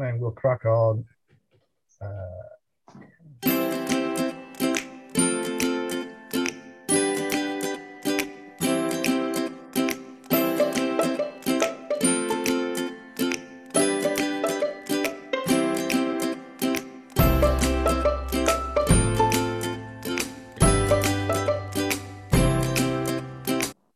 [0.00, 1.04] then we'll crack on.
[2.00, 2.06] Uh,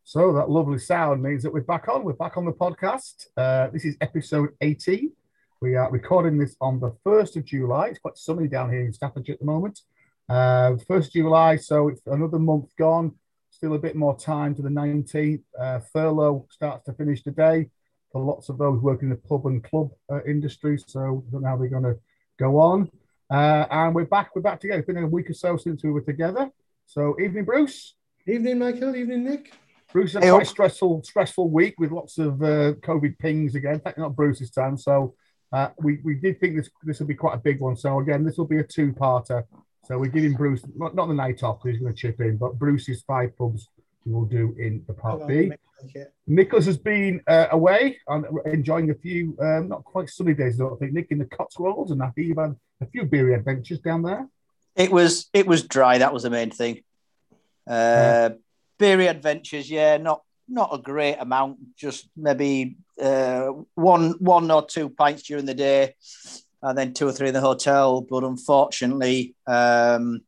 [0.07, 2.05] So that lovely sound means that we're back on.
[2.05, 3.27] We're back on the podcast.
[3.36, 5.11] Uh, this is episode 18.
[5.64, 7.86] We are recording this on the 1st of July.
[7.86, 9.80] It's quite sunny down here in Staffordshire at the moment.
[10.29, 13.14] Uh, 1st July, so it's another month gone.
[13.48, 15.40] Still a bit more time to the 19th.
[15.58, 17.70] Uh, furlough starts to finish today
[18.12, 20.79] for lots of those working in the pub and club uh, industry.
[20.86, 21.98] So I don't know how they're going to
[22.39, 22.90] go on.
[23.31, 24.36] Uh, and we're back.
[24.36, 24.81] We're back together.
[24.81, 26.50] It's been a week or so since we were together.
[26.84, 27.94] So evening, Bruce.
[28.26, 28.94] Evening, Michael.
[28.94, 29.54] Evening, Nick.
[29.94, 33.77] Bruce had a quite stressful, stressful week with lots of uh, COVID pings again.
[33.77, 34.77] In fact, not Bruce's time.
[34.77, 35.14] So
[35.55, 37.77] uh, we, we did think this this would be quite a big one.
[37.77, 39.45] So again, this will be a two-parter.
[39.84, 42.37] So we're giving Bruce not, not the night off because he's going to chip in,
[42.37, 43.69] but Bruce's five pubs
[44.05, 45.53] we will do in the part B.
[46.27, 50.61] Nicholas has been uh, away and enjoying a few um, not quite sunny days.
[50.61, 53.34] I don't think Nick in the Cotswolds, and I think you've had a few beery
[53.34, 54.27] adventures down there.
[54.75, 55.98] It was it was dry.
[55.98, 56.83] That was the main thing.
[57.67, 58.28] Uh, yeah
[58.78, 64.89] beery adventures, yeah, not not a great amount, just maybe uh, one one or two
[64.89, 65.95] pints during the day,
[66.62, 68.00] and then two or three in the hotel.
[68.00, 70.22] But unfortunately, um,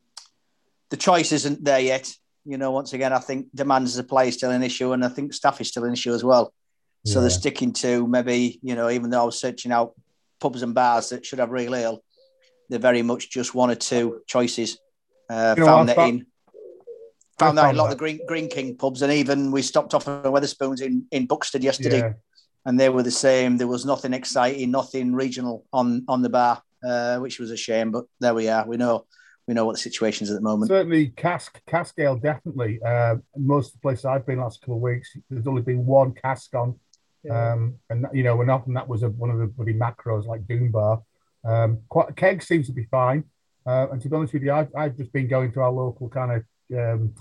[0.91, 2.13] the choice isn't there yet.
[2.45, 5.05] You know, once again, I think demand as a player is still an issue, and
[5.05, 6.53] I think staff is still an issue as well.
[7.05, 7.23] So yeah.
[7.23, 9.95] they're sticking to maybe, you know, even though I was searching out
[10.41, 12.03] pubs and bars that should have real ale,
[12.69, 14.79] they're very much just one or two choices.
[15.31, 16.27] Uh, you know, found that in
[17.39, 17.93] found that in a lot that.
[17.93, 21.27] of the Green Greene King pubs, and even we stopped off at Wetherspoons in in
[21.27, 22.13] Buxted yesterday, yeah.
[22.65, 23.57] and they were the same.
[23.57, 27.91] There was nothing exciting, nothing regional on on the bar, uh, which was a shame.
[27.91, 28.67] But there we are.
[28.67, 29.07] We know
[29.47, 30.69] we know what the situation is at the moment.
[30.69, 32.81] Certainly, cask cask ale definitely.
[32.83, 36.13] Uh, most of the places I've been last couple of weeks, there's only been one
[36.13, 36.79] cask on,
[37.23, 37.53] yeah.
[37.53, 40.47] um, and you know, and often that was a, one of the bloody macros like
[40.47, 41.03] Doom Bar.
[41.45, 43.25] Um, quite keg seems to be fine.
[43.65, 46.09] Uh, and to be honest with you, I've, I've just been going to our local
[46.09, 46.45] kind of
[46.79, 47.15] um,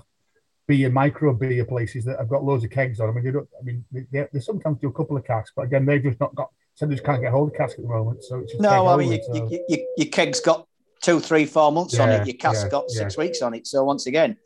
[0.67, 3.09] beer micro beer places that have got loads of kegs on.
[3.09, 3.47] I mean, they don't.
[3.59, 6.33] I mean, they, they sometimes do a couple of casks, but again, they've just not
[6.35, 6.49] got.
[6.75, 8.23] So they just can't get hold of cask at the moment.
[8.23, 8.87] So it's no.
[8.87, 9.49] I mean, you, so.
[9.49, 10.67] you, you, your keg's got
[11.01, 12.27] two, three, four months yeah, on it.
[12.27, 13.23] Your cask yeah, got six yeah.
[13.23, 13.67] weeks on it.
[13.67, 14.37] So once again,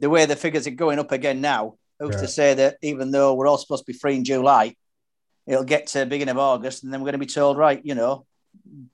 [0.00, 3.34] the way the figures are going up again now, who's to say that even though
[3.34, 4.74] we're all supposed to be free in July,
[5.46, 7.80] it'll get to the beginning of August, and then we're going to be told, right,
[7.84, 8.26] you know,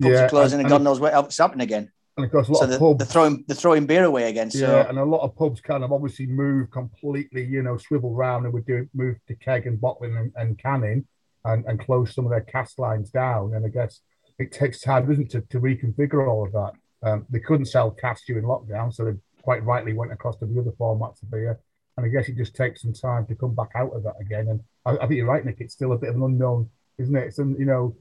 [0.01, 1.91] pubs are closing, and, and, and God knows what else happening again.
[2.17, 4.29] And of course, a lot so of they're, pubs they're throwing they're throwing beer away
[4.29, 4.51] again.
[4.51, 4.59] So.
[4.59, 8.45] Yeah, and a lot of pubs kind of obviously move completely, you know, swivel round
[8.45, 11.07] and would do move to keg and bottling and, and canning
[11.45, 13.55] and, and close some of their cast lines down.
[13.55, 14.01] And I guess
[14.39, 16.73] it takes time, doesn't it, to, to reconfigure all of that.
[17.03, 19.13] Um, they couldn't sell cask during lockdown, so they
[19.43, 21.59] quite rightly went across to the other formats of beer.
[21.97, 24.49] And I guess it just takes some time to come back out of that again.
[24.49, 25.61] And I, I think you're right, Nick.
[25.61, 27.27] It's still a bit of an unknown, isn't it?
[27.27, 27.97] It's you know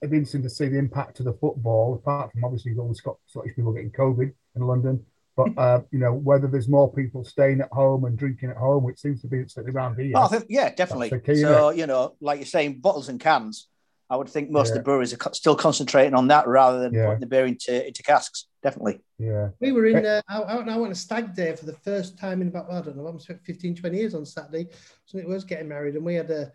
[0.00, 3.00] it'd be interesting to see the impact of the football, apart from obviously you've always
[3.00, 5.04] got Scottish people getting COVID in London.
[5.36, 8.84] But uh, you know whether there's more people staying at home and drinking at home,
[8.84, 10.12] which seems to be certainly around here.
[10.14, 11.18] Oh, think, yeah, definitely.
[11.20, 13.68] Key, so you know, like you're saying, bottles and cans.
[14.10, 14.72] I would think most yeah.
[14.72, 17.06] of the breweries are still concentrating on that rather than yeah.
[17.06, 18.48] putting the beer into into casks.
[18.60, 19.00] Definitely.
[19.18, 19.50] Yeah.
[19.60, 22.48] We were in uh, out, now on a stag day for the first time in
[22.48, 24.66] about I don't know, almost 15, 20 years on Saturday.
[25.06, 26.50] So it was getting married, and we had a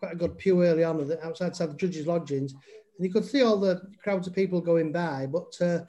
[0.00, 2.54] quite a good pew early on outside, outside the judges' lodgings
[2.96, 5.80] and you could see all the crowds of people going by, but uh,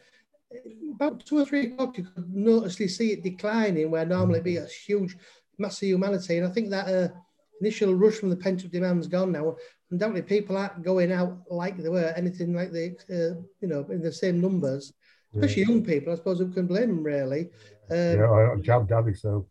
[0.93, 4.57] about two or three o'clock, you could noticeably see it declining where normally it'd be
[4.57, 5.15] a huge,
[5.57, 6.37] massive humanity.
[6.37, 7.13] And I think that uh,
[7.61, 9.55] initial rush from the pent up demand's gone now.
[9.91, 14.01] Undoubtedly, people aren't going out like they were, anything like the, uh, you know, in
[14.01, 14.93] the same numbers,
[15.33, 15.69] especially yeah.
[15.69, 16.13] young people.
[16.13, 17.49] I suppose who can blame them really.
[17.91, 19.47] Um, yeah, I'm jabbed, Daddy, so.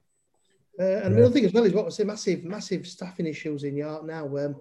[0.78, 1.20] Uh, and yeah.
[1.20, 4.26] another thing as well is what was the massive, massive staffing issues in York now.
[4.36, 4.56] Um,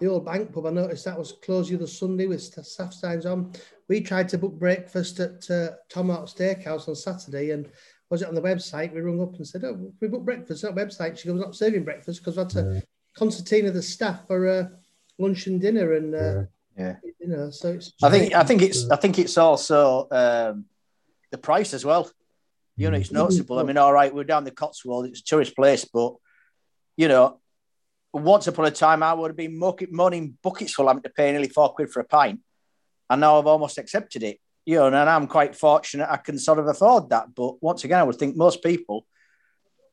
[0.00, 3.26] the old bank pub, I noticed that was closed the other Sunday with staff signs
[3.26, 3.52] on.
[3.88, 7.68] We tried to book breakfast at uh, Tomahawk Steakhouse on Saturday and
[8.10, 8.94] was it on the website?
[8.94, 11.18] We rung up and said, Oh, we booked breakfast at website.
[11.18, 12.80] She goes, Not serving breakfast because we had to yeah.
[13.16, 14.64] concertina the staff for uh,
[15.18, 15.94] lunch and dinner.
[15.94, 16.42] And uh,
[16.76, 16.96] yeah.
[17.20, 20.66] you know, so it's I think I think it's I think it's also um,
[21.30, 22.10] the price as well.
[22.76, 23.14] You know, it's mm.
[23.14, 23.58] noticeable.
[23.58, 26.14] I mean, all right, we're down the Cotswold, it's a tourist place, but
[26.96, 27.40] you know,
[28.22, 31.48] once upon a time, I would have been moaning buckets full having to pay nearly
[31.48, 32.40] four quid for a pint.
[33.10, 34.40] And now I've almost accepted it.
[34.66, 37.34] You know, and I'm quite fortunate I can sort of afford that.
[37.34, 39.06] But once again, I would think most people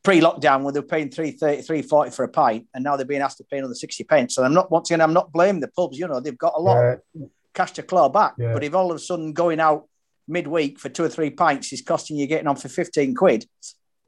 [0.04, 3.38] pre-lockdown when they were paying 330, 340 for a pint, and now they're being asked
[3.40, 4.38] to pay another 60 pence.
[4.38, 6.62] And I'm not once again, I'm not blaming the pubs, you know, they've got a
[6.62, 7.00] lot.
[7.14, 7.26] Yeah.
[7.54, 8.36] cash to claw back.
[8.38, 8.54] Yeah.
[8.54, 9.88] But if all of a sudden going out
[10.28, 13.46] midweek for two or three pints is costing you getting on for 15 quid,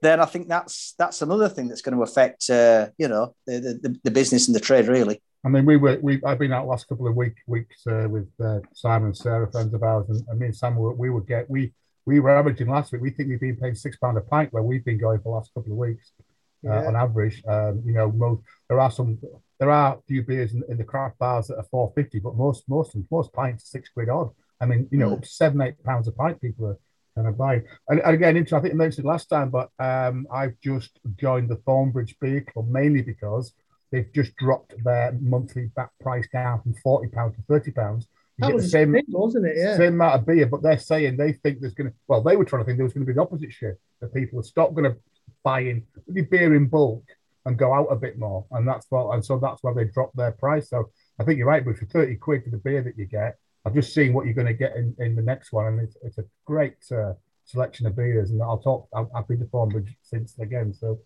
[0.04, 3.80] then I think that's that's another thing that's going to affect uh, you know the,
[3.84, 5.22] the the business and the trade really.
[5.46, 8.30] I mean, we were we I've been out last couple of week weeks uh, with
[8.44, 11.28] uh, Simon and Sarah, friends of ours, and, and me and Sam were, we would
[11.28, 11.74] get we
[12.06, 13.02] we were averaging last week.
[13.02, 15.36] We think we've been paying six pound a pint where we've been going for the
[15.38, 16.88] last couple of weeks uh, Yeah.
[16.88, 17.44] on average.
[17.48, 19.20] Um, you know, most there are some
[19.60, 22.36] there are a few beers in, in the craft bars that are four fifty, but
[22.36, 24.30] most most most pints are six quid odd.
[24.62, 25.14] I mean, you know, Mm.
[25.18, 26.78] up to seven eight pounds a pint people are
[27.16, 27.64] kind of buying.
[27.90, 31.00] And, and again, inter- I think I mentioned it last time, but um, I've just
[31.20, 33.54] joined the Thornbridge Beer Club mainly because
[33.92, 38.08] they've just dropped their monthly back price down from forty pounds to thirty pounds.
[38.38, 39.58] You That get was the same wasn't it?
[39.58, 39.78] Yeah.
[39.78, 42.46] same amount of beer, but they're saying they think there's going to, well, they were
[42.46, 44.74] trying to think there was going to be the opposite shift that people would stop
[44.74, 44.98] going to
[45.44, 47.04] buy in the beer in bulk
[47.46, 48.46] and go out a bit more.
[48.52, 50.70] And that's what, and so that's why they dropped their price.
[50.70, 50.90] So
[51.20, 53.74] I think you're right, but for 30 quid for the beer that you get, I've
[53.74, 55.68] just seen what you're going to get in, in the next one.
[55.68, 57.14] And it's, it's a great uh,
[57.46, 58.32] selection of beers.
[58.32, 60.74] And I'll talk, I've, I've been to Thornbridge since again.
[60.74, 61.00] So,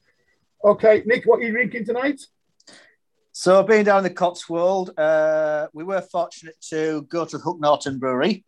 [0.63, 2.21] okay, Nick, what are you drinking tonight?
[3.31, 7.99] So being down in the Cotswold, uh, we were fortunate to go to Hook Norton
[7.99, 8.43] Brewery.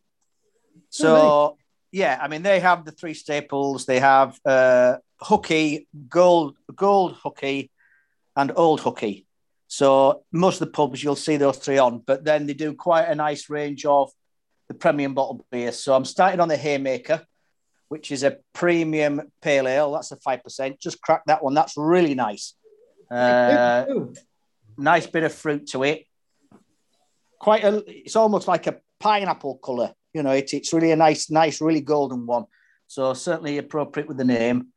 [0.89, 1.57] So
[1.91, 3.85] yeah, I mean they have the three staples.
[3.85, 7.69] They have uh, hooky, gold, gold hooky,
[8.35, 9.27] and old hooky.
[9.71, 13.05] So most of the pubs you'll see those three on, but then they do quite
[13.05, 14.09] a nice range of
[14.67, 15.71] the premium bottled beer.
[15.71, 17.21] So I'm starting on the Haymaker,
[17.87, 19.91] which is a premium pale ale.
[19.91, 20.79] That's a five percent.
[20.79, 21.53] Just crack that one.
[21.53, 22.55] That's really nice.
[23.11, 23.85] Uh,
[24.75, 26.05] nice bit of fruit to it.
[27.39, 29.93] Quite a, it's almost like a pineapple color.
[30.13, 32.45] You know, it, it's really a nice, nice, really golden one.
[32.87, 34.69] So certainly appropriate with the name.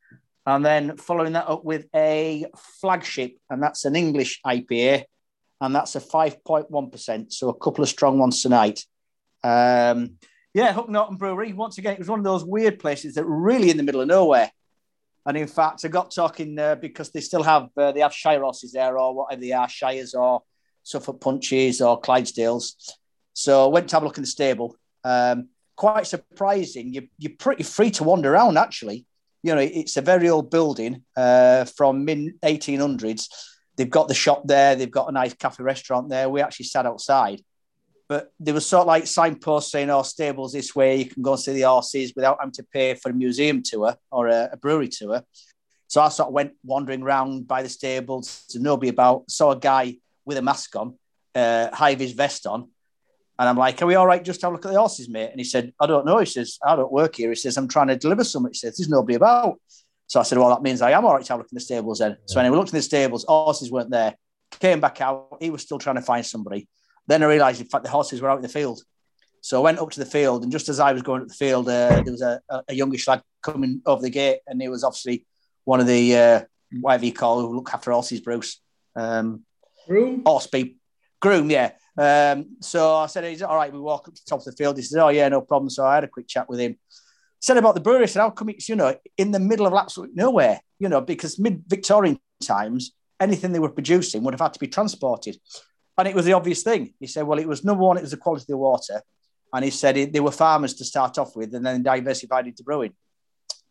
[0.44, 2.46] And then following that up with a
[2.80, 5.04] flagship, and that's an English IPA,
[5.60, 7.32] and that's a 5.1%.
[7.32, 8.84] So a couple of strong ones tonight.
[9.44, 10.18] Um,
[10.54, 11.52] yeah, Hook Norton Brewery.
[11.52, 14.08] Once again, it was one of those weird places that really in the middle of
[14.08, 14.50] nowhere.
[15.24, 18.42] And in fact, I got talking uh, because they still have uh, they have Shire
[18.42, 20.42] horses there or whatever they are, Shires or
[20.82, 22.74] Suffolk Punches or Clydesdales.
[23.32, 24.76] So I went to have a look in the stable.
[25.04, 26.92] Um, quite surprising.
[26.92, 29.06] You, you're pretty free to wander around, actually.
[29.42, 33.28] You know, it's a very old building uh, from mid 1800s.
[33.76, 34.76] They've got the shop there.
[34.76, 36.28] They've got a nice cafe restaurant there.
[36.28, 37.40] We actually sat outside.
[38.08, 41.32] But there was sort of like signposts saying, oh, stables this way, you can go
[41.32, 44.56] and see the horses without having to pay for a museum tour or a, a
[44.58, 45.22] brewery tour.
[45.88, 49.58] So I sort of went wandering around by the stables to nobody about, saw a
[49.58, 50.98] guy with a mask on,
[51.34, 52.68] uh, high vis vest on.
[53.38, 55.30] And I'm like, are we all right just have a look at the horses, mate?
[55.30, 56.18] And he said, I don't know.
[56.18, 57.30] He says, I don't work here.
[57.30, 58.52] He says, I'm trying to deliver something.
[58.52, 59.60] He says, there's nobody about.
[60.06, 61.56] So I said, well, that means I am all right to have a look in
[61.56, 62.18] the stables then.
[62.26, 64.14] So anyway, we looked in the stables, horses weren't there.
[64.60, 65.38] Came back out.
[65.40, 66.68] He was still trying to find somebody.
[67.06, 68.82] Then I realized, in fact, the horses were out in the field.
[69.40, 71.34] So I went up to the field, and just as I was going up the
[71.34, 74.68] field, uh, there was a, a, a youngish lad coming over the gate, and he
[74.68, 75.26] was obviously
[75.64, 76.40] one of the uh,
[76.80, 78.60] whatever you call who look after horses, Bruce.
[78.94, 79.44] Um,
[79.88, 80.22] Room.
[80.24, 80.76] horse people,
[81.22, 81.70] groom, yeah.
[81.96, 84.44] Um, so I said, "Is it all right?" We walk up to the top of
[84.44, 84.76] the field.
[84.76, 86.76] He said, "Oh yeah, no problem." So I had a quick chat with him.
[87.40, 88.02] Said about the brewery.
[88.02, 90.60] I said, "How come it's you know in the middle of absolutely nowhere?
[90.78, 94.68] You know, because mid Victorian times, anything they were producing would have had to be
[94.68, 95.38] transported."
[95.96, 96.94] And it was the obvious thing.
[97.00, 97.96] He said, "Well, it was number one.
[97.96, 99.02] It was the quality of the water."
[99.54, 102.62] And he said it, they were farmers to start off with, and then diversified into
[102.62, 102.94] brewing.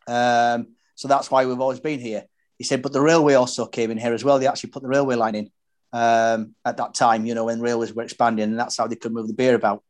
[0.06, 2.24] Um, so that's why we've always been here.
[2.56, 4.38] He said, but the railway also came in here as well.
[4.38, 5.50] They actually put the railway line in
[5.92, 9.12] um, at that time, you know, when railways were expanding, and that's how they could
[9.12, 9.82] move the beer about.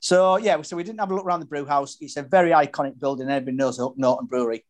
[0.00, 1.96] So yeah, so we didn't have a look around the brew house.
[2.00, 3.28] It's a very iconic building.
[3.28, 4.64] Everybody knows Hook Norton Brewery.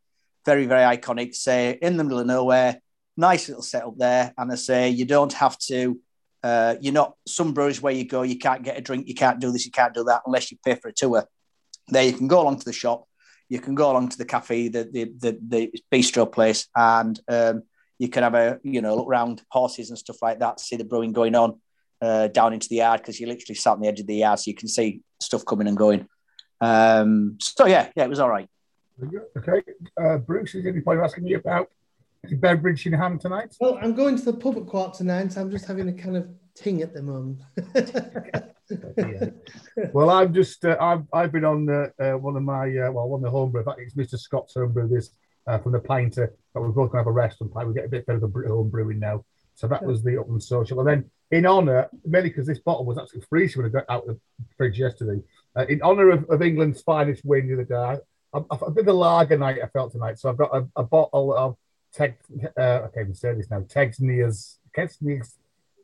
[0.44, 1.34] Very, very iconic.
[1.34, 2.80] Say in the middle of nowhere,
[3.16, 4.34] nice little setup there.
[4.36, 6.00] And I say you don't have to.
[6.42, 9.40] Uh, you're not some breweries where you go, you can't get a drink, you can't
[9.40, 11.28] do this, you can't do that unless you pay for a tour.
[11.88, 13.04] There, you can go along to the shop,
[13.50, 17.64] you can go along to the cafe, the the the, the bistro place, and um,
[18.00, 20.84] you can have a you know look around horses and stuff like that, see the
[20.84, 21.60] brewing going on
[22.00, 24.38] uh, down into the yard because you literally sat on the edge of the yard,
[24.38, 26.08] so you can see stuff coming and going.
[26.62, 28.48] Um, so yeah, yeah, it was all right.
[29.36, 29.62] Okay,
[30.02, 31.68] uh, Bruce, is there any point of asking you about
[32.24, 33.54] the beverage in hand tonight?
[33.60, 35.92] Well, I'm going to the pub at quarter to nine, so I'm just having a
[35.92, 37.42] kind of ting at the moment.
[39.92, 43.10] well, I'm just uh, I've I've been on uh, uh, one of my uh, well
[43.10, 43.60] one of the homebrew.
[43.60, 44.18] In fact, it's Mr.
[44.18, 44.88] Scott's homebrew.
[44.88, 45.10] This
[45.50, 46.34] uh, from the Pinter.
[46.52, 47.64] But we're both gonna have a rest and play.
[47.64, 49.24] We get a bit better of a home brewing now.
[49.54, 50.80] So that was the open Social.
[50.80, 54.08] And then in honour, mainly because this bottle was actually freezing when I got out
[54.08, 54.20] of the
[54.56, 55.22] fridge yesterday.
[55.54, 58.00] Uh, in honour of, of England's finest win the other day,
[58.32, 60.18] I, I, a bit of a lager night I felt tonight.
[60.18, 61.56] So I've got a, a bottle of
[61.92, 62.16] Teg.
[62.56, 63.64] Uh, I can't even say this now.
[63.68, 64.00] Teg's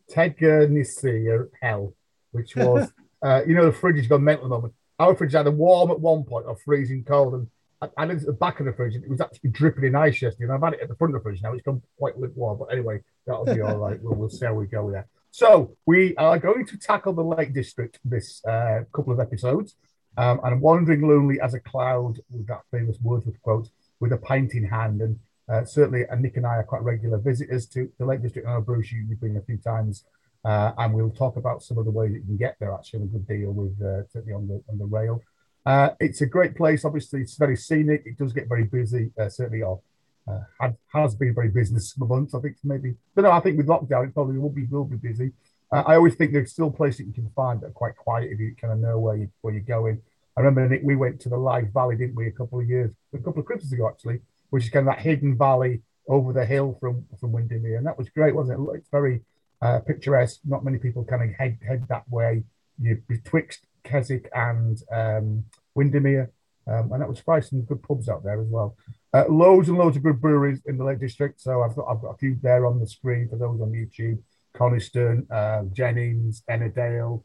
[0.08, 1.94] Tegernseer Hell,
[2.30, 2.90] which was
[3.22, 4.74] Uh, you know, the fridge has gone mental at the moment.
[4.98, 7.48] Our fridge had a warm at one point or freezing cold, and
[7.82, 9.94] I, I looked at the back of the fridge and it was actually dripping in
[9.94, 10.44] ice yesterday.
[10.44, 11.52] And I've had it at the front of the fridge now.
[11.52, 14.02] It's gone quite lukewarm, but anyway, that'll be all right.
[14.02, 15.06] We'll, we'll see how we go with that.
[15.30, 19.76] So we are going to tackle the Lake District this uh, couple of episodes.
[20.16, 23.68] Um, and I'm wandering lonely as a cloud with that famous Wordsworth quote,
[24.00, 25.02] with a pint in hand.
[25.02, 28.46] And uh, certainly, uh, Nick and I are quite regular visitors to the Lake District.
[28.46, 30.04] And I know Bruce, you, you've been a few times,
[30.44, 32.72] uh, and we'll talk about some of the ways that you can get there.
[32.72, 35.20] Actually, a good deal with uh, certainly on the on the rail.
[35.66, 36.84] Uh, it's a great place.
[36.84, 38.04] Obviously, it's very scenic.
[38.06, 39.10] It does get very busy.
[39.20, 39.80] Uh, certainly, or
[40.28, 42.34] uh, had, has been very busy this month.
[42.34, 44.96] I think maybe, but no, I think with lockdown, it probably will be will be
[44.96, 45.32] busy.
[45.72, 48.38] Uh, I always think there's still places you can find that are quite quiet if
[48.38, 50.00] you kind of know where you where you're going.
[50.36, 52.92] I remember Nick, we went to the Lyth Valley, didn't we, a couple of years,
[53.12, 54.20] a couple of Christmas ago actually,
[54.50, 57.98] which is kind of that hidden valley over the hill from from Windermere, and that
[57.98, 58.74] was great, wasn't it?
[58.76, 59.22] It's very
[59.62, 60.40] uh, picturesque.
[60.44, 62.44] Not many people kind of head head that way.
[62.80, 66.30] You betwixt Keswick and um, Windermere,
[66.66, 68.76] um, and that was quite some good pubs out there as well.
[69.14, 71.40] Uh, loads and loads of good breweries in the Lake District.
[71.40, 74.18] So I've got I've got a few there on the screen for those on YouTube.
[74.56, 77.22] Coniston, uh, Jennings, Ennerdale,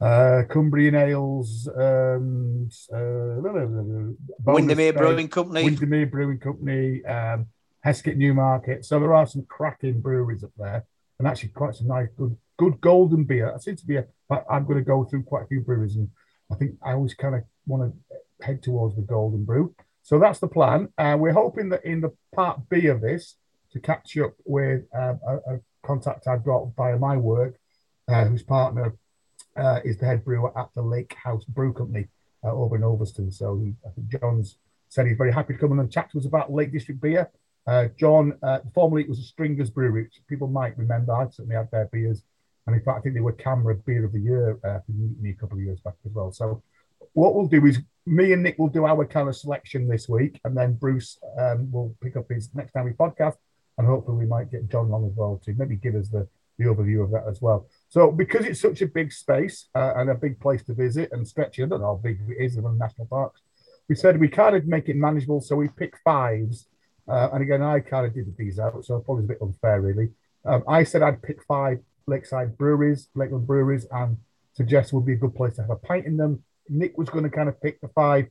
[0.00, 3.40] uh, Cumbrian Ales, um, uh,
[4.44, 7.46] Windermere Brewing Company, Windermere Brewing Company, um,
[7.84, 8.84] Hesket Newmarket.
[8.84, 10.86] So there are some cracking breweries up there,
[11.18, 13.52] and actually quite some nice, good, good golden beer.
[13.54, 14.06] I seem to be a.
[14.50, 16.08] I'm going to go through quite a few breweries, and
[16.52, 19.74] I think I always kind of want to head towards the golden brew.
[20.02, 20.88] So that's the plan.
[20.96, 23.36] Uh, we're hoping that in the part B of this
[23.72, 27.58] to catch up with um, a, a, contact I've got via my work,
[28.08, 28.96] uh, whose partner
[29.56, 32.08] uh, is the head brewer at the Lake House Brew Company
[32.44, 33.30] uh, over in Ulverston.
[33.30, 34.58] So he, I think John's
[34.88, 37.30] said he's very happy to come and chat to us about Lake District beer.
[37.68, 41.12] Uh, John, uh, formerly it was a Stringers Brewery, which people might remember.
[41.12, 42.24] I certainly had their beers.
[42.66, 45.34] And in fact, I think they were CAMRA Beer of the Year uh, me a
[45.34, 46.32] couple of years back as well.
[46.32, 46.62] So
[47.12, 50.40] what we'll do is me and Nick will do our kind of selection this week,
[50.44, 53.36] and then Bruce um, will pick up his next time we podcast,
[53.76, 56.26] and hopefully we might get John along as well to maybe give us the,
[56.58, 57.66] the overview of that as well.
[57.88, 61.26] So because it's such a big space uh, and a big place to visit and
[61.26, 63.42] stretchy, I don't know how big it is in national parks,
[63.88, 66.66] we said we kind of make it manageable, so we pick fives.
[67.08, 70.10] Uh, and again, I kind of did these out, so probably a bit unfair, really.
[70.44, 74.16] Um, I said I'd pick five lakeside breweries, Lakeland breweries, and
[74.54, 77.24] suggest would be a good place to have a pint in them Nick was going
[77.24, 78.26] to kind of pick the five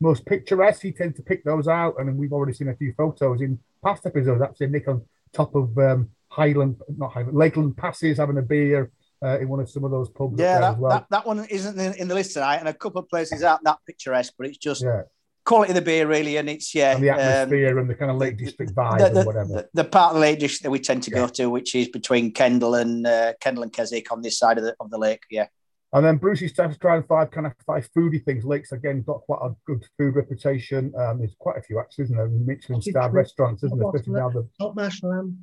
[0.00, 0.82] most picturesque.
[0.82, 4.06] He tends to pick those out, and we've already seen a few photos in past
[4.06, 4.42] episodes.
[4.42, 5.02] Actually, Nick on
[5.32, 8.90] top of um, Highland, not Highland, Lakeland Passes, having a beer
[9.22, 10.38] uh, in one of some of those pubs.
[10.38, 10.90] Yeah, that, well.
[10.90, 13.78] that, that, one isn't in, the list tonight, and a couple of places aren't that
[13.86, 14.82] picturesque, but it's just.
[14.82, 15.02] Yeah.
[15.46, 18.10] Quality of the beer, really, and it's yeah, and the atmosphere um, and the kind
[18.10, 19.48] of Lake District vibe the, the, and whatever.
[19.48, 21.18] The, the, part of the Lake District that we tend to yeah.
[21.18, 24.64] go to, which is between Kendal and uh, Kendal and Keswick on this side of
[24.64, 25.46] the of the lake, yeah.
[25.92, 28.44] And then Brucey starts trying five kind of five foodie things.
[28.44, 30.92] Lakes again got quite a good food reputation.
[30.98, 32.28] Um, there's quite a few actually, isn't there?
[32.28, 33.88] Michelin star restaurants, isn't there?
[33.88, 35.38] Especially now the top mash lamb.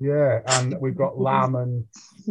[0.00, 1.84] Yeah, and we've got lamb and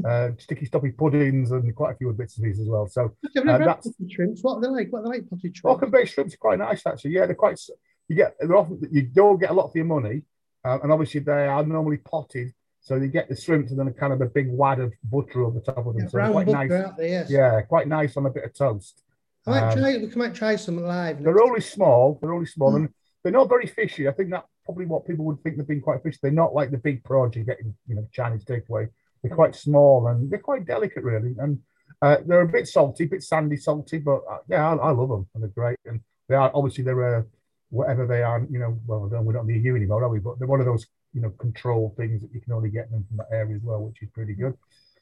[0.05, 2.87] uh, sticky stoppy puddings and quite a few bits and pieces as well.
[2.87, 4.41] So uh, that's shrimps.
[4.41, 4.91] What are they like?
[4.91, 5.29] What are they like?
[5.29, 5.63] Potted shrimps.
[5.63, 7.11] Morecambe Bay shrimps are quite nice actually.
[7.11, 7.59] Yeah, they're quite.
[8.07, 10.23] You get they're often you don't get a lot for your money,
[10.65, 13.93] uh, and obviously they are normally potted so you get the shrimps and then a
[13.93, 15.99] kind of a big wad of butter over the top of them.
[15.99, 16.69] Yeah, so quite nice.
[16.69, 17.29] There, yes.
[17.29, 19.03] Yeah, quite nice on a bit of toast.
[19.45, 19.97] I might um, try.
[19.97, 21.21] We might try some live.
[21.21, 22.17] They're only small.
[22.21, 22.75] They're only small, mm.
[22.77, 22.89] and
[23.23, 24.07] they're not very fishy.
[24.07, 26.19] I think that's probably what people would think they've been quite fishy.
[26.21, 28.87] They're not like the big prawns you get in you know Chinese takeaway.
[29.23, 31.33] They're quite small and they're quite delicate, really.
[31.39, 31.59] And
[32.03, 35.09] uh, they're a bit salty, a bit sandy, salty, but uh, yeah, I, I, love
[35.09, 35.79] them and they're great.
[35.85, 37.23] And they are obviously they're uh,
[37.71, 38.45] whatever they are.
[38.47, 40.19] You know, well, we're not near you anymore, are we?
[40.19, 43.03] But they're one of those you know control things that you can only get them
[43.07, 44.53] from that area as well, which is pretty good.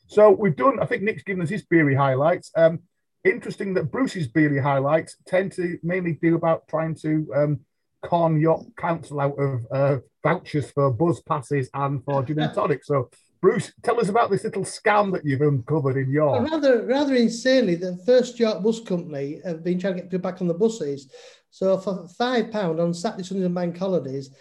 [0.07, 0.79] So we've done.
[0.79, 2.51] I think Nick's given us his beery highlights.
[2.55, 2.79] Um,
[3.25, 7.59] interesting that Bruce's beery highlights tend to mainly do about trying to um,
[8.03, 12.83] con yacht council out of uh, vouchers for buzz passes and for gin and tonic.
[12.83, 13.09] So.
[13.39, 16.41] Bruce, tell us about this little scam that you've uncovered in your.
[16.41, 20.41] Rather, rather insanely, the First York Bus Company have been trying to get people back
[20.41, 21.07] on the buses.
[21.51, 24.31] So for five pound on Saturday, Sunday, and bank holidays,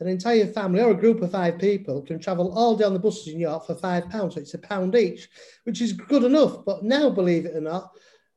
[0.00, 2.98] an entire family or a group of five people can travel all day on the
[2.98, 4.34] buses in York for five pounds.
[4.34, 5.28] So it's a pound each,
[5.64, 6.64] which is good enough.
[6.64, 7.92] But now, believe it or not,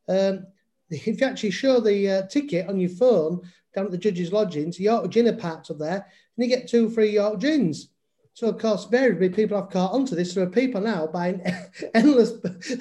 [0.08, 0.48] um,
[0.90, 3.42] if you actually show the uh, ticket on your phone
[3.76, 6.06] down at the judge's lodgings, York Gin are parked up there,
[6.38, 7.90] and you get two free York Gins.
[8.34, 10.34] So, of course, invariably people have caught onto this.
[10.34, 11.42] There are people now buying
[11.94, 12.32] endless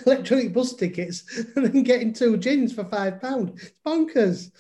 [0.07, 1.25] electronic bus tickets
[1.57, 3.61] and then getting two gins for five pounds.
[3.61, 4.53] It's bonkers.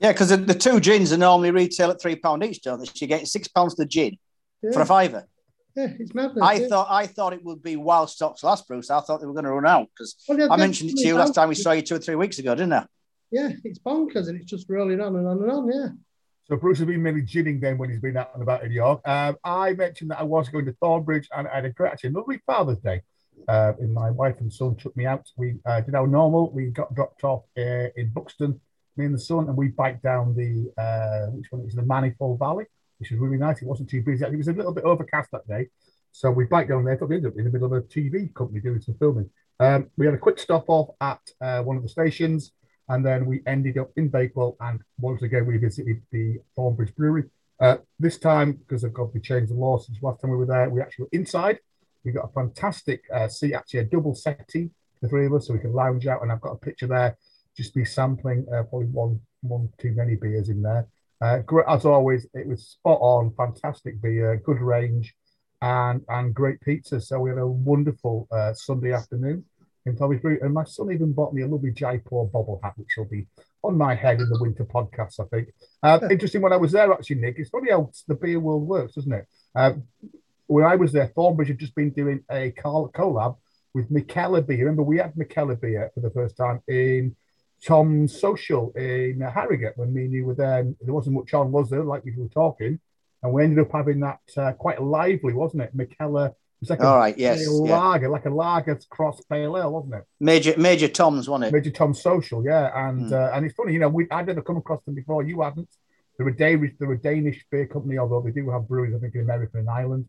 [0.00, 2.86] Yeah, because the, the, two gins are normally retail at three pound each, don't they?
[2.86, 4.16] So you get six pounds the gin
[4.62, 4.70] yeah.
[4.72, 5.26] for a fiver.
[5.74, 6.42] Yeah, it's madness.
[6.42, 6.68] I yeah.
[6.68, 8.90] thought I thought it would be while stocks last, Bruce.
[8.90, 11.16] I thought they were going to run out because Well, I mentioned it to you
[11.16, 12.86] last time we saw you two or three weeks ago, didn't I?
[13.30, 15.72] Yeah, it's bonkers and it's just rolling on and on and on.
[15.72, 15.88] Yeah.
[16.48, 19.00] So Bruce has been mainly ginning then when he's been out and about in York.
[19.04, 22.10] Um, I mentioned that I was going to Thornbridge and I had a great, actually,
[22.10, 23.02] lovely Father's Day.
[23.48, 25.28] Uh, and my wife and son took me out.
[25.36, 26.50] We uh, did our normal.
[26.52, 28.60] We got dropped off uh, in Buxton,
[28.96, 31.66] me and the son, and we biked down the uh, which one?
[31.66, 32.64] is the Manifold Valley,
[32.98, 33.62] which was really nice.
[33.62, 34.24] It wasn't too busy.
[34.24, 35.68] It was a little bit overcast that day,
[36.12, 36.96] so we biked down there.
[36.96, 39.30] But we ended up in the middle of a TV company doing some filming.
[39.60, 42.52] Um, we had a quick stop off at uh, one of the stations,
[42.88, 44.56] and then we ended up in Bakewell.
[44.60, 47.24] And once again, we visited the Thornbridge Brewery.
[47.60, 50.46] Uh, this time, because of God, we changed the law since last time we were
[50.46, 50.68] there.
[50.68, 51.58] We actually were inside.
[52.04, 54.70] We got a fantastic uh, seat, actually a double settee,
[55.02, 56.22] the three of us, so we can lounge out.
[56.22, 57.16] And I've got a picture there,
[57.56, 60.86] just be sampling uh, probably one, one too many beers in there.
[61.20, 65.14] Uh, as always, it was spot on, fantastic beer, good range,
[65.62, 67.00] and and great pizza.
[67.00, 69.44] So we had a wonderful uh, Sunday afternoon
[69.86, 70.38] in Tommy's Brew.
[70.42, 73.26] And my son even bought me a lovely Jaipur bobble hat, which will be
[73.62, 75.48] on my head in the winter podcast, I think.
[75.82, 77.36] Uh, interesting when I was there, actually, Nick.
[77.38, 79.26] It's funny how the beer world works, doesn't it?
[79.54, 79.72] Uh,
[80.46, 83.36] when I was there, Thornbridge had just been doing a col- collab
[83.74, 84.58] with Mikkeller Beer.
[84.58, 87.16] Remember, we had Mikkeller Beer for the first time in
[87.64, 90.64] Tom's Social in uh, Harrogate when me and you were there.
[90.80, 92.78] There wasn't much on, was there, like we were talking?
[93.22, 95.76] And we ended up having that uh, quite lively, wasn't it?
[95.76, 96.34] Mikkeller.
[96.68, 97.78] It was like a All right, yes, pale yeah.
[97.78, 100.04] lager, like a lager cross pale ale, wasn't it?
[100.18, 101.52] Major Major Tom's, wasn't it?
[101.52, 103.12] Major Tom Social, yeah, and Mm.
[103.12, 105.22] uh, and it's funny, you know, we I'd never come across them before.
[105.22, 105.68] You hadn't.
[106.18, 109.14] They're a Danish, they're a Danish beer company, although they do have breweries, I think,
[109.14, 110.06] in America and Ireland.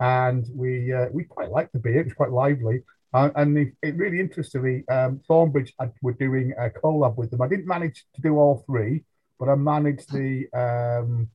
[0.00, 2.84] And we uh, we quite liked the beer; it was quite lively.
[3.12, 7.40] Uh, and it, it really interestingly, um, Thornbridge had, were doing a collab with them.
[7.42, 9.04] I didn't manage to do all three,
[9.38, 10.46] but I managed the.
[10.64, 11.28] Um,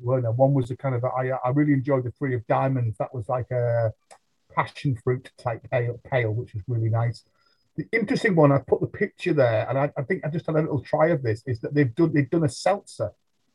[0.00, 2.96] well, no, one was a kind of I really enjoyed the three of diamonds.
[2.98, 3.92] That was like a
[4.54, 7.24] passion fruit type pale, pale which was really nice.
[7.76, 10.56] The interesting one, I put the picture there, and I, I think I just had
[10.56, 11.42] a little try of this.
[11.46, 13.12] Is that they've done they've done a seltzer,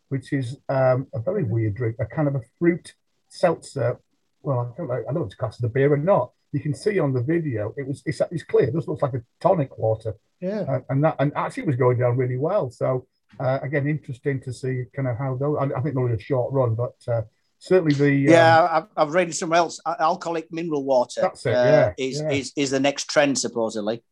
[0.10, 2.94] which is um, a very weird drink, a kind of a fruit
[3.30, 4.00] seltzer.
[4.42, 6.32] Well, I don't know, I don't know if it's classed as a beer or not.
[6.52, 8.68] You can see on the video, it was it's, it's clear.
[8.70, 10.62] It just looks like a tonic water, Yeah.
[10.62, 12.72] uh, and that and actually it was going down really well.
[12.72, 13.06] So
[13.40, 15.58] uh, again, interesting to see kind of how those.
[15.60, 17.22] I, I think only a short run, but uh,
[17.60, 19.80] certainly the um, Yeah, I've, I've read somewhere else.
[19.86, 22.30] Alcoholic mineral water That's it, uh, yeah, is, yeah.
[22.32, 24.04] is is the next trend supposedly.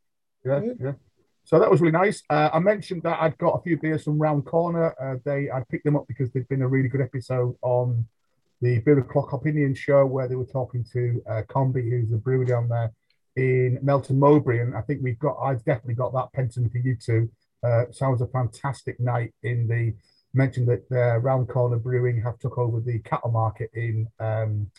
[0.45, 0.77] Yeah, Mm.
[0.79, 0.93] yeah.
[1.43, 2.23] So that was really nice.
[2.29, 4.95] Uh, I mentioned that I'd got a few beers from Round Corner.
[4.99, 8.07] Uh, they I picked them up because they've been a really good episode on
[8.61, 12.45] the Beer O'Clock Opinion show where they were talking to uh, Combi, who's the brewer
[12.45, 12.91] down there
[13.35, 16.95] in Melton Mowbray, and I think we've got I've definitely got that penciled for you
[16.95, 17.29] two.
[17.65, 19.93] Uh, sounds a fantastic night in the
[20.33, 24.69] mentioned that uh, Round Corner Brewing have took over the cattle market in um,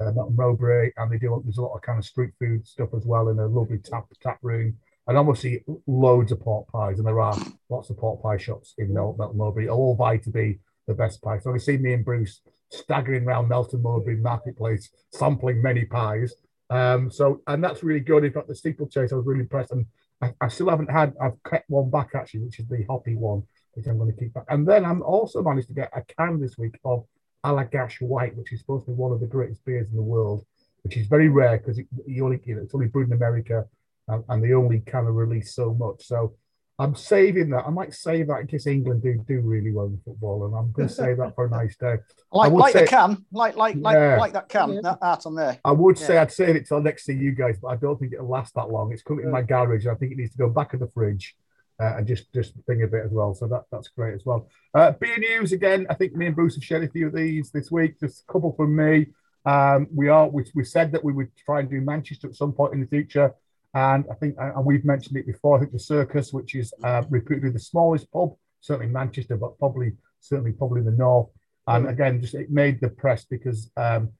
[0.00, 3.04] uh, Mowbray, and they do there's a lot of kind of street food stuff as
[3.04, 4.76] well in a lovely tap tap room
[5.06, 7.36] and obviously loads of pork pies, and there are
[7.68, 11.20] lots of pork pie shops in Mel- Melton Mowbray, all vie to be the best
[11.20, 11.38] pie.
[11.40, 16.34] So we see me and Bruce staggering around Melton Mowbray Marketplace, sampling many pies.
[16.70, 18.24] Um, so and that's really good.
[18.24, 19.86] In fact, the steeplechase, I was really impressed, and
[20.22, 21.14] I, I still haven't had.
[21.20, 23.42] I've kept one back actually, which is the hoppy one,
[23.74, 24.44] which I'm going to keep back.
[24.48, 27.04] And then I'm also managed to get a can this week of
[27.44, 30.44] Allagash White, which is supposed to be one of the greatest beers in the world,
[30.82, 33.64] which is very rare because it, you only you know, it's only brewed in America
[34.08, 36.04] and, and they only kind of release so much.
[36.04, 36.34] So
[36.80, 37.64] I'm saving that.
[37.66, 40.72] I might save that in case England do do really well in football, and I'm
[40.72, 41.96] going to save that for a nice day.
[42.32, 44.16] Like would like say- the can, like like like Yeah.
[44.16, 44.80] like that can, Yeah.
[44.84, 45.58] that art on there.
[45.64, 46.06] I would Yeah.
[46.06, 48.54] say I'd save it till next to you guys, but I don't think it'll last
[48.54, 48.92] that long.
[48.92, 49.84] It's currently in my garage.
[49.84, 51.36] And I think it needs to go back in the fridge
[51.80, 53.34] uh, and just just thing a bit as well.
[53.34, 54.48] So that that's great as well.
[54.74, 55.86] Uh, beer news again.
[55.90, 58.00] I think me and Bruce have shared a few of these this week.
[58.00, 59.08] Just a couple from me.
[59.44, 62.52] Um, we are we, we said that we would try and do Manchester at some
[62.52, 63.34] point in the future,
[63.74, 65.56] and I think and we've mentioned it before.
[65.56, 69.58] I think the Circus, which is uh, reputedly the smallest pub, certainly in Manchester, but
[69.58, 71.28] probably certainly probably in the north.
[71.66, 74.10] And again, just it made the press because um,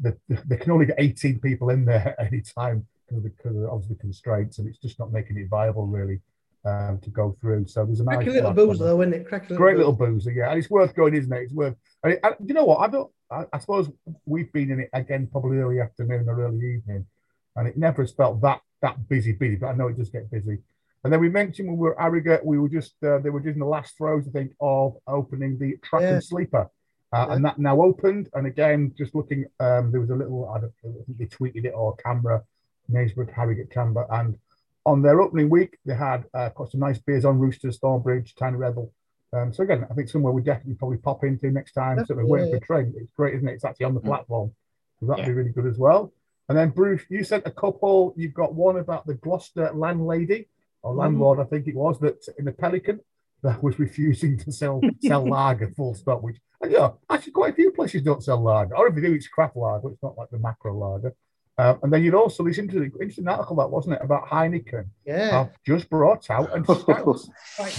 [0.00, 3.22] the, the, they can only get 18 people in there at any time because of,
[3.22, 6.20] the, because of obviously constraints, and it's just not making it viable really
[6.64, 7.66] um, to go through.
[7.68, 8.90] So there's a nice little laugh booze on it.
[8.90, 9.28] though, isn't it?
[9.28, 11.42] Cracking Great little little boozer, yeah, and it's worth going, isn't it?
[11.42, 11.76] It's worth.
[12.04, 12.78] I, you know what?
[12.78, 13.10] I don't.
[13.30, 13.90] I, I suppose
[14.24, 17.06] we've been in it again, probably early afternoon or early evening,
[17.56, 19.56] and it never has felt that that busy, busy.
[19.56, 20.58] But I know it does get busy.
[21.04, 23.54] And then we mentioned when we were Harrogate, we were just uh, they were just
[23.54, 26.14] in the last throes, I think, of opening the track Yeah.
[26.14, 26.70] and sleeper.
[27.12, 27.34] Uh, Yeah.
[27.34, 28.28] And that now opened.
[28.34, 31.26] And again, just looking, um, there was a little, I don't know, I think they
[31.26, 32.42] tweeted it or CAMRA,
[32.90, 34.06] Knaresborough, Harrogate CAMRA.
[34.10, 34.38] And
[34.86, 38.56] on their opening week, they had uh, got some nice beers on Roosters, Thornbridge, Tiny
[38.56, 38.92] Rebel.
[39.32, 41.98] Um, so again, I think somewhere we definitely probably pop into next time.
[41.98, 42.94] Certainly Definitely, waiting for a train.
[42.96, 43.52] It's great, isn't it?
[43.54, 44.04] It's actually on the Mm.
[44.06, 44.52] platform.
[45.00, 45.28] So that'd Yeah.
[45.30, 46.12] be really good as well.
[46.50, 48.12] And then Bruce, you sent a couple.
[48.16, 50.48] You've got one about the Gloucester landlady
[50.82, 52.98] or landlord, I think it was, that in the Pelican
[53.44, 56.22] that was refusing to sell sell lager full stop.
[56.22, 59.14] Which and, yeah, actually quite a few places don't sell lager, or if they do,
[59.14, 59.90] it's craft lager.
[59.90, 61.14] It's not like the macro lager.
[61.56, 65.46] Um, and then you'd also this interesting, interesting article that wasn't it about Heineken Yeah.
[65.64, 66.66] just brought out and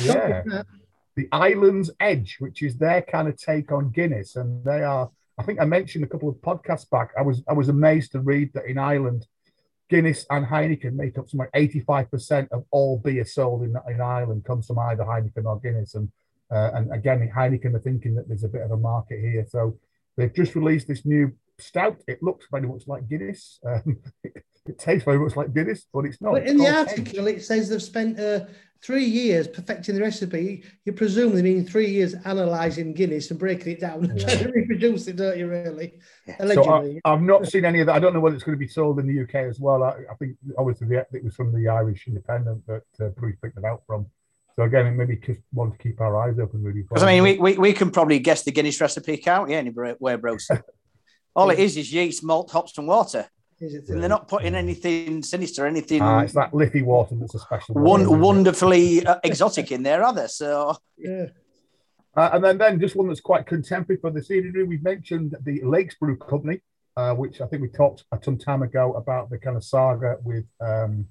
[0.01, 0.63] yeah.
[1.17, 5.11] the Island's Edge, which is their kind of take on Guinness, and they are.
[5.41, 7.09] I think I mentioned a couple of podcasts back.
[7.17, 9.25] I was I was amazed to read that in Ireland,
[9.89, 14.01] Guinness and Heineken make up somewhere eighty five percent of all beer sold in, in
[14.01, 16.11] Ireland comes from either Heineken or Guinness, and
[16.51, 19.79] uh, and again Heineken are thinking that there's a bit of a market here, so
[20.15, 21.97] they've just released this new stout.
[22.07, 23.59] It looks very much like Guinness.
[23.67, 26.33] Um, it, it tastes very much like Guinness, but it's not.
[26.33, 26.99] But It's in the called Edge.
[26.99, 28.41] article, it says they've spent uh,
[28.83, 30.63] three years perfecting the recipe.
[30.85, 34.25] You presume they mean three years analysing Guinness and breaking it down and Yeah.
[34.35, 35.93] trying to reproduce it, don't you, really?
[36.27, 36.37] Yeah.
[36.37, 37.01] So Allegedly.
[37.05, 37.95] I, I've not seen any of that.
[37.95, 39.81] I don't know whether it's going to be sold in the UK as well.
[39.83, 43.57] I, I think obviously the, it was from the Irish Independent that uh, Bruce picked
[43.57, 44.05] it out from.
[44.55, 46.81] So again, maybe just want to keep our eyes open really.
[46.83, 49.55] Because I mean, we, we, we can probably guess the Guinness recipe, can't we?
[49.55, 50.49] Anywhere, Bruce?
[51.35, 53.27] All it is is yeast, malt, hops, and water.
[53.61, 57.75] And they're not putting anything sinister, anything Ah, it's that Liffey water that's a special.
[57.75, 60.27] one, water, wonderfully uh, exotic in there, are there?
[60.27, 61.27] So Yeah.
[62.17, 64.67] Uh, and then, then just one that's quite contemporary for this evening.
[64.67, 66.59] We've mentioned the Lakes Brew Company,
[66.97, 70.17] uh, which I think we talked a some time ago about the kind of saga
[70.23, 71.07] with um,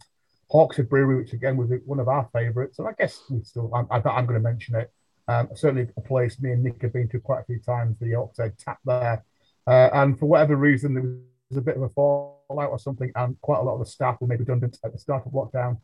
[0.52, 2.78] Hawkshead Brewery, which again was one of our favourites.
[2.80, 4.90] And I guess we still, I'm, I, I'm going to mention it.
[5.28, 8.06] Um, certainly a place me and Nick have been to quite a few times, the
[8.06, 9.24] Hawkshead Tap there.
[9.66, 13.40] Uh, and for whatever reason, there was a bit of a fallout or something, and
[13.40, 15.78] quite a lot of the staff were made redundant at the start of lockdown.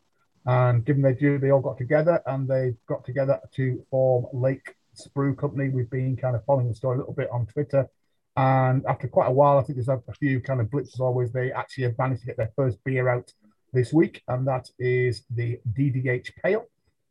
[0.45, 4.73] And given they do, they all got together and they got together to form Lakes
[5.13, 5.69] Brew Company.
[5.69, 7.89] We've been kind of following the story a little bit on Twitter.
[8.37, 11.31] And after quite a while, I think there's a, few kind of blips as always.
[11.31, 13.33] They actually have managed to get their first beer out
[13.73, 16.65] this week, and that is the DDH Pale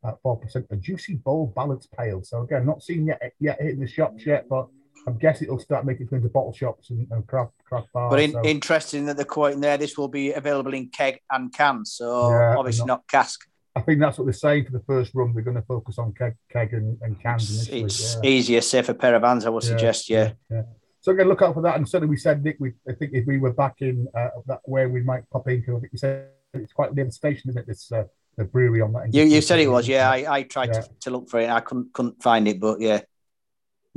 [0.05, 2.23] at 4%, a Juicy Bowl Balanced Pale.
[2.23, 4.67] So again, not seen yet yet hitting the shops yet, but
[5.07, 8.11] I'm guessing it'll start making way into bottle shops and, and craft craft bars.
[8.11, 11.51] But in, so, interesting that they're quoting there, this will be available in keg and
[11.53, 11.85] can.
[11.85, 13.47] So Yeah, obviously not- not, cask.
[13.75, 15.33] I think that's what they're saying for the first run.
[15.33, 18.29] They're going to focus on keg, keg and, and cans It's, it's yeah.
[18.29, 20.09] easier, safer pair of hands, I would suggest.
[20.09, 20.31] Yeah.
[20.49, 20.63] yeah.
[20.99, 21.75] So again, look out for that.
[21.77, 24.61] And certainly, we said Nick, we I think if we were back in uh, that
[24.65, 27.49] where we might pop in, because I think we said it's quite near the station,
[27.51, 27.67] isn't it?
[27.67, 29.13] This uh, the brewery on that.
[29.13, 30.09] You, you said it was, yeah.
[30.09, 30.81] I, I tried Yeah.
[30.81, 31.49] to, to look for it.
[31.49, 33.01] I couldn't couldn't find it, but yeah,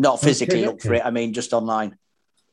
[0.00, 1.02] not physically Okay, look for it.
[1.04, 1.96] I mean, just online.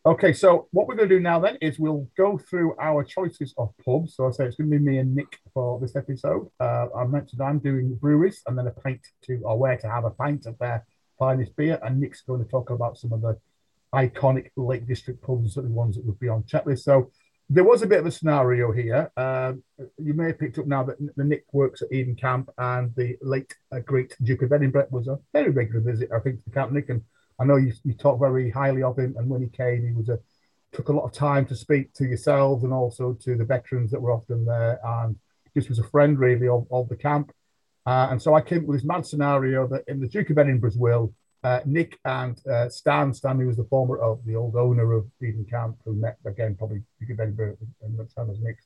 [0.06, 3.54] Okay, so what we're going to do now then is we'll go through our choices
[3.58, 4.16] of pubs.
[4.16, 6.50] So I say it's going to be me and Nick for this episode.
[6.60, 10.06] Uh, I mentioned I'm doing breweries and then a pint to, or where to have
[10.06, 10.86] a pint of their
[11.20, 11.80] finest beer.
[11.84, 13.38] And Nick's going to talk about some of the
[13.94, 16.80] iconic Lake District pubs, the ones that would be on checklist.
[16.80, 17.12] So
[17.50, 19.12] there was a bit of a scenario here.
[19.16, 19.64] Um,
[19.98, 23.18] you may have picked up now that the Nick works at Eden Camp and the
[23.22, 26.54] late uh, great Duke of Edinburgh was a very regular visit, I think, to the
[26.54, 26.90] Camp Nick.
[26.90, 27.02] And
[27.40, 30.10] I know you, you talk very highly of him, and when he came, he was
[30.10, 30.20] a
[30.74, 34.02] took a lot of time to speak to yourselves and also to the veterans that
[34.02, 35.16] were often there, and
[35.56, 37.32] just was a friend really of, of the camp.
[37.86, 40.38] Uh, and so I came up with this mad scenario that in the Duke of
[40.38, 44.56] Edinburgh's will, uh, Nick and uh, Stan, Stan, who was the former of the old
[44.56, 48.58] owner of Eden Camp, who met again probably Duke of Edinburgh and Stan Nick,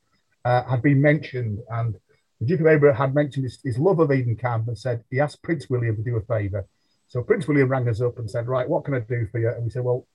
[0.44, 1.96] uh, had been mentioned, and
[2.40, 5.20] the Duke of Edinburgh had mentioned his, his love of Eden Camp and said he
[5.20, 6.66] asked Prince William to do a favour.
[7.12, 9.50] So Prince William rang us up and said, Right, what can I do for you?
[9.50, 10.08] And we said, Well,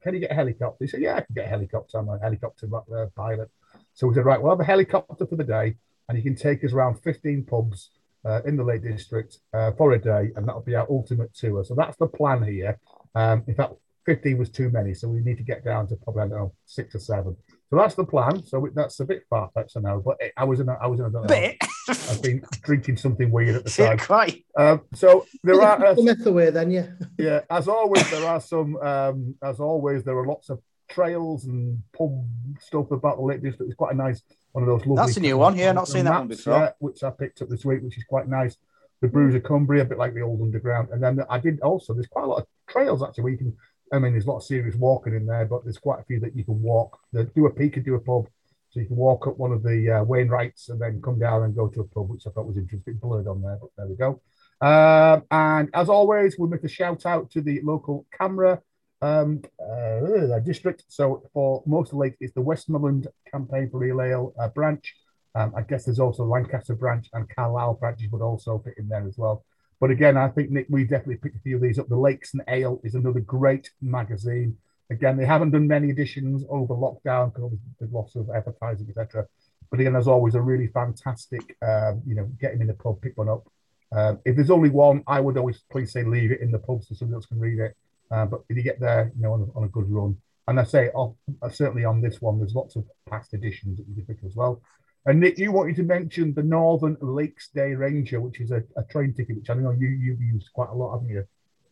[0.00, 0.84] can you get a helicopter?
[0.84, 1.98] He said, Yeah, I can get a helicopter.
[1.98, 3.50] I'm a helicopter uh, pilot.
[3.94, 5.74] So we said, Right, we'll have a helicopter for the day,
[6.08, 7.90] and you can take us around 15 pubs
[8.24, 11.64] uh, in the Lake District uh, for a day, and that'll be our ultimate tour.
[11.64, 12.78] So that's the plan here.
[13.16, 13.72] Um, in fact,
[14.04, 16.54] 15 was too many, so we need to get down to probably, I don't know,
[16.64, 17.36] six or seven.
[17.70, 18.44] So that's the plan.
[18.46, 21.00] So that's a bit far fetched, I know, but I was in a, I was
[21.00, 21.58] in a, Bit.
[21.88, 23.98] I've been drinking something weird at the yeah, time.
[23.98, 24.44] quite.
[24.56, 26.86] Um, so there are, uh, the meth away then, yeah.
[27.18, 28.76] yeah, as always, there are some.
[28.76, 32.24] Um, as always, there are lots of trails and pub
[32.60, 33.68] stuff about the Lake District.
[33.68, 35.04] It's quite a nice one of those lovely.
[35.04, 36.54] That's a new one, yeah, not seen that one before.
[36.54, 38.56] Yeah, which I picked up this week, which is quite nice.
[39.02, 41.94] The Brews of Cumbria, a bit like the old underground, and then I did also.
[41.94, 43.56] There's quite a lot of trails actually where you can.
[43.92, 46.20] I mean, there's a lot of serious walking in there, but there's quite a few
[46.20, 46.98] that you can walk.
[47.12, 48.26] They do a peak and do a pub,
[48.70, 51.54] so you can walk up one of the uh, Wainwrights and then come down and
[51.54, 52.94] go to a pub, which I thought was interesting.
[52.94, 54.20] Blurred on there, but there we go.
[54.60, 58.60] Um, and as always, we'll make a shout out to the local CAMRA
[59.02, 60.84] um, uh, district.
[60.88, 64.94] So for most of the lake, it's the Westmorland Campaign for Real Ale uh, branch.
[65.34, 69.06] Um, I guess there's also Lancaster branch and Carlisle branches would also fit in there
[69.06, 69.44] as well.
[69.80, 71.88] But again, I think Nick, we definitely picked a few of these up.
[71.88, 74.56] The Lakes and Ale is another great magazine.
[74.90, 79.26] Again, they haven't done many editions over lockdown because there's lots of advertising, etc.
[79.70, 83.02] But again, there's always a really fantastic, um, you know, get them in the pub,
[83.02, 83.46] pick one up.
[83.92, 86.82] Um, if there's only one, I would always please say leave it in the pub
[86.82, 87.76] so somebody else can read it.
[88.10, 90.16] Uh, but if you get there, you know, on a, on a good run,
[90.48, 91.16] and I say oh,
[91.50, 94.62] certainly on this one, there's lots of past editions that you can pick as well.
[95.06, 98.82] And Nick, you wanted to mention the Northern Lakes Day Ranger, which is a, a
[98.90, 101.24] train ticket, which I know you you've used quite a lot, haven't you?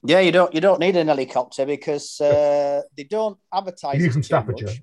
[0.04, 4.00] Yeah, you don't you don't need an helicopter because uh, they don't advertise.
[4.00, 4.68] You from Staffordshire.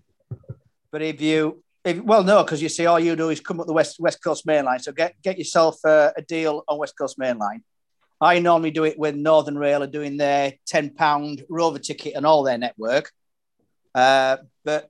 [0.92, 3.68] But if you if, well, no, because you see, all you do is come up
[3.68, 4.80] the west West Coast Main Line.
[4.80, 7.64] So get get yourself a, a deal on West Coast Main Line.
[8.20, 12.26] I normally do it with Northern Rail are doing their ten pound Rover ticket and
[12.26, 13.10] all their network.
[13.96, 14.90] Uh, but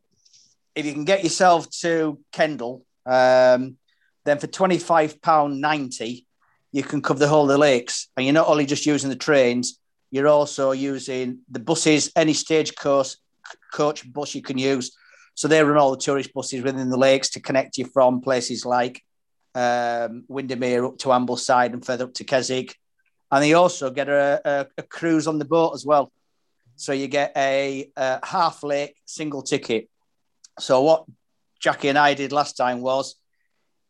[0.73, 3.77] if you can get yourself to Kendal, um,
[4.25, 6.25] then for twenty five pound ninety,
[6.71, 9.15] you can cover the whole of the lakes, and you're not only just using the
[9.15, 9.79] trains,
[10.11, 13.15] you're also using the buses, any stagecoach
[13.73, 14.95] coach bus you can use
[15.35, 18.65] so they run all the tourist buses within the lakes to connect you from places
[18.65, 19.03] like
[19.55, 22.75] um, Windermere up to Ambleside and further up to Keswick.
[23.31, 26.11] And they also get a, a, a cruise on the boat as well.
[26.75, 29.89] So you get a, a half lake single ticket.
[30.59, 31.05] So what
[31.61, 33.15] Jackie and I did last time was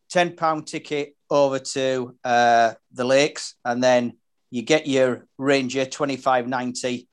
[0.10, 4.18] ten pound ticket over to uh, the lakes, and then
[4.50, 7.08] you get your Ranger twenty five ninety,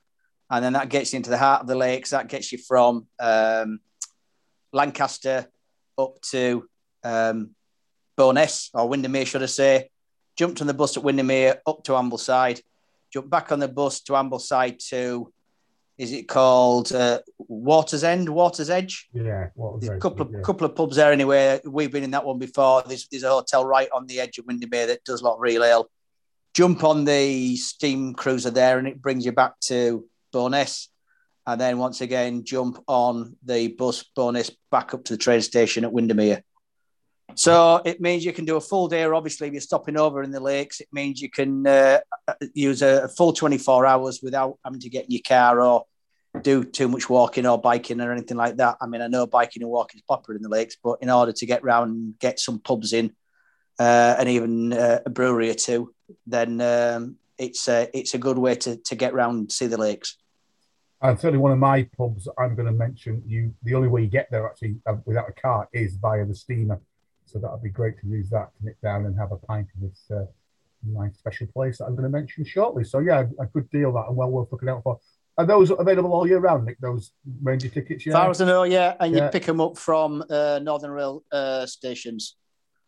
[0.51, 2.11] and then that gets you into the heart of the lakes.
[2.11, 3.81] That gets you from um,
[4.73, 5.47] Lancaster
[5.97, 6.68] up to
[7.05, 7.55] um,
[8.18, 9.90] or Windermere, should I say.
[10.37, 12.61] Jumped on the bus at Windermere up to Ambleside.
[13.12, 15.33] Jumped back on the bus to Ambleside to,
[15.99, 19.09] is it called uh, Waters End, Waters Edge?
[19.13, 20.01] Yeah, Waters Edge.
[20.01, 20.41] Couple of yeah.
[20.41, 21.61] couple of pubs there anyway.
[21.65, 22.83] We've been in that one before.
[22.87, 25.41] There's, there's a hotel right on the edge of Windermere that does a lot of
[25.41, 25.91] real ale.
[26.55, 30.89] Jump on the steam cruiser there, and it brings you back to Bowness
[31.49, 35.83] and then once again jump on the bus bonus back up to the train station
[35.83, 36.45] at Windermere.
[37.35, 39.05] So it means you can do a full day.
[39.05, 42.01] Or obviously, if you're stopping over in the lakes, it means you can uh,
[42.55, 45.85] use a, full 24 hours without having to get in your car or
[46.43, 48.77] do too much walking or biking or anything like that.
[48.81, 51.33] I mean, I know biking and walking is popular in the lakes, but in order
[51.33, 53.14] to get round and get some pubs in
[53.79, 55.95] uh, and even uh, a brewery or two,
[56.27, 59.79] then um, it's a, it's a good way to, to get round and see the
[59.79, 60.17] lakes.
[61.01, 64.09] And certainly one of my pubs I'm going to mention, you the only way you
[64.09, 66.81] get there actually uh, without a car is via the steamer.
[67.29, 69.69] So that would be great to use that to nip down and have a pint
[69.77, 70.25] in this uh,
[70.87, 72.85] nice special place that I'm going to mention shortly.
[72.85, 74.99] So yeah, a good deal that and well worth looking out for.
[75.37, 76.79] Are those available all year round, Nick?
[76.81, 77.12] Those
[77.43, 78.05] Ranger tickets?
[78.05, 79.27] Yeah, far as I know, yeah, and yeah.
[79.27, 82.35] you pick them up from uh, Northern Rail uh, stations.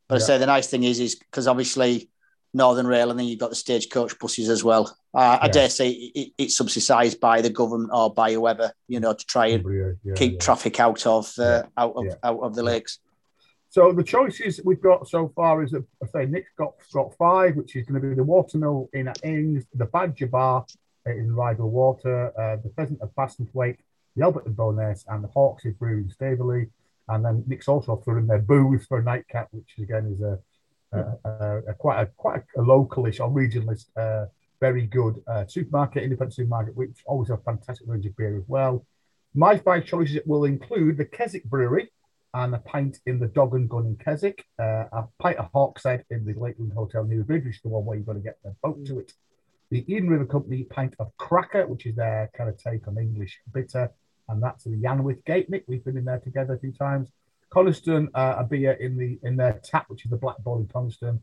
[0.09, 0.25] But yeah.
[0.25, 2.11] I say the nice thing is, is because obviously
[2.53, 4.97] Northern Rail, and then you've got the stagecoach buses as well.
[5.15, 9.13] Uh, I dare say it, it's subsidised by the government or by whoever, you know,
[9.13, 12.99] to try and yeah, keep traffic out of uh, out of out of the lakes.
[13.71, 17.55] So the choices we've got so far is that I say Nick's got got five,
[17.55, 20.67] which is going to be the Watermill in at Ings, the Badger Bar
[21.07, 23.79] in Rydal Water, uh, the Pheasant of Bassenthwaite,
[24.17, 26.69] the Albert and Bowness, and the Hawkshead Brew in Staveley.
[27.09, 30.39] And then Nick's also thrown in their booth for a nightcap, which again is a
[30.93, 34.27] a, a, quite a quite a localish or regionalist, uh,
[34.59, 38.85] very good uh, supermarket, independent supermarket, which always have fantastic range of beer as well.
[39.33, 41.93] My five choices will include the Keswick Brewery
[42.35, 46.05] and a pint in the Dog and Gun in Keswick, uh, a pint of Hawkshead
[46.11, 48.39] in the Lakeland Hotel Newby Bridge, which is the one where you've got to get
[48.45, 49.13] the boat to it.
[49.71, 53.39] The Eden River Company pint of Cracker, which is their kind of take on English
[53.53, 53.91] bitter,
[54.29, 55.51] and that's the Yanwath Gate.
[55.51, 57.09] Nick, we've been in there together a few times.
[57.51, 60.69] Coniston uh, a beer in the in their tap, which is the Black Bull in
[60.69, 61.21] Coniston.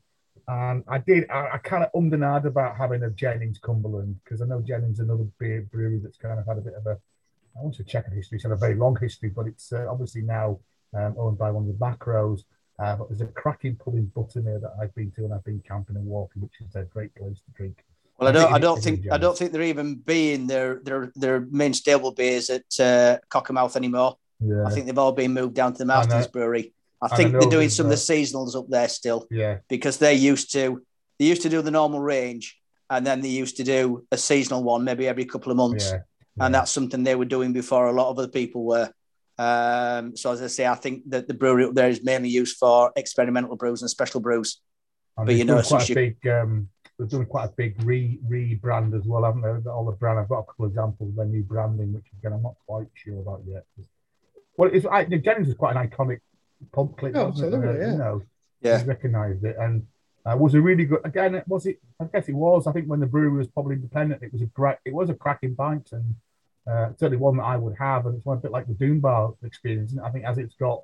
[0.47, 4.19] And I did, I, I kind of ummed and ahed about having a Jennings Cumberland
[4.23, 6.85] because I know Jennings is another beer brewery that's kind of had a bit of
[6.85, 8.37] a, I want to check a history.
[8.37, 10.59] It's had a very long history, but it's uh, obviously now
[10.97, 12.41] um, owned by one of the macros.
[12.79, 15.63] Uh, but there's a cracking pub in Buttermere that I've been to and I've been
[15.67, 17.83] camping and walking, which is a great place to drink.
[18.19, 21.41] Well, I don't, I don't think, I don't think they're even being their their their
[21.51, 24.17] main stable beers at uh, Cockermouth anymore.
[24.39, 24.65] Yeah.
[24.65, 26.73] I think they've all been moved down to the Marston's Brewery.
[27.01, 29.27] I think I they're doing some of the seasonals up there still.
[29.29, 29.59] Yeah.
[29.67, 30.83] Because they used to
[31.19, 34.63] they used to do the normal range and then they used to do a seasonal
[34.63, 35.91] one maybe every couple of months.
[35.91, 35.99] Yeah.
[36.37, 36.45] Yeah.
[36.45, 38.91] And that's something they were doing before a lot of other people were.
[39.37, 42.57] Um, so as I say, I think that the brewery up there is mainly used
[42.57, 44.59] for experimental brews and special brews.
[45.17, 48.97] And but you know, quite a big um, they've done quite a big re rebrand
[48.97, 49.69] as well, haven't they?
[49.69, 50.19] All the brand.
[50.19, 52.87] I've got a couple of examples of their new branding, which again I'm not quite
[52.93, 53.65] sure about yet.
[54.57, 56.19] Well, it's I, the Jennings is quite an iconic
[56.73, 57.13] pump clip.
[57.15, 57.81] Oh, absolutely, it?
[57.81, 57.91] yeah.
[57.91, 58.21] You know,
[58.61, 59.85] yeah, recognised it and
[60.27, 60.99] uh, was a really good.
[61.05, 61.79] Again, was it?
[62.01, 62.67] I guess it was.
[62.67, 64.77] I think when the brewery was probably independent, it was a great.
[64.85, 66.15] It was a cracking pint, and
[66.69, 68.99] Uh, certainly one that I would have, and it's one a bit like the Doom
[68.99, 69.95] Bar experience.
[70.03, 70.81] I think as it's got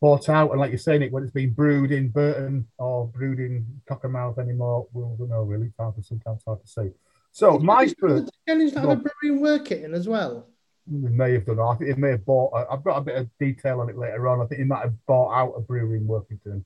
[0.00, 3.40] bought out, and like you're saying, it when it's been brewed in Burton or brewed
[3.40, 5.66] in Cockermouth anymore, we'll, we'll know really.
[5.66, 6.92] It's hard to sometimes hard to say.
[7.32, 10.46] So my first, challenge have a brewery work it in as well.
[10.86, 11.60] We may have done.
[11.60, 12.52] I think it may have bought.
[12.70, 14.40] I've got a bit of detail on it later on.
[14.40, 16.64] I think he might have bought out a brewery in Workington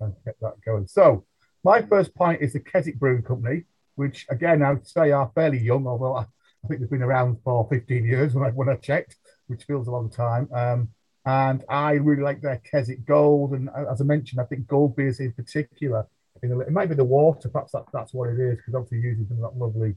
[0.00, 0.86] and kept that going.
[0.86, 1.24] So
[1.62, 3.64] my first pint is the Keswick Brewing Company,
[3.96, 6.26] which again I would say are fairly young, although I,
[6.66, 9.86] I think they've been around for 15 years when I when I checked, which feels
[9.86, 10.48] a long time.
[10.52, 10.88] Um,
[11.24, 15.20] and I really like their Keswick Gold, and as I mentioned, I think gold beers
[15.20, 16.06] in particular.
[16.42, 19.42] it might be the water, perhaps that, that's what it is, because obviously using some
[19.42, 19.94] of that lovely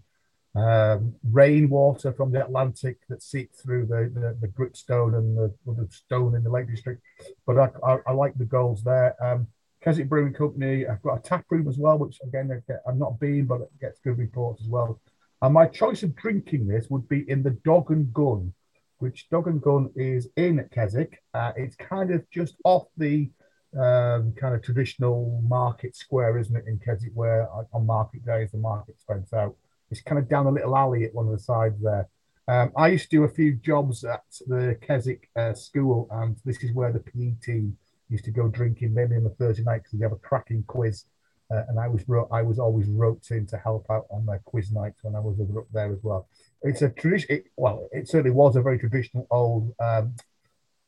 [0.55, 5.87] um, rainwater from the Atlantic that seeps through the, the, the gritstone and the, the,
[5.91, 7.01] stone in the Lake District.
[7.45, 9.15] But I, I, I like the golds there.
[9.23, 9.47] Um,
[9.81, 12.51] Keswick Brewing Company, I've got a tap room as well, which again,
[12.87, 14.99] I've not been, but it gets good reports as well.
[15.41, 18.53] And my choice of drinking this would be in the Dog and Gun,
[18.97, 21.21] which Dog and Gun is in Keswick.
[21.33, 23.29] Uh, it's kind of just off the
[23.77, 28.57] um, kind of traditional market square, isn't it, in Keswick, where on market days the
[28.57, 29.55] market spreads out.
[29.91, 32.07] It's kind of down a little alley at one of the sides there.
[32.47, 36.63] Um, I used to do a few jobs at the Keswick uh, school, and this
[36.63, 37.77] is where the PE team
[38.09, 41.05] used to go drinking, maybe on the Thursday night because they have a cracking quiz.
[41.51, 44.71] Uh, and I was I was always roped in to help out on their quiz
[44.71, 46.27] nights when I was up there as well.
[46.61, 47.27] It's a tradition.
[47.29, 50.15] It, well, it certainly was a very traditional old um,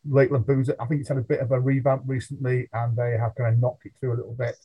[0.07, 0.75] Lakeland boozer.
[0.79, 3.59] I think it's had a bit of a revamp recently, and they have kind of
[3.59, 4.55] knocked it through a little bit.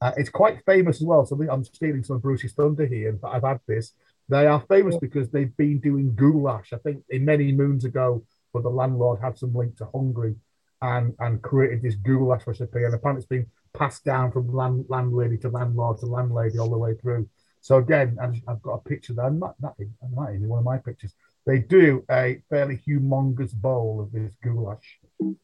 [0.00, 1.24] Uh, it's quite famous as well.
[1.24, 3.92] So I'm stealing some of Bruce's thunder here, but I've had this.
[4.28, 6.72] They are famous because they've been doing goulash.
[6.72, 10.36] I think in many moons ago, where the landlord had some link to Hungary
[10.80, 12.84] and, and created this goulash recipe.
[12.84, 16.78] And apparently it's been passed down from land, landlady to landlord to landlady all the
[16.78, 17.28] way through.
[17.60, 19.30] So again, I've got a picture there.
[19.30, 19.74] Not, not,
[20.14, 21.12] not even one of my pictures.
[21.46, 24.98] They do a fairly humongous bowl of this goulash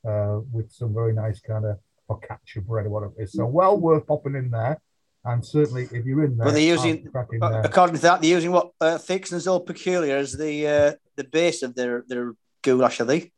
[0.06, 3.32] uh, with some very nice kind of focaccia bread or whatever it is.
[3.32, 4.80] So well worth popping in there.
[5.22, 8.70] And certainly, if you're in there, but they're using, according to that, they're using what
[8.80, 13.30] uh, Theakston's Old Peculier as the uh, the base of their their goulash, are they?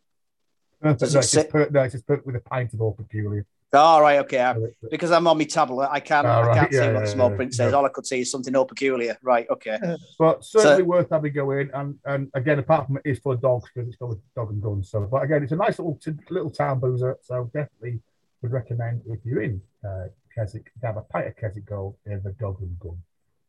[0.81, 3.47] No, no, it's just per, no, it's just with a pint of Old Peculier.
[3.75, 4.39] All oh, right, okay.
[4.39, 4.55] I,
[4.91, 6.51] because I'm on my tablet, I can't, oh, right.
[6.51, 7.73] I can't yeah, see yeah, what the small yeah, print says.
[7.73, 9.17] All I could see is something all peculiar.
[9.23, 9.79] Right, okay.
[10.19, 11.71] But certainly so, worth having go in.
[11.73, 14.61] And and again, apart from it is for dogs because it's got a dog and
[14.61, 14.85] gun.
[14.85, 17.17] So, but again, it's a nice little little town boozer.
[17.23, 18.01] So definitely
[18.43, 22.21] would recommend if you're in uh, Keswick, to have a pint of Keswick Gold in
[22.23, 22.99] the dog and gun.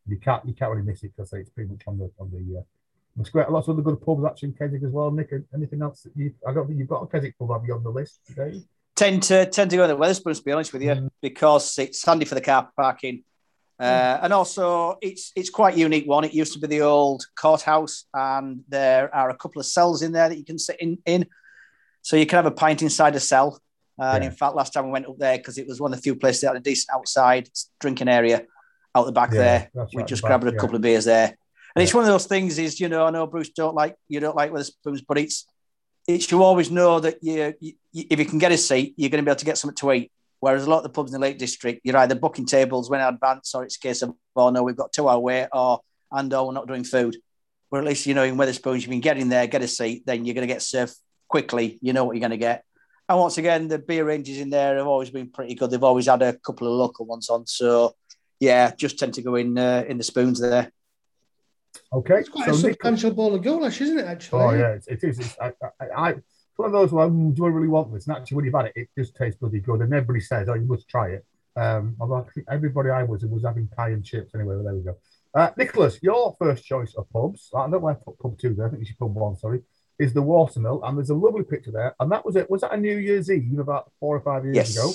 [0.06, 2.60] You can't you can't really miss it because it's pretty much on the on the.
[2.60, 2.62] Uh,
[3.20, 3.50] it's great.
[3.50, 5.10] Lots of other good pubs actually in Keswick as well.
[5.10, 6.32] Nick, anything else that you?
[6.48, 8.62] I don't think you've got a Keswick pub have you on the list today?
[8.96, 11.10] Tend to tend to go to Wetherspoons to be honest with you mm.
[11.20, 13.24] because it's handy for the car parking.
[13.78, 14.24] Uh, mm.
[14.24, 16.24] and also, it's it's quite unique one.
[16.24, 20.12] It used to be the old courthouse, and there are a couple of cells in
[20.12, 20.98] there that you can sit in.
[21.06, 21.26] in.
[22.02, 23.60] So you can have a pint inside a cell.
[23.98, 24.14] Uh, yeah.
[24.16, 26.02] And in fact, last time we went up there because it was one of the
[26.02, 27.48] few places that had a decent outside
[27.80, 28.44] drinking area
[28.94, 29.70] out the back yeah, there.
[29.74, 31.36] We right just the grabbed a couple of beers there.
[31.74, 34.20] And it's one of those things is, you know, I know Bruce don't like you
[34.20, 35.46] don't like Wetherspoons, but it's
[36.06, 39.22] it's you always know that you, you, if you can get a seat, you're going
[39.22, 40.12] to be able to get something to eat.
[40.40, 43.00] Whereas a lot of the pubs in the Lake District, you're either booking tables when
[43.00, 45.80] in advance, or it's a case of, oh no, we've got two hour wait, or
[46.12, 47.16] and or we're not doing food.
[47.70, 50.04] But at least you know in Wetherspoons, you can get in there, get a seat,
[50.04, 50.94] then you're going to get served
[51.28, 51.78] quickly.
[51.80, 52.64] You know what you're going to get.
[53.08, 55.70] And once again, the beer ranges in there have always been pretty good.
[55.70, 57.46] They've always had a couple of local ones on.
[57.46, 57.94] So,
[58.40, 60.72] yeah, just tend to go in uh, in the spoons there.
[61.92, 63.16] Okay, it's quite so a substantial Nick...
[63.16, 64.06] bowl of goulash, isn't it?
[64.06, 65.18] Actually, oh yeah, it, it is.
[65.18, 66.14] It's, I, I, I,
[66.56, 67.12] one of those ones.
[67.12, 68.06] Mm, do I really want this?
[68.06, 69.80] And actually, when you've had it, it just tastes bloody good.
[69.80, 71.24] And everybody says, "Oh, you must try it."
[71.56, 74.56] Um, although I think everybody I was was having pie and chips anyway.
[74.56, 74.96] But there we go.
[75.34, 77.50] Uh, Nicholas, your first choice of pubs.
[77.54, 78.66] I don't know where pub two there.
[78.66, 79.36] I think you should pub one.
[79.36, 79.60] Sorry,
[79.98, 81.94] is the Watermill, and there's a lovely picture there.
[81.98, 82.50] And that was it.
[82.50, 84.76] Was that a New Year's Eve about four or five years yes.
[84.76, 84.92] ago?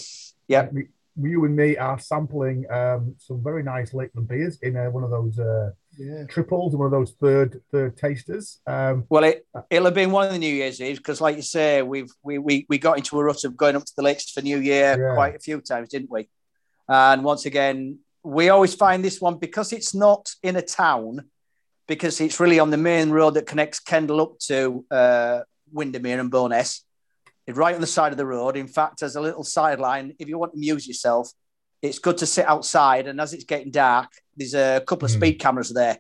[0.48, 0.70] Yeah.
[0.72, 0.88] We,
[1.22, 5.10] you and me are sampling um, some very nice Lakeland beers in uh, one of
[5.10, 6.24] those uh, yeah.
[6.26, 8.60] triples, one of those third third tasters.
[8.66, 11.42] Um, well, it it'll have been one of the New Year's Eve because, like you
[11.42, 14.32] say, we've we, we we got into a rut of going up to the lakes
[14.32, 15.14] for New Year yeah.
[15.14, 16.30] quite a few times, didn't we?
[16.88, 21.30] And once again, we always find this one because it's not in a town,
[21.88, 26.32] because it's really on the main road that connects Kendal up to uh, Windermere and
[26.32, 26.84] Bowness.
[27.46, 28.58] It's right on the side of the road.
[28.58, 31.32] In fact, as a little sideline, if you want to amuse yourself,
[31.82, 33.08] it's good to sit outside.
[33.08, 35.16] And as it's getting dark, there's a couple of mm.
[35.16, 35.98] speed cameras there.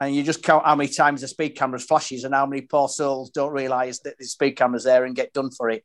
[0.00, 2.88] And you just count how many times the speed cameras flashes and how many poor
[2.88, 5.84] souls don't realize that the speed cameras there and get done for it.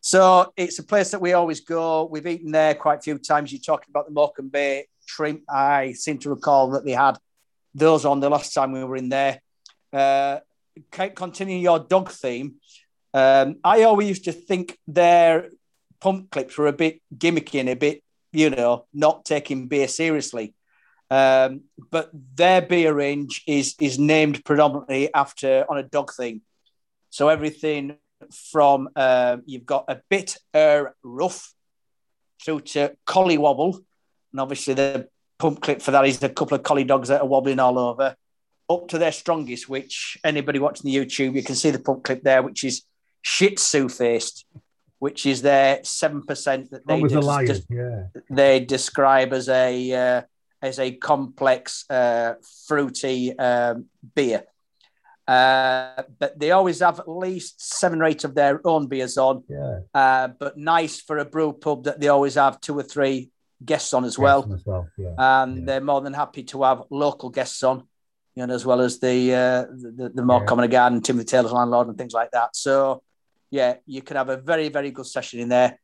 [0.00, 2.04] So it's a place that we always go.
[2.04, 3.52] We've eaten there quite a few times.
[3.52, 5.42] You're talking about the Morecambe Bay shrimp.
[5.48, 7.18] I seem to recall that they had
[7.74, 9.40] those on the last time we were in there.
[9.92, 10.40] Uh,
[10.92, 12.56] continuing your dog theme,
[13.14, 15.50] um, I always used to think their
[16.00, 18.02] pump clips were a bit gimmicky and a bit,
[18.36, 20.54] you know, not taking beer seriously.
[21.10, 26.42] Um, but their beer range is is named predominantly after on a dog thing.
[27.10, 27.96] So everything
[28.50, 31.54] from uh, you've got a bit uh, rough
[32.44, 33.80] through to collie wobble,
[34.32, 35.08] and obviously the
[35.38, 38.16] pump clip for that is a couple of collie dogs that are wobbling all over,
[38.68, 42.22] up to their strongest, which anybody watching the YouTube, you can see the pump clip
[42.22, 42.82] there, which is
[43.22, 44.44] Shih Tzu faced,
[44.98, 48.04] which is their seven percent that they des- yeah.
[48.30, 50.22] they describe as a uh,
[50.62, 52.34] as a complex uh,
[52.66, 54.44] fruity um, beer.
[55.28, 59.42] Uh, but they always have at least seven or eight of their own beers on.
[59.48, 59.80] Yeah.
[59.92, 63.30] Uh, but nice for a brew pub that they always have two or three
[63.64, 64.48] guests on as well.
[64.52, 64.88] As well.
[64.96, 65.14] Yeah.
[65.18, 65.64] And Yeah.
[65.66, 67.88] they're more than happy to have local guests on,
[68.36, 71.88] you know, as well as the uh, the, the more common garden, Timothy Taylor's landlord,
[71.88, 72.54] and things like that.
[72.54, 73.02] So,
[73.50, 75.78] yeah, you can have a very very good session in there.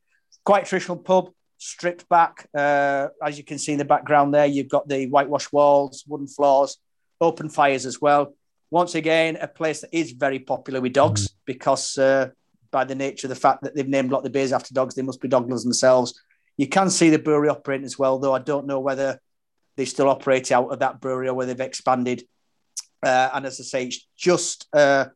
[0.44, 2.48] Quite traditional pub, stripped back.
[2.56, 6.26] Uh, as you can see in the background there, you've got the whitewash walls, wooden
[6.26, 6.78] floors,
[7.20, 8.34] open fires as well.
[8.70, 12.28] Once again, a place that is very popular with dogs because uh,
[12.70, 14.74] by the nature of the fact that they've named a lot of the beers after
[14.74, 16.20] dogs, they must be dog lovers themselves.
[16.56, 19.20] You can see the brewery operating as well, though I don't know whether
[19.76, 22.24] they still operate out of that brewery or whether they've expanded.
[23.02, 25.06] Uh, and as I say, it's just uh,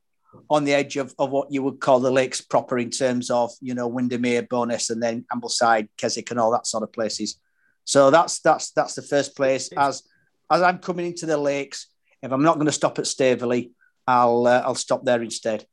[0.49, 3.51] on the edge of, of what you would call the lakes proper in terms of,
[3.61, 7.41] you know, Windermere, Bowness, and then Ambleside, Keswick, and all that sort of places.
[7.85, 9.71] So that's that's that's the first place.
[9.77, 10.03] As
[10.51, 11.89] as I'm coming into the lakes,
[12.23, 13.73] if I'm not going to stop at Staveley,
[14.07, 15.65] I'll uh, I'll stop there instead.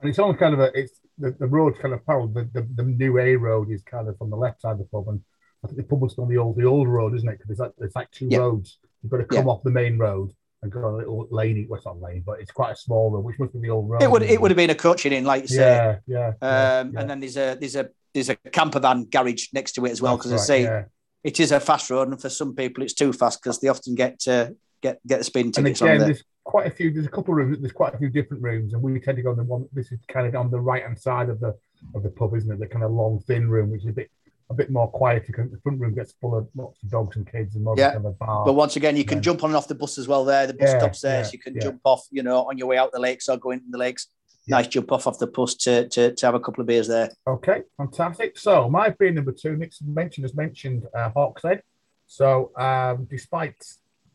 [0.00, 2.28] And it's on kind of a it's the, the road's kind of parallel.
[2.28, 4.84] The, the, the new A road is kind of on the left side of the
[4.84, 5.20] pub, and
[5.62, 7.38] I think the pub was on the old the old road, isn't it?
[7.38, 8.38] Because it's like it's like two Yeah.
[8.38, 8.78] roads.
[9.02, 11.66] You've got to come off the main road and go on a little lane.
[11.68, 13.88] Well, it's not lane, but it's quite a small road, which must be the old
[13.88, 14.02] road.
[14.02, 15.56] It would it would have been a coaching in, like you say.
[15.56, 16.32] Yeah, yeah.
[16.42, 17.00] yeah, Um, yeah.
[17.00, 20.02] And then there's a there's a there's a camper van garage next to it as
[20.02, 20.84] well because I right, say yeah.
[21.24, 23.94] it is a fast road, and for some people it's too fast because they often
[23.94, 24.50] get uh,
[24.82, 26.06] get get the speeding And tickets again, on there.
[26.08, 26.92] there's quite a few.
[26.92, 27.58] There's a couple of rooms.
[27.60, 29.66] There's quite a few different rooms, and we tend to go on the one.
[29.72, 31.54] This is kind of on the right hand side of the
[31.94, 32.58] of the pub, isn't it?
[32.58, 34.10] The kind of long, thin room, which is a bit
[34.50, 37.30] a bit more quiet because the front room gets full of lots of dogs and
[37.30, 37.92] kids and Yeah.
[37.92, 38.44] kind of a bar.
[38.44, 39.22] But once again, you can Yeah.
[39.22, 40.24] jump on and off the bus as well.
[40.24, 42.06] There, the bus Yeah, stops there, so you can jump off.
[42.10, 44.08] You know, on your way out the lakes or going in the lakes.
[44.48, 47.10] Nice jump off off the bus to, to to have a couple of beers there.
[47.26, 48.36] Okay, fantastic.
[48.36, 51.60] So my beer number two, Nick's mentioned has mentioned uh, Hawkshead.
[52.08, 53.62] So um, despite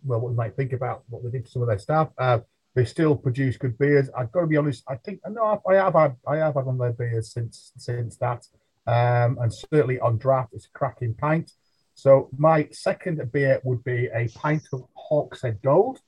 [0.04, 2.40] well, what we might think about what they did to some of their staff, uh,
[2.74, 4.10] they still produce good beers.
[4.18, 4.84] I've got to be honest.
[4.90, 8.18] I think no, I have had I have had one of their beers since since
[8.18, 8.46] that,
[8.88, 11.52] um, and certainly on draft, it's a cracking pint.
[11.94, 16.00] So my second beer would be a pint of Hawkshead Gold.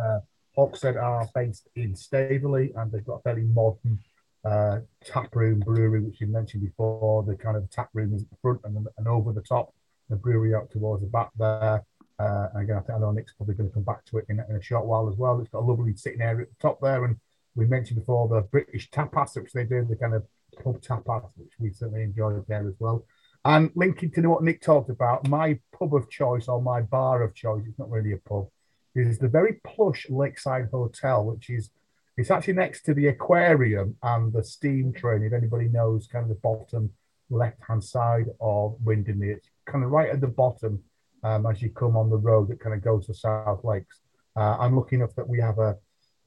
[0.00, 0.20] Uh,
[0.56, 3.98] Hawkshead are based in Staveley, and they've got a fairly modern
[4.44, 7.22] uh, tap room brewery, which you mentioned before.
[7.22, 9.74] The kind of tap room is at the front and, and over the top,
[10.08, 11.84] the brewery out towards the back there.
[12.18, 14.40] Uh, again, I think I know Nick's probably going to come back to it in,
[14.40, 15.40] a- in a short while as well.
[15.40, 17.04] It's got a lovely sitting area at the top there.
[17.04, 17.16] And
[17.54, 20.24] we mentioned before the British tapas, which they do, the kind of
[20.62, 23.04] pub tapas, which we certainly enjoyed there as well.
[23.44, 27.34] And linking to what Nick talked about, my pub of choice or my bar of
[27.34, 28.48] choice, it's not really a pub,
[28.94, 31.70] is the very plush Lakeside Hotel, which is
[32.16, 35.22] it's actually next to the aquarium and the steam train.
[35.22, 36.90] If anybody knows, kind of the bottom
[37.30, 40.82] left hand side of Windermere, it's kind of right at the bottom
[41.22, 44.00] um, as you come on the road that kind of goes to South Lakes.
[44.36, 45.76] Uh, I'm lucky enough that we have a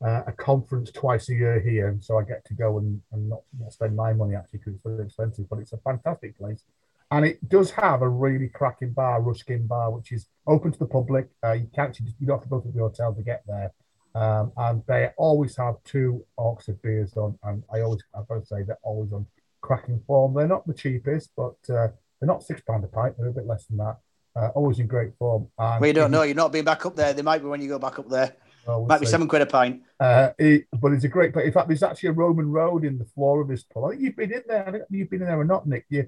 [0.06, 3.42] uh, a conference twice a year here, so I get to go and, and not,
[3.60, 6.64] not spend my money actually because it's very expensive, but it's a fantastic place.
[7.12, 10.88] And it does have a really cracking bar, Ruskin Bar, which is open to the
[10.88, 11.30] public.
[11.44, 13.72] Uh, you can't you don't have to go to the hotel to get there.
[14.16, 18.46] Um, and they always have two Hawkshead beers on, and I always, I've got to
[18.46, 19.26] say, they're always on
[19.62, 20.34] cracking form.
[20.34, 21.88] They're not the cheapest, but uh,
[22.20, 23.16] they're not six pound a pint.
[23.18, 23.98] They're a bit less than that.
[24.36, 25.48] Uh, always in great form.
[25.60, 26.22] And We don't if know.
[26.24, 27.14] you- You're not being back up there.
[27.14, 28.34] They might be when you go back up there.
[28.68, 29.12] Might be see.
[29.12, 29.82] seven quid a pint.
[30.00, 31.46] Uh, it, but it's a great place.
[31.48, 33.86] In fact, there's actually a Roman road in the floor of this pub.
[33.86, 34.68] I think you've been in there.
[34.68, 35.86] I think you've been in there or not, Nick.
[35.90, 36.08] You,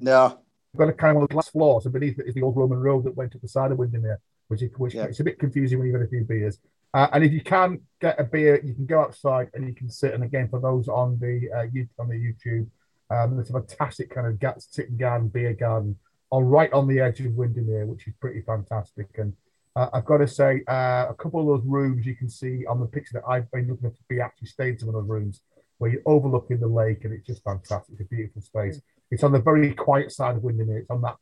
[0.00, 0.38] No.
[0.72, 3.04] You've got a kind of glass floor, so beneath it is the old Roman road
[3.04, 5.04] that went up the side of Windermere, which is which Yeah.
[5.04, 6.58] it's a bit confusing when you've had a few beers.
[6.92, 9.88] Uh, and if you can get a beer, you can go outside and you can
[9.90, 10.12] sit.
[10.14, 12.66] And again, for those on the uh, you- on the YouTube,
[13.10, 15.96] um, there's a fantastic kind of ga- and garden, beer garden,
[16.30, 19.08] on right on the edge of Windermere, which is pretty fantastic.
[19.18, 19.34] And
[19.76, 22.80] uh, I've got to say, uh, a couple of those rooms you can see on
[22.80, 25.42] the picture that I've been looking at we actually stayed in some of those rooms
[25.78, 27.92] where you're overlooking the lake, and it's just fantastic.
[27.92, 28.80] It's a beautiful space.
[29.10, 30.78] It's on the very quiet side of Windermere.
[30.78, 31.16] It's on that.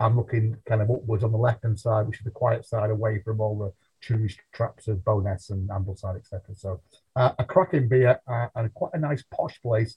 [0.00, 2.90] I'm looking kind of upwards on the left hand side, which is the quiet side
[2.90, 6.40] away from all the, tourist traps of Bowness and Ambleside, etc.
[6.54, 6.80] So
[7.16, 9.96] uh, a cracking beer uh, and quite a nice posh place.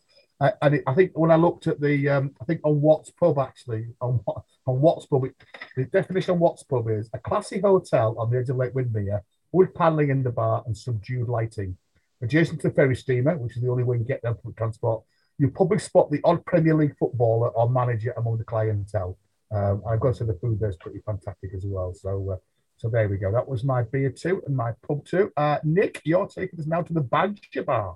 [0.62, 3.88] And it, I think when I looked at the, um, I think on WhatPub actually,
[4.02, 5.36] on, on WhatPub, it,
[5.78, 9.74] the definition of WhatPub is a classy hotel on the edge of Lake Windermere, wood
[9.74, 11.78] panelling in the bar and subdued lighting.
[12.22, 14.52] Adjacent to the ferry steamer, which is the only way you can get there for
[14.54, 15.04] transport,
[15.38, 19.18] you probably spot the odd Premier League footballer or manager among the clientele.
[19.52, 21.94] Um, I've got to say the food there's pretty fantastic as well.
[21.94, 22.38] So, uh,
[22.78, 23.32] so there we go.
[23.32, 25.32] That was my beer two and my pub two.
[25.38, 27.96] Uh, Nick, you're taking us now to the Badger Bar.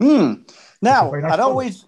[0.00, 0.42] Hmm.
[0.80, 1.84] Now, nice I'd always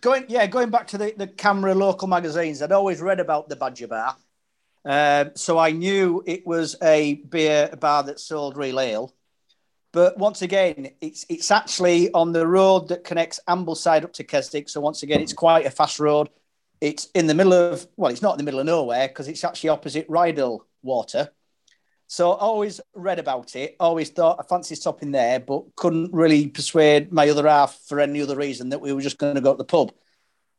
[0.00, 2.60] going, yeah, going back to the, the CAMRA local magazines.
[2.60, 4.16] I'd always read about the Badger Bar,
[4.84, 9.14] uh, so I knew it was a beer bar that sold real ale.
[9.92, 14.68] But once again, it's it's actually on the road that connects Ambleside up to Keswick.
[14.68, 16.28] So once again, it's quite a fast road.
[16.82, 19.42] It's in the middle of well, it's not in the middle of nowhere because it's
[19.42, 21.30] actually opposite Rydal Water.
[22.08, 26.46] So I always read about it, always thought I fancy stopping there, but couldn't really
[26.48, 29.52] persuade my other half for any other reason that we were just going to go
[29.52, 29.92] to the pub.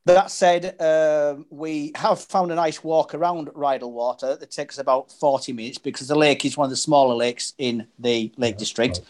[0.06, 5.12] That said, uh, we have found a nice walk around Rydal Water that takes about
[5.12, 8.58] 40 minutes because the lake is one of the smaller lakes in the Lake yeah,
[8.58, 9.02] District.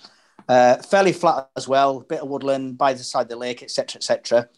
[0.50, 0.56] Right.
[0.56, 3.98] Uh, fairly flat as well, bit of woodland by the side of the lake, etc.,
[3.98, 4.50] etc.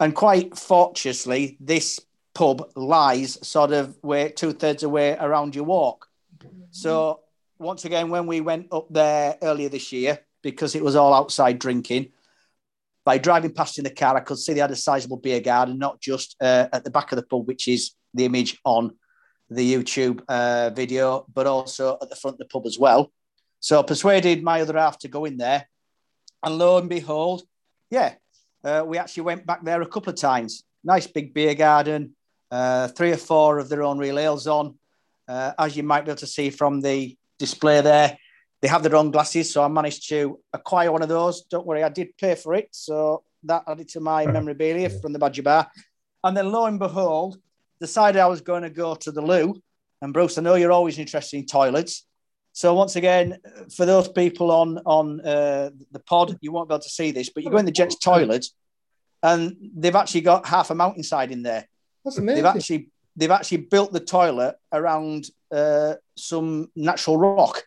[0.00, 2.00] And quite fortuitously, this
[2.34, 6.07] pub lies sort of where two thirds away around your walk.
[6.70, 7.20] So
[7.58, 11.58] once again, when we went up there earlier this year, because it was all outside
[11.58, 12.12] drinking,
[13.04, 15.78] by driving past in the car, I could see they had a sizable beer garden,
[15.78, 18.92] not just uh, at the back of the pub, which is the image on
[19.50, 23.10] the YouTube uh, video, but also at the front of the pub as well.
[23.60, 25.66] So I persuaded my other half to go in there.
[26.42, 27.42] And lo and behold,
[27.90, 28.14] yeah,
[28.62, 30.62] uh, we actually went back there a couple of times.
[30.84, 32.14] Nice big beer garden,
[32.50, 34.78] uh, three or four of their own real ales on.
[35.28, 38.16] Uh, as you might be able to see from the display there,
[38.60, 39.52] they have their own glasses.
[39.52, 41.42] So I managed to acquire one of those.
[41.42, 42.68] Don't worry, I did pay for it.
[42.72, 45.70] So that added to my memorabilia from the Badger Bar.
[46.24, 47.38] And then lo and behold,
[47.80, 49.62] decided I was going to go to the loo.
[50.02, 52.04] And Bruce, I know you're always interested in toilets.
[52.52, 53.38] So once again,
[53.76, 57.30] for those people on on uh, the pod, you won't be able to see this,
[57.30, 58.46] but you go in the gents' toilet,
[59.22, 61.68] and they've actually got half a mountainside in there.
[62.04, 62.42] That's amazing.
[62.42, 67.64] They've actually they've actually built the toilet around uh, some natural rock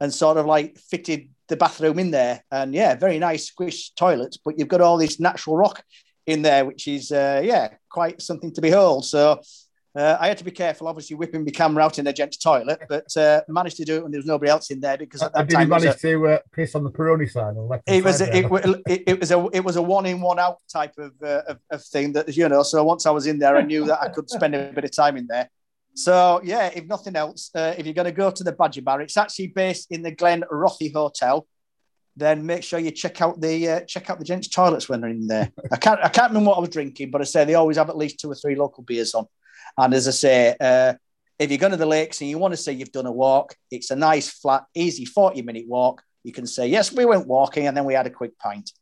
[0.00, 2.44] and sort of like fitted the bathroom in there.
[2.50, 5.82] And yeah, very nice squish toilets, but you've got all this natural rock
[6.26, 9.04] in there, which is uh, yeah, quite something to behold.
[9.04, 9.40] So
[9.96, 12.80] uh, I had to be careful, obviously, whipping my camera out in a gents' toilet,
[12.88, 15.34] but uh, managed to do it when there was nobody else in there because at
[15.34, 15.68] that did time.
[15.68, 17.56] Did you manage to uh, piss on the Peroni sign?
[17.56, 18.46] Or it was a, it,
[18.86, 21.58] it, it, was a it was a one in one out type of, uh, of,
[21.72, 22.62] of thing that you know.
[22.62, 24.94] So once I was in there, I knew that I could spend a bit of
[24.94, 25.50] time in there.
[25.94, 29.00] So yeah, if nothing else, uh, if you're going to go to the Badger Bar,
[29.00, 31.48] it's actually based in the Glen Rothay Hotel.
[32.16, 35.10] Then make sure you check out the uh, check out the gents' toilets when they're
[35.10, 35.50] in there.
[35.72, 37.90] I can't I can't remember what I was drinking, but I say they always have
[37.90, 39.26] at least two or three local beers on.
[39.76, 40.94] And as I say, uh,
[41.38, 43.54] if you're going to the lakes and you want to say you've done a walk,
[43.70, 46.02] it's a nice, flat, easy 40 minute walk.
[46.22, 48.72] You can say, yes, we went walking and then we had a quick pint.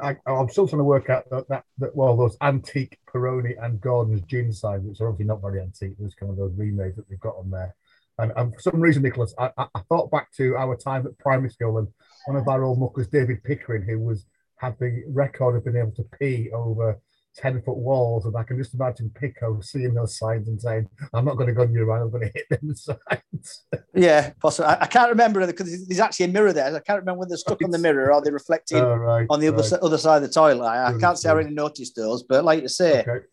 [0.00, 3.78] I, am still trying to work out that, that, that, well, those antique Peroni and
[3.78, 7.06] Gordon's gin signs, which are obviously not very antique, there's kind of those remakes that
[7.10, 7.74] they've got on there.
[8.18, 11.18] And, and for some reason, Nicholas, I, I, I, thought back to our time at
[11.18, 11.88] primary school and
[12.26, 15.92] one of our old muckers, David Pickering, who was had the record of being able
[15.92, 16.98] to pee over
[17.36, 21.24] 10 foot walls, and I can just imagine Pico seeing those signs and saying, I'm
[21.24, 23.64] not going to go near you I'm going to hit them signs.
[23.94, 24.66] yeah, possibly.
[24.68, 26.66] I, I can't remember because there's actually a mirror there.
[26.66, 29.40] I can't remember whether they're stuck on the mirror or they're reflecting oh, right, on
[29.40, 29.58] the right.
[29.58, 30.66] other, other side of the toilet.
[30.66, 33.24] I, I can't say I really noticed those, but like to say, okay.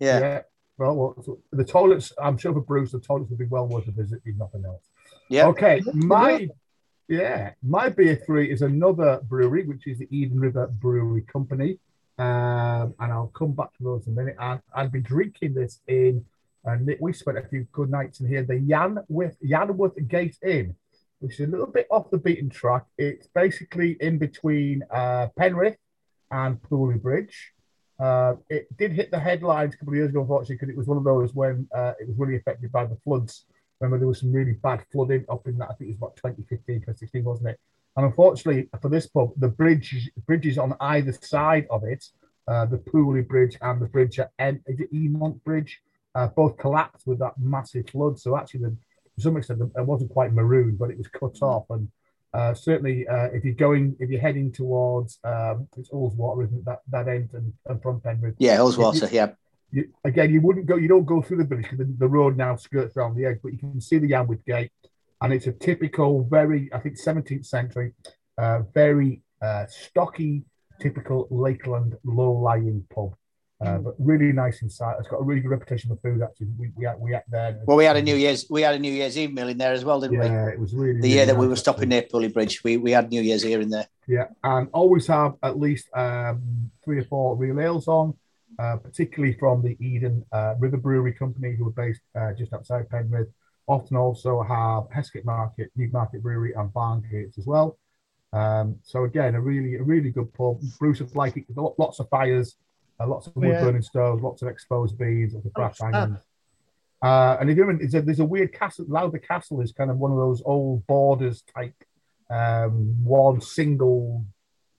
[0.00, 0.20] yeah.
[0.20, 0.40] yeah.
[0.76, 3.92] Well, well the toilets, I'm sure for Bruce, the toilets would be well worth a
[3.92, 4.82] visit, if nothing else.
[5.30, 5.46] Yeah.
[5.46, 5.80] Okay.
[5.92, 6.48] My
[7.08, 11.78] yeah, my beer three is another brewery, which is the Eden River Brewery Company.
[12.18, 14.36] Um, and I'll come back to those in a minute.
[14.38, 16.24] And I'll be drinking this in,
[16.64, 20.76] and we spent a few good nights in here, the Yan Yanwath, Yanwath Gate Inn,
[21.18, 22.84] which is a little bit off the beaten track.
[22.98, 25.76] It's basically in between uh, Penrith
[26.30, 27.52] and Pooley Bridge.
[27.98, 30.86] Uh, it did hit the headlines a couple of years ago, unfortunately, because it was
[30.86, 33.46] one of those when uh, it was really affected by the floods.
[33.80, 36.16] Remember, there was some really bad flooding up in that, I think it was about
[36.16, 37.60] 2015, 2016, wasn't it?
[37.96, 42.04] And unfortunately for this pub, the bridge bridges on either side of it,
[42.48, 45.80] uh, the Pooley Bridge and the bridge at is it Eamont Bridge,
[46.14, 48.18] uh, both collapsed with that massive flood.
[48.18, 48.76] So actually, the,
[49.16, 51.42] to some extent, it wasn't quite marooned, but it was cut mm.
[51.42, 51.64] off.
[51.70, 51.88] And
[52.34, 56.64] uh, certainly, uh, if you're going, if you're heading towards um, it's Ullswater, isn't it?
[56.64, 58.34] That that end and, and from Penrith.
[58.38, 59.10] Yeah, Ullswater.
[59.10, 59.32] Yeah.
[59.70, 60.76] You, again, you wouldn't go.
[60.76, 63.38] You don't go through the bridge because the, the, road now skirts around the edge,
[63.42, 64.70] but you can see the Yanwath Gate
[65.24, 67.92] and it's a typical, very I think 17th century,
[68.36, 70.44] uh, very uh, stocky,
[70.80, 73.14] typical Lakeland low-lying pub.
[73.64, 74.96] Uh, but really nice inside.
[74.98, 76.20] It's got a really good reputation for food.
[76.22, 77.62] Actually, we we had, we had there.
[77.64, 79.72] Well, we had a New Year's we had a New Year's Eve meal in there
[79.72, 80.26] as well, didn't yeah, we?
[80.26, 82.62] Yeah, it was really the really year that we were stopping near Pooley Bridge.
[82.62, 83.86] We we had New Year's here in there.
[84.06, 88.12] Yeah, and always have at least um, three or four real ales on,
[88.58, 92.90] uh, particularly from the Eden uh, River Brewery Company, who are based uh, just outside
[92.90, 93.28] Penrith.
[93.66, 97.78] Often also have Hesket Market, Newmarket Brewery, and Barngates as well.
[98.32, 100.60] Um, so again, a really, a really good pub.
[100.78, 101.44] Bruce would like it.
[101.56, 102.56] Lots of fires,
[103.00, 103.60] uh, lots of wood Yeah.
[103.60, 106.20] burning stoves, lots of exposed beams, lots of brass Oh, hangings.
[107.02, 108.86] Uh, and if you're in, there's a, there's a weird castle.
[108.88, 111.74] Lowther Castle is kind of one of those old borders type,
[112.30, 114.24] um, one single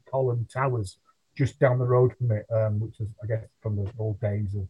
[0.09, 0.97] column towers
[1.35, 4.55] just down the road from it, um, which is, I guess, from the old days
[4.55, 4.67] of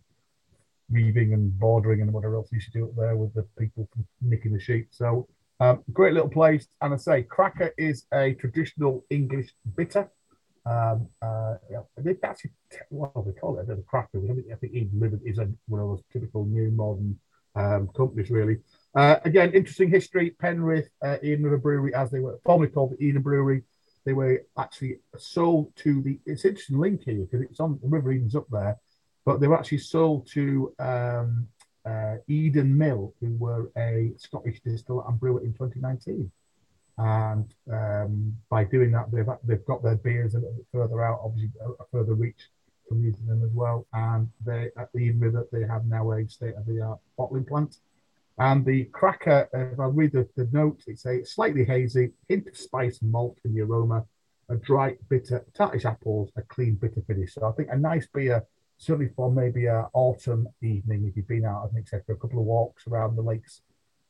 [0.90, 4.06] weaving and bordering and whatever else you should do up there with the people from
[4.22, 4.88] nicking the sheep.
[4.92, 5.28] So,
[5.60, 6.68] um, great little place.
[6.82, 10.12] And I say, Cracker is a traditional English bitter.
[10.66, 12.52] Um, uh, yeah, they actually,
[12.90, 14.20] well, they call it a cracker.
[14.20, 17.20] I think, River is a, one of those typical new modern
[17.56, 18.58] um, companies, really.
[18.96, 20.32] Uh, again, interesting history.
[20.32, 23.64] Penrith, uh, Eden River Brewery, as they were formerly called the Eden Brewery,
[24.06, 26.20] they were actually sold to the.
[26.26, 28.78] It's interesting link here because it's on the River Eden's up there,
[29.26, 31.48] but they were actually sold to um,
[31.86, 36.32] uh, Eden Mill, who were a Scottish distiller and brewer in 2019.
[36.98, 41.20] And um, by doing that, they've they've got their beers a little bit further out,
[41.24, 42.50] obviously a, further reach
[42.88, 43.86] from using them as well.
[43.94, 47.46] And they at the Eden River, they have now a state of the art bottling
[47.46, 47.78] plant.
[48.38, 52.58] And the cracker, if I read the, the note, it's a slightly hazy, hint of
[52.58, 54.06] spice and malt in the aroma,
[54.50, 57.34] a dry, bitter, tartish apples, a clean, bitter finish.
[57.34, 58.46] So I think a nice beer,
[58.78, 62.16] certainly for maybe a autumn evening if you've been out, and etc.
[62.16, 63.62] A couple of walks around the lakes,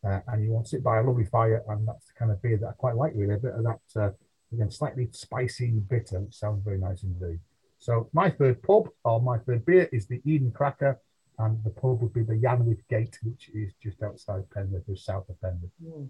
[0.06, 2.42] uh, and you want to sit by a lovely fire, and that's the kind of
[2.42, 3.14] beer that I quite like.
[3.16, 4.12] Really, a bit of that uh,
[4.56, 7.40] again, slightly spicy, bitter, which sounds very nice indeed.
[7.78, 11.00] So my third pub or my third beer is the Eden Cracker
[11.38, 15.28] and the pub would be the Yanwath Gate, which is just outside Penrith, just south
[15.30, 15.72] of Penrith.
[15.84, 16.08] Mm.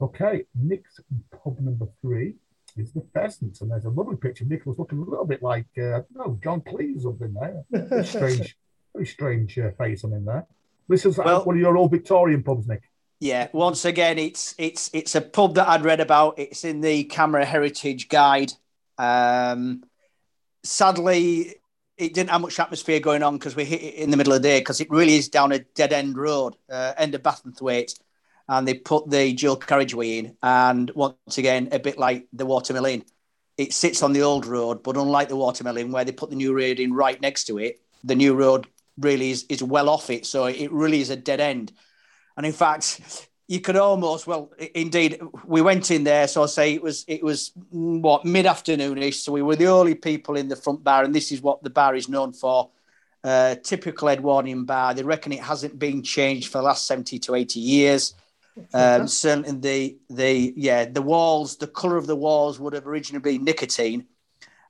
[0.00, 2.34] Okay, Nick's pub number three
[2.76, 4.44] is the Pheasant, and there's a lovely picture.
[4.44, 7.64] Nick was looking a little bit like, uh, no, John Cleese up in there.
[7.70, 8.56] Very strange,
[8.94, 10.46] very strange uh, face on in there.
[10.88, 12.82] This is Well- one of your old Victorian pubs, Nick.
[13.18, 16.38] Yeah, once again, it's it's it's a pub that I'd read about.
[16.38, 18.52] It's in the CAMRA Heritage Guide.
[18.98, 19.84] Um,
[20.62, 21.54] sadly,
[21.96, 24.42] it didn't have much atmosphere going on because we hit it in the middle of
[24.42, 27.98] the day because it really is down a dead end road, uh, end of Bassenthwaite,
[28.48, 30.36] and they put the dual carriageway in.
[30.42, 33.02] And once again, a bit like the Watermill
[33.58, 36.54] it sits on the old road, but unlike the Watermill where they put the new
[36.54, 38.66] road in right next to it, the new road
[38.98, 40.26] really is, is well off it.
[40.26, 41.72] So it really is a dead end.
[42.36, 43.00] And in fact,
[43.48, 46.28] you could almost, well, indeed, we went in there.
[46.28, 49.14] So I say it was, it was mm, what mid afternoonish.
[49.14, 51.70] So we were the only people in the front bar, and this is what the
[51.70, 52.70] bar is known for.
[53.24, 54.94] Uh, typical Edwardian bar.
[54.94, 58.14] They reckon it hasn't been changed for the last seventy to eighty years.
[58.72, 63.22] Um, certainly, the the yeah the walls, the colour of the walls would have originally
[63.22, 64.06] been nicotine,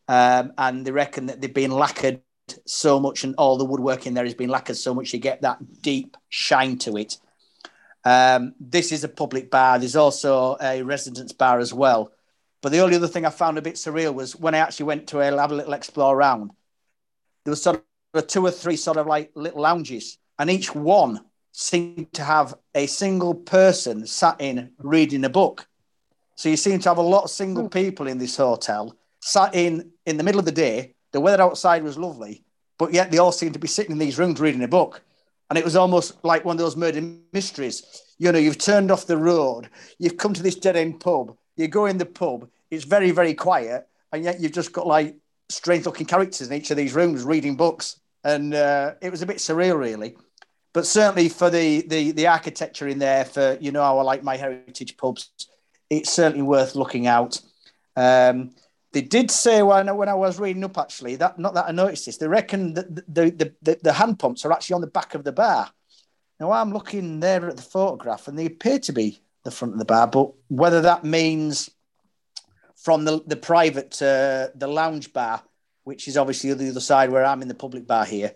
[0.08, 2.20] um, and they reckon that they've been lacquered
[2.64, 5.42] so much, and all the woodwork in there has been lacquered so much you get
[5.42, 7.18] that deep shine to it.
[8.04, 9.78] Um, this is a public bar.
[9.78, 12.12] There's also a residence bar as well.
[12.62, 15.08] But the only other thing I found a bit surreal was when I actually went
[15.08, 16.50] to a, have a little explore around.
[17.44, 17.84] There was sort
[18.14, 21.25] of two or three sort of like little lounges, and each one
[21.58, 25.66] seemed to have a single person sat in reading a book.
[26.34, 29.90] So you seem to have a lot of single people in this hotel sat in
[30.04, 30.94] in the middle of the day.
[31.12, 32.44] The weather outside was lovely,
[32.76, 35.02] but yet they all seemed to be sitting in these rooms reading a book.
[35.48, 37.00] And it was almost like one of those murder
[37.32, 38.02] mysteries.
[38.18, 41.68] You know, you've turned off the road, you've come to this dead end pub, you
[41.68, 45.16] go in the pub, it's very, very quiet, and yet you've just got like
[45.48, 47.98] strange looking characters in each of these rooms reading books.
[48.24, 50.16] And uh, it was a bit surreal, really.
[50.76, 54.36] But certainly for the, the the architecture in there, for you know, our like my
[54.36, 55.30] heritage pubs,
[55.88, 57.40] it's certainly worth looking out.
[57.96, 58.50] Um,
[58.92, 61.72] they did say when I, when I was reading up actually that not that I
[61.72, 62.18] noticed this.
[62.18, 65.24] They reckon that the the, the the hand pumps are actually on the back of
[65.24, 65.70] the bar.
[66.38, 69.78] Now I'm looking there at the photograph, and they appear to be the front of
[69.78, 70.06] the bar.
[70.06, 71.70] But whether that means
[72.74, 75.42] from the the private uh, the lounge bar,
[75.84, 78.34] which is obviously the other side where I'm in the public bar here.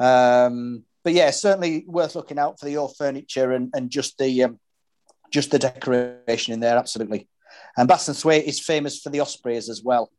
[0.00, 4.44] Um, but yeah, certainly worth looking out for the old furniture and, and just the
[4.44, 4.58] um,
[5.30, 6.76] just the decoration in there.
[6.76, 7.28] Absolutely.
[7.76, 10.10] And Bassenthwaite is famous for the ospreys as well.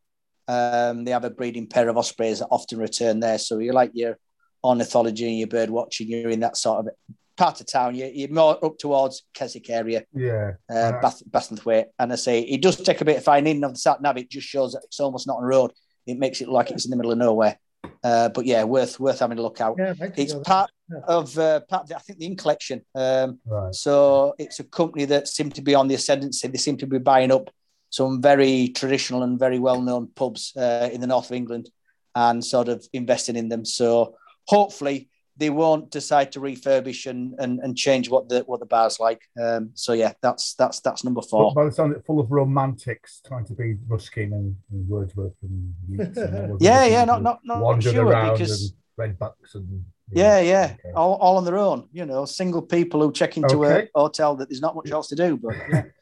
[0.48, 3.38] Um, they have a breeding pair of ospreys that often return there.
[3.38, 4.18] So you like your
[4.64, 6.94] ornithology and your bird watching, you're in that sort of
[7.38, 7.96] part of town.
[7.96, 10.54] You, you're more up towards Keswick area, Yeah.
[10.70, 11.86] uh, Bath, Bassenthwaite.
[11.98, 14.18] And I say it does take a bit of finding in of the sat nav.
[14.18, 15.72] It just shows that it's almost not on road.
[16.08, 17.58] It makes it look like it's in the middle of nowhere.
[18.04, 19.76] Uh, but yeah, worth worth having a look out.
[19.78, 21.02] Yeah, I'd like to It's part Yeah.
[21.08, 22.82] of uh, part of the, I think the Inn Collection.
[22.96, 23.74] Um, Right.
[23.76, 26.48] so it's a company that seem to be on the ascendancy.
[26.48, 27.50] They seem to be buying up
[27.92, 31.70] some very traditional and very well known pubs uh, in the north of England
[32.16, 33.66] and sort of investing in them.
[33.66, 34.16] So
[34.48, 35.10] hopefully
[35.40, 39.22] they won't decide to refurbish and, and, and change what the what the bar's like.
[39.42, 41.54] Um, so yeah, that's that's that's number But four.
[41.54, 45.74] by the sound, it's full of romantics trying to be Ruskin and, and Wordsworth and
[45.98, 50.92] and Yeah, yeah, not not not sure because and read books and yeah, yeah, Okay.
[50.96, 51.88] all, all on their own.
[51.92, 53.88] You know, single people who check into Okay.
[53.96, 55.38] a hotel that there's not much else to do.
[55.38, 55.84] But yeah.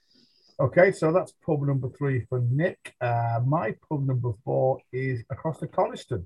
[0.59, 2.95] Okay, so that's pub number three for Nick.
[2.99, 6.25] Uh, my pub number four is across the Coniston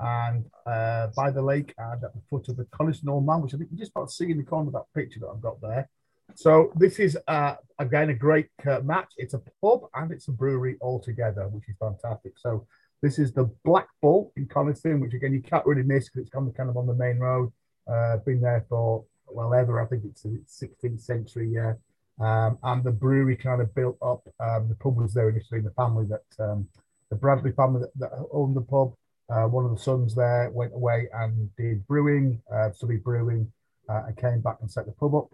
[0.00, 2.66] and uh, by the lake and at the foot of the
[3.08, 5.20] Old Man, which I think you just about see in the corner of that picture
[5.20, 5.88] that I've got there.
[6.34, 9.12] So this is uh, again a great uh, match.
[9.16, 12.38] It's a pub and it's a brewery all together, which is fantastic.
[12.38, 12.66] So
[13.02, 16.30] this is the Black Bull in Coniston, which again you can't really miss because it's
[16.30, 17.52] kind of kind of on the main road.
[17.90, 19.80] Uh, been there for well ever.
[19.80, 21.50] I think it's the 16th century.
[21.52, 21.74] Yeah.
[22.20, 24.22] Um, and the brewery kind of built up.
[24.38, 25.60] Um, the pub was there initially.
[25.60, 26.68] The family that um,
[27.10, 28.94] the Bradley family that, that owned the pub.
[29.30, 33.50] Uh, one of the sons there went away and did brewing, uh, studied brewing,
[33.88, 35.28] uh, and came back and set the pub up.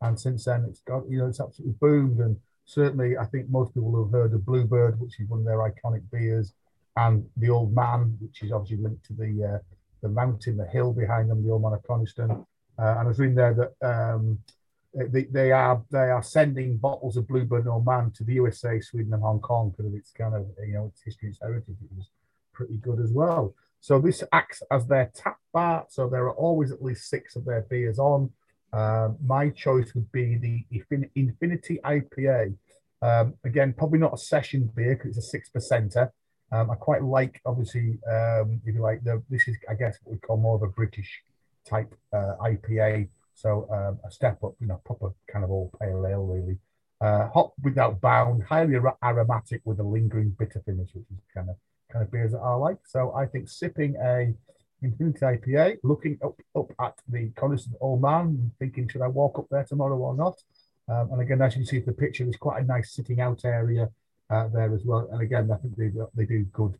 [0.00, 2.18] And since then, it's got you know it's absolutely boomed.
[2.18, 5.58] And certainly, I think most people have heard of Bluebird, which is one of their
[5.58, 6.52] iconic beers,
[6.96, 9.58] and the Old Man, which is obviously linked to the uh,
[10.02, 12.30] the mountain, the hill behind them, the Old Man of Coniston.
[12.30, 12.36] Uh,
[12.76, 14.38] and I was reading there that um,
[14.94, 18.80] they, they are they are sending bottles of Bluebird and Old Man to the USA,
[18.80, 21.76] Sweden, and Hong Kong because of its kind of you know its history, its heritage.
[21.82, 22.08] It was
[22.52, 23.54] pretty good as well.
[23.80, 25.86] So this acts as their tap bar.
[25.88, 28.30] So there are always at least six of their beers on.
[28.72, 32.54] Um, my choice would be the Infin- Infinity IPA.
[33.02, 36.10] Um, again, probably not a session beer because it's a six percenter.
[36.52, 40.12] Um, I quite like, obviously, um, if you like, the, this is, I guess, what
[40.12, 41.22] we call more of a British
[41.68, 43.08] type uh, IPA.
[43.34, 46.58] So um, a step up, you know, proper kind of all pale ale, really.
[47.00, 51.50] Uh, hot without bound, highly ar- aromatic with a lingering bitter finish, which is kind
[51.50, 51.56] of
[51.92, 52.78] kind of beers that I like.
[52.86, 54.32] So I think sipping a
[54.82, 59.46] Infinity IPA, looking up up at the Coniston Old Man, thinking should I walk up
[59.50, 60.36] there tomorrow or not?
[60.88, 63.44] Um, and again, as you see from the picture, there's quite a nice sitting out
[63.44, 63.90] area
[64.28, 65.08] uh, there as well.
[65.12, 66.74] And again, I think they they do good,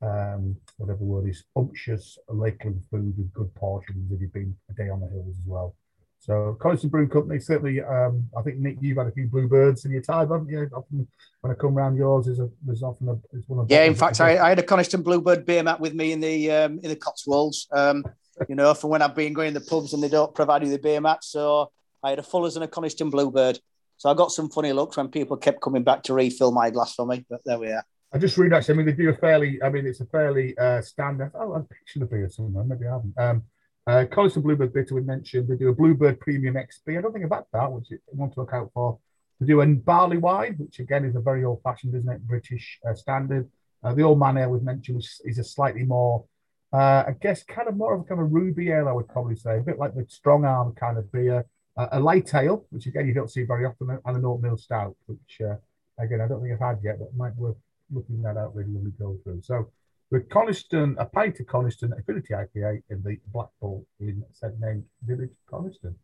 [0.00, 4.88] um, whatever word is, umptious Lakeland food with good portions if you've been a day
[4.88, 5.74] on the hills as well.
[6.22, 9.90] So Coniston Brewing Company, certainly, um, I think Nick, you've had a few bluebirds in
[9.90, 10.70] your time, haven't you?
[10.72, 11.08] Often
[11.40, 13.96] when I come round yours, there's a there's often a there's one of Yeah, in
[13.96, 16.90] fact, I, I had a Coniston Bluebird beer mat with me in the um, in
[16.90, 17.66] the Cotswolds.
[17.72, 18.04] Um,
[18.48, 20.70] you know, for when I've been going to the pubs and they don't provide you
[20.70, 21.72] the beer mat, so
[22.04, 23.58] I had a Fuller's and a Coniston Bluebird.
[23.96, 26.94] So I got some funny looks when people kept coming back to refill my glass
[26.94, 27.26] for me.
[27.28, 27.84] But there we are.
[28.12, 28.74] I just read actually.
[28.74, 29.60] I mean, they do a fairly.
[29.60, 31.32] I mean, it's a fairly uh, standard.
[31.34, 32.62] Oh, I've pictured the beer somewhere.
[32.62, 33.14] Maybe I haven't.
[33.18, 33.42] Um,
[33.86, 35.48] uh, Coniston Bluebird bitter we mentioned.
[35.48, 36.98] They do a Bluebird Premium XB.
[36.98, 38.98] I don't think about that, which you want to look out for.
[39.40, 42.26] They do a barley wine, which again is a very old-fashioned, isn't it?
[42.26, 43.50] British uh, standard.
[43.82, 46.24] Uh, the old man ale we've mentioned is a slightly more,
[46.72, 48.88] uh, I guess, kind of more of a kind of ruby ale.
[48.88, 51.44] I would probably say a bit like the strong arm kind of beer.
[51.76, 54.94] Uh, a light ale, which again you don't see very often, and an oatmeal stout,
[55.06, 55.56] which uh,
[55.98, 57.56] again I don't think I've had yet, but might worth
[57.90, 59.40] looking that out really when we go through.
[59.42, 59.72] So
[60.12, 64.84] the Coniston, a pint of Coniston Infinity IPA in the Black Bull in said name
[65.06, 65.96] Village Coniston.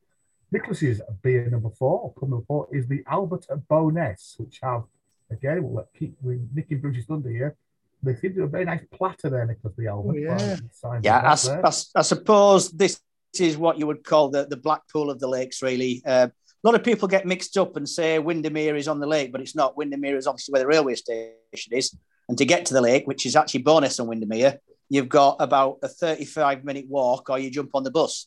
[0.50, 4.84] Nicholas's beer number four, or pub number four, is the Albert Bowness, which have
[5.30, 7.54] again we'll let keep with Nicky Bruce's thunder here.
[8.02, 10.14] They seem to have a very nice platter there, Nicholas the Albert.
[10.14, 10.56] Oh, yeah.
[11.02, 11.60] Yeah, I.
[11.62, 12.98] I, I suppose this
[13.38, 16.02] is what you would call the, the Blackpool of the lakes, really.
[16.06, 19.32] Uh, a lot of people get mixed up and say Windermere is on the lake,
[19.32, 19.76] but it's not.
[19.76, 21.94] Windermere is obviously where the railway station is.
[22.28, 25.78] And to get to the lake, which is actually Bowness and Windermere, you've got about
[25.82, 28.26] a 35 minute walk or you jump on the bus.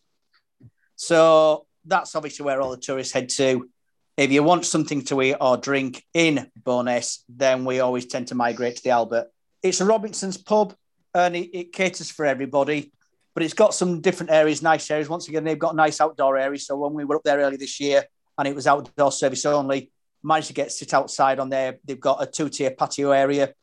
[0.95, 3.69] So that's obviously where all the tourists head to.
[4.17, 8.35] If you want something to eat or drink in Bowness, then we always tend to
[8.35, 9.27] migrate to the Albert.
[9.63, 10.75] It's a Robinson's pub
[11.13, 12.91] and it, it caters for everybody,
[13.33, 15.09] but it's got some different areas, nice areas.
[15.09, 16.67] Once again, they've got nice outdoor areas.
[16.67, 18.03] So when we were up there early this year
[18.37, 19.91] and it was outdoor service only,
[20.23, 21.79] managed to get sit outside on there.
[21.85, 23.53] They've got a two tier patio area.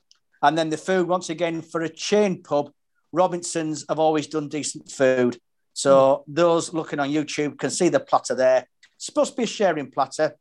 [0.42, 2.70] And then the food, once again, for a chain pub,
[3.12, 5.38] Robinsons have always done decent food.
[5.72, 8.66] So those looking on YouTube can see the platter there.
[8.96, 10.36] It's supposed to be a sharing platter,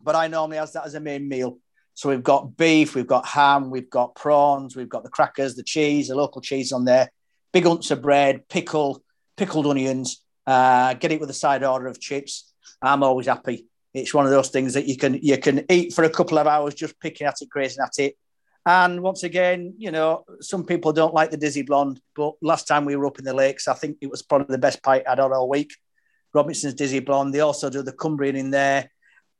[0.00, 1.58] but I normally has that as a main meal.
[1.94, 5.62] So we've got beef, we've got ham, we've got prawns, we've got the crackers, the
[5.62, 7.10] cheese, the local cheese on there,
[7.52, 9.02] big hunts of bread, pickle,
[9.36, 10.20] pickled onions.
[10.46, 12.52] Uh, get it with a side order of chips.
[12.82, 13.66] I'm always happy.
[13.94, 16.46] It's one of those things that you can you can eat for a couple of
[16.46, 18.16] hours just picking at it, grazing at it.
[18.66, 22.86] And once again, you know, some people don't like the Dizzy Blonde, but last time
[22.86, 25.18] we were up in the lakes, I think it was probably the best pint I'd
[25.18, 25.74] had all week.
[26.32, 27.34] Robinson's Dizzy Blonde.
[27.34, 28.90] They also do the Cumbrian in there.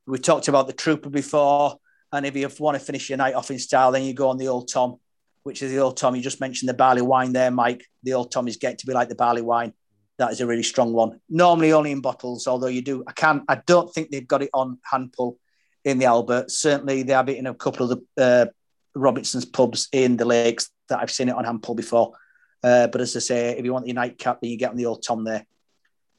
[0.05, 1.77] We talked about the Trooper before.
[2.11, 4.37] And if you want to finish your night off in style, then you go on
[4.37, 4.97] the Old Tom,
[5.43, 6.15] which is the Old Tom.
[6.15, 7.83] You just mentioned the barley wine there, Mike.
[8.03, 9.73] The Old Tom is getting to be like the barley wine.
[10.17, 11.19] That is a really strong one.
[11.29, 13.03] Normally only in bottles, although you do.
[13.05, 13.43] I can't.
[13.49, 15.39] I don't think they've got it on hand pull
[15.83, 16.51] in the Albert.
[16.51, 18.45] Certainly, they have it in a couple of the uh,
[18.95, 22.13] Robinson's pubs in the lakes that I've seen it on hand pull before.
[22.63, 24.85] Uh, but as I say, if you want your nightcap, then you get on the
[24.85, 25.45] Old Tom there.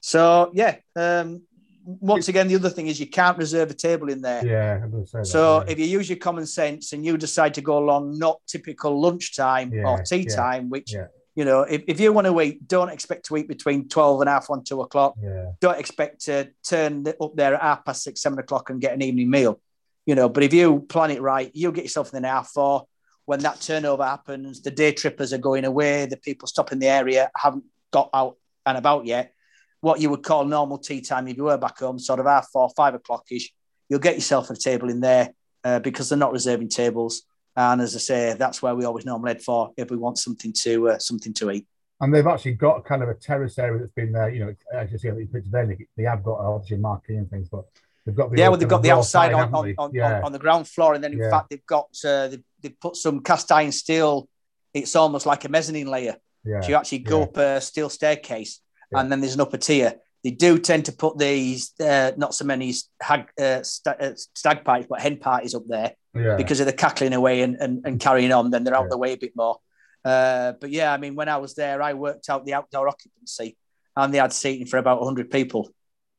[0.00, 1.42] So yeah, um,
[1.84, 4.44] once again, the other thing is you can't reserve a table in there.
[4.46, 5.72] Yeah, say that, So yeah.
[5.72, 9.72] if you use your common sense and you decide to go along not typical lunchtime
[9.72, 10.94] Yeah, or tea time, which
[11.36, 14.30] you know, if, if you want to eat, don't expect to eat between 12 and
[14.30, 15.16] half one, two o'clock.
[15.22, 18.94] yeah, Don't expect to turn up there at half past six, seven o'clock and get
[18.94, 19.60] an evening meal.
[20.06, 22.86] You know, but if you plan it right, you'll get yourself in the half four.
[23.24, 27.30] When that turnover happens, the day trippers are going away, the people stopping the area
[27.36, 29.34] haven't got out and about yet.
[29.80, 32.48] What you would call normal tea time if you were back home, sort of half
[32.52, 33.52] four, five o'clock ish,
[33.88, 35.34] you'll get yourself a table in there
[35.64, 37.22] uh, because they're not reserving tables.
[37.56, 40.52] And as I say, that's where we always normally head for if we want something
[40.62, 41.66] to uh, something to eat.
[42.00, 44.28] and they've actually got kind of a terrace area that's been there.
[44.28, 47.48] You know, as you see the there, they, they have got obviously marquee and things,
[47.48, 47.64] but
[48.06, 50.32] they've got the Yeah, well, they've got the outside side, on, on, on, yeah, on,
[50.32, 51.30] the ground floor, and then in Yeah.
[51.30, 54.28] fact they've got uh, they've, they've put some cast iron steel.
[54.72, 56.16] It's almost like a mezzanine layer.
[56.44, 58.60] yeah, So you actually go up a steel staircase,
[58.92, 59.94] and then there's an upper tier.
[60.24, 64.64] They do tend to put these uh, not so many hag, uh, sta- uh, stag
[64.64, 65.92] parties, but hen parties up there
[66.36, 68.50] because of the cackling away and, and, and carrying on.
[68.50, 68.88] Then they're out Yeah.
[68.90, 69.58] the way a bit more.
[70.04, 73.56] Uh, but yeah, I mean, when I was there, I worked out the outdoor occupancy,
[73.96, 75.70] and they had seating for about 100 people,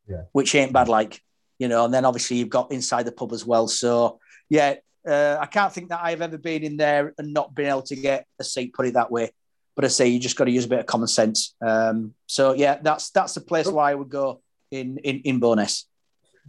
[0.07, 0.23] Yeah.
[0.31, 1.21] which ain't bad, like
[1.59, 1.85] you know.
[1.85, 3.67] And then obviously you've got inside the pub as well.
[3.67, 4.75] So yeah,
[5.07, 7.95] uh, I can't think that I've ever been in there and not been able to
[7.95, 8.73] get a seat.
[8.73, 9.31] Put it that way.
[9.75, 11.55] But I say you just got to use a bit of common sense.
[11.61, 14.41] Um, so yeah, that's that's the place where I would go
[14.71, 15.85] in in in Bowness.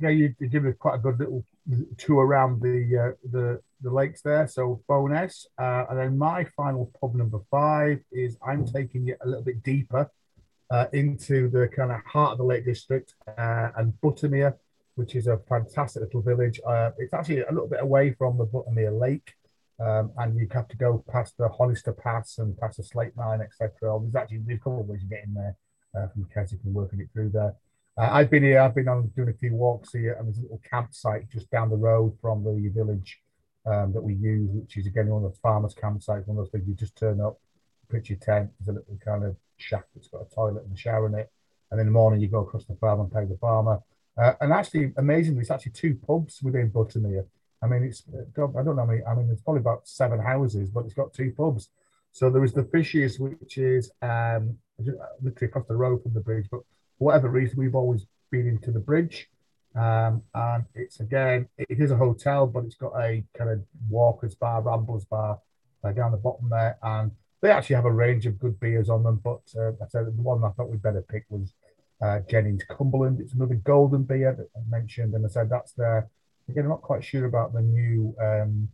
[0.00, 1.44] yeah, you, give us quite a good little
[1.98, 4.48] tour around the uh, the the lakes there.
[4.48, 9.26] So Bowness, uh, and then my final pub number five is I'm taking it a
[9.26, 10.10] little bit deeper
[10.70, 14.54] uh, into the kind of heart of the Lake District uh, and Buttermere,
[14.98, 16.60] which is a fantastic little village.
[16.66, 19.34] Uh, it's actually a little bit away from the Buttermere Lake.
[19.78, 23.40] Um, and you have to go past the Honister Pass and past the Slate Mine,
[23.40, 23.96] etc.
[24.00, 25.56] There's actually there's a couple of ways you get in there
[25.96, 27.54] uh, from Keswick and working it through there.
[27.96, 28.60] Uh, I've been here.
[28.60, 31.70] I've been on doing a few walks here, and there's a little campsite just down
[31.70, 33.20] the road from the village
[33.66, 36.26] um, that we use, which is again one of the farmers' campsites.
[36.26, 37.38] One of those things you just turn up,
[37.88, 38.50] pitch your tent.
[38.58, 41.30] There's a little kind of shack that's got a toilet and a shower in it,
[41.70, 43.78] and in the morning you go across the farm and pay the farmer.
[44.20, 47.26] Uh, and actually, amazingly, it's actually two pubs within Buttermere.
[47.62, 48.82] I mean, it's I don't know.
[48.82, 51.68] I mean, I mean, it's probably about seven houses, but it's got two pubs.
[52.12, 56.46] So there is the Fishes, which is um, literally across the road from the bridge,
[56.50, 56.60] but
[56.98, 59.28] for whatever reason, we've always been into the bridge.
[59.74, 64.34] Um, and it's again, it is a hotel, but it's got a kind of walkers
[64.34, 65.38] bar, ramblers bar
[65.84, 66.78] uh, down the bottom there.
[66.82, 69.20] And they actually have a range of good beers on them.
[69.22, 71.54] But uh, I said the one I thought we'd better pick was
[72.00, 73.20] uh, Jennings Cumberland.
[73.20, 75.14] It's another golden beer that I mentioned.
[75.14, 76.08] And I said that's their,
[76.48, 78.68] again, I'm not quite sure about the new, um,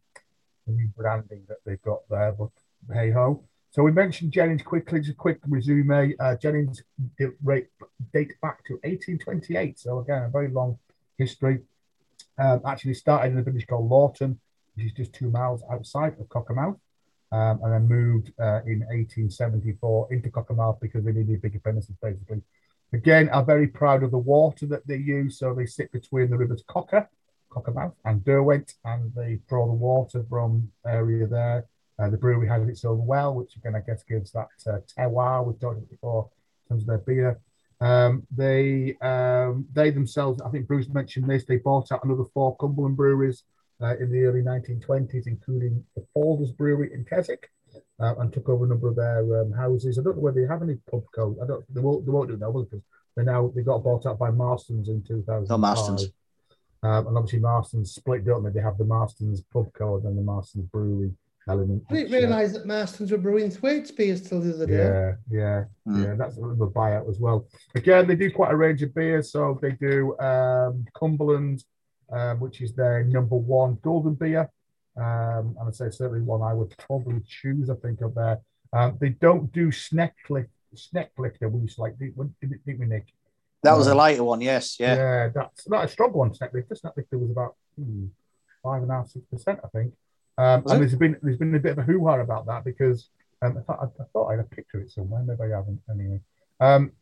[0.66, 2.50] the new branding that they've got there, but
[2.92, 3.42] hey ho.
[3.70, 6.14] So we mentioned Jennings quickly, just a quick resume.
[6.20, 6.82] Uh, Jennings
[7.18, 7.32] date,
[8.12, 10.78] date back to 1828, so again, a very long
[11.18, 11.60] history.
[12.38, 14.38] Um, actually started in a village called Lorton,
[14.74, 16.78] which is just two miles outside of Cockermouth,
[17.32, 22.42] um, and then moved uh, in 1874 into Cockermouth because they needed bigger premises, basically.
[22.94, 26.38] Again, are very proud of the water that they use, so they sit between the
[26.38, 27.10] rivers Cocker,
[27.50, 31.66] Cockermouth, and Derwent, and they draw the water from area there.
[31.98, 35.44] Uh, the brewery has its own well, which again I guess gives that uh, terroir
[35.44, 36.30] we've talked about before
[36.62, 37.40] in terms of their beer.
[37.80, 42.56] Um, they um, they themselves, I think Bruce mentioned this, they bought out another four
[42.58, 43.42] Cumberland breweries
[43.82, 47.50] uh, in the early 1920s, including the Falders Brewery in Keswick,
[48.00, 49.98] uh, and took over a number of their um, houses.
[49.98, 51.36] I don't know whether they have any pub code.
[51.42, 51.64] I don't.
[51.74, 52.04] They won't.
[52.04, 52.80] They won't do now because
[53.16, 55.46] they now they got bought out by Marston's in 2005.
[55.54, 56.08] Oh, Marston's.
[56.82, 58.50] Um, and obviously Marston's split, don't they?
[58.50, 61.12] They have the Marston's pub code and the Marston's brewery
[61.48, 61.82] element.
[61.90, 64.74] I didn't realise that Marston's were brewing Thwaites beers till the other day.
[64.74, 66.04] yeah, yeah, Mm.
[66.04, 66.14] yeah.
[66.14, 67.46] That's a little bit of a buyout as well.
[67.74, 69.30] Again, they do quite a range of beers.
[69.32, 71.64] So they do um, Cumberland,
[72.12, 74.50] um, which is their number one golden beer.
[74.96, 78.40] Um, and I'd say certainly one I would probably choose, I think, of there.
[78.72, 83.06] Um, they don't do Snecklick, Snecklicker, we used to like, didn't didn't we, Nick?
[83.64, 84.94] That was a lighter one, yes, yeah.
[84.94, 86.34] Yeah, that's not a strong one.
[86.34, 88.06] Sneck lifter was about hmm,
[88.62, 89.94] five and a half, six percent, I think.
[90.36, 90.78] Um, and it?
[90.80, 93.08] there's been there's been a bit of a hoo ha about that because
[93.40, 95.22] um, I, thought, I, I thought I had a picture of it somewhere.
[95.22, 95.80] Maybe I haven't.
[95.90, 96.20] Anyway,
[96.60, 96.92] um,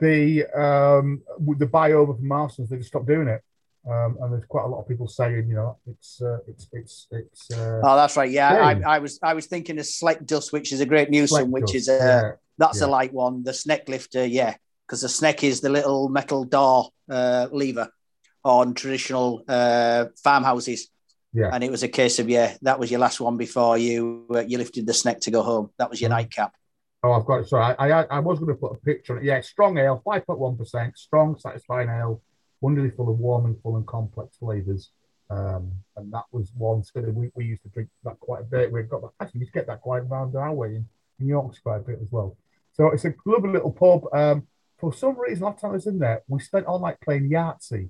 [0.00, 1.22] the um,
[1.56, 3.42] the buy over from Marston's, they just stopped doing it.
[3.88, 7.06] Um, and there's quite a lot of people saying, you know, it's uh, it's it's
[7.10, 7.50] it's.
[7.50, 8.30] Uh, Oh, that's right.
[8.30, 11.50] Yeah, I, I was I was thinking of Sleck Dust, which is a great Newsome,
[11.50, 12.30] which is a yeah.
[12.58, 12.86] that's yeah.
[12.86, 13.44] a light one.
[13.44, 17.88] The Sneck lifter, yeah, because the Sneck is the little metal door uh, lever
[18.44, 20.88] on traditional uh, farmhouses.
[21.32, 21.50] Yeah.
[21.52, 24.40] And it was a case of yeah, that was your last one before you uh,
[24.40, 25.70] you lifted the Sneck to go home.
[25.78, 26.14] That was your Mhm.
[26.14, 26.52] nightcap.
[27.02, 27.48] Oh, I've got it.
[27.48, 29.24] Sorry, I, I, I was going to put a picture on it.
[29.24, 32.20] Yeah, strong ale, 5.1%, strong, satisfying ale,
[32.60, 34.90] wonderfully full of warm and full and complex flavours.
[35.30, 38.44] Um, and that was one sort of, we, we used to drink that quite a
[38.44, 38.72] bit.
[38.72, 40.86] We've got that, actually, we used to get that quite around our way in,
[41.20, 42.36] in Yorkshire quite a bit as well.
[42.72, 44.04] So it's a lovely little pub.
[44.12, 44.46] Um,
[44.78, 47.88] for some reason, last time I was in there, we spent all night playing Yahtzee,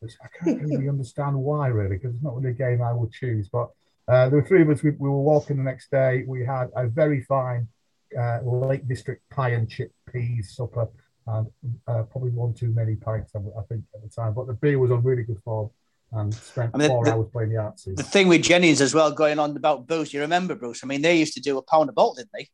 [0.00, 3.12] which I can't really understand why, really, because it's not really a game I would
[3.12, 3.48] choose.
[3.48, 3.70] But
[4.08, 4.82] uh, there were three of us.
[4.82, 6.24] We, we were walking the next day.
[6.26, 7.68] We had a very fine
[8.18, 10.88] uh, Lake District pie and chip peas supper,
[11.26, 11.46] and
[11.86, 14.34] uh, probably one too many pints, I I think, at the time.
[14.34, 15.70] But the beer was on really good form,
[16.12, 17.96] and spent I mean, four the- hours playing Yahtzee.
[17.96, 20.12] The thing with Jennings as well, going on about Booths.
[20.12, 20.84] You remember Bruce?
[20.84, 22.48] I mean, they used to do a pound a bottle, didn't they?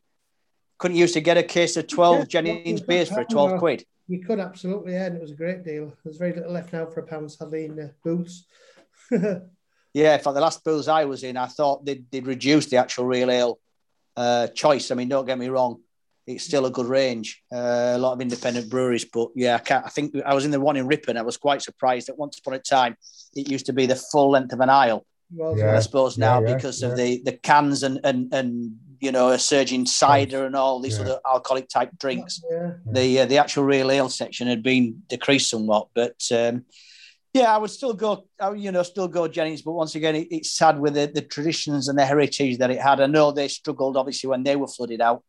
[0.79, 3.53] Couldn't you used to get a case of twelve Yeah, Jennings yeah, beers for twelve
[3.53, 3.85] uh, quid?
[4.09, 5.93] You could absolutely, yeah, and it was a great deal.
[6.05, 8.47] There's very little left now for a pound, sadly, in the booths.
[9.93, 13.07] Yeah, for the last booze I was in, I thought they'd, they'd reduce the actual
[13.07, 13.59] real ale
[14.17, 14.91] uh, choice.
[14.91, 15.81] I mean, don't get me wrong,
[16.35, 17.43] it's still a good range.
[17.53, 20.51] Uh, a lot of independent breweries, but yeah, I, can't, I think I was in
[20.51, 21.17] the one in Ripon.
[21.17, 22.97] I was quite surprised that once upon a time
[23.35, 25.05] it used to be the full length of an aisle.
[25.33, 25.77] Was Yeah.
[25.77, 26.89] I suppose now yeah, because yeah.
[26.89, 30.97] of the the cans and and and you know a surging cider and all these
[30.99, 31.05] Yeah.
[31.05, 32.73] other alcoholic type drinks Yeah.
[32.85, 35.87] the uh, the actual real ale section had been decreased somewhat.
[35.95, 36.65] But um,
[37.33, 39.63] yeah, I would still go, I you know, still go Jennings.
[39.63, 42.81] But once again, it, it's sad with the, the traditions and the heritage that it
[42.81, 43.01] had.
[43.01, 45.23] I know they struggled obviously when they were flooded out.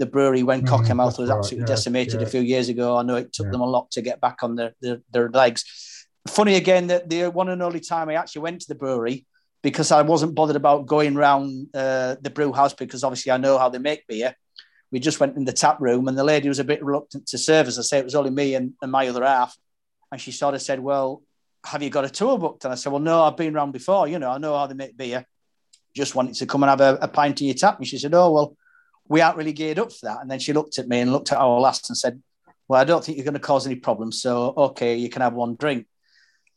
[0.00, 2.26] The brewery when Cockermouth that's was right, absolutely yeah, decimated yeah.
[2.26, 2.96] a few years ago.
[2.96, 3.52] I know it took Yeah.
[3.52, 5.60] them a lot to get back on their their, their legs.
[6.26, 9.26] Funny again that the one and only time I actually went to the brewery
[9.62, 13.58] because I wasn't bothered about going round uh, the brew house because obviously I know
[13.58, 14.34] how they make beer.
[14.90, 17.38] We just went in the tap room and the lady was a bit reluctant to
[17.38, 17.78] serve us.
[17.78, 19.54] I say it was only me and, and my other half.
[20.10, 21.22] And she sort of said, Well,
[21.64, 22.64] have you got a tour booked?
[22.64, 24.08] And I said, Well, no, I've been round before.
[24.08, 25.26] You know, I know how they make beer.
[25.94, 27.76] Just wanted to come and have a, a pint in your tap.
[27.78, 28.56] And she said, Oh, well,
[29.08, 30.20] we aren't really geared up for that.
[30.20, 32.22] And then she looked at me and looked at our last and said,
[32.68, 34.22] Well, I don't think you're going to cause any problems.
[34.22, 35.86] So, okay, you can have one drink.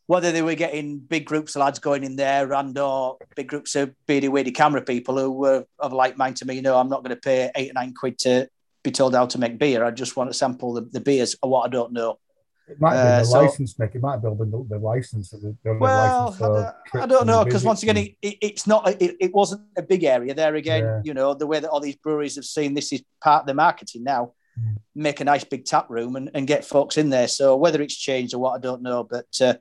[0.06, 3.76] Whether they were getting big groups of lads going in there and or big groups
[3.76, 7.04] of beady weedy CAMRA people who were of like mind to me, no, I'm not
[7.04, 8.50] going to pay eight or nine quid to
[8.84, 9.84] be told how to make beer.
[9.84, 12.20] I just want to sample the, the beers or what I don't know.
[12.68, 13.96] It might Uh, been the so- license, Nick.
[13.96, 15.30] It might have been the, the license.
[15.32, 18.16] The, the Well, license I don't, I trips don't and know because once again, it,
[18.22, 18.90] it, it's not.
[19.02, 20.56] It, it wasn't a big area there.
[20.56, 21.02] Again, Yeah.
[21.04, 23.54] you know, the way that all these breweries have seen this is part of the
[23.54, 24.32] marketing now.
[24.60, 24.78] Mm.
[24.96, 27.28] Make a nice big tap room and, and get folks in there.
[27.28, 29.04] So whether it's changed or what, I don't know.
[29.04, 29.56] But uh,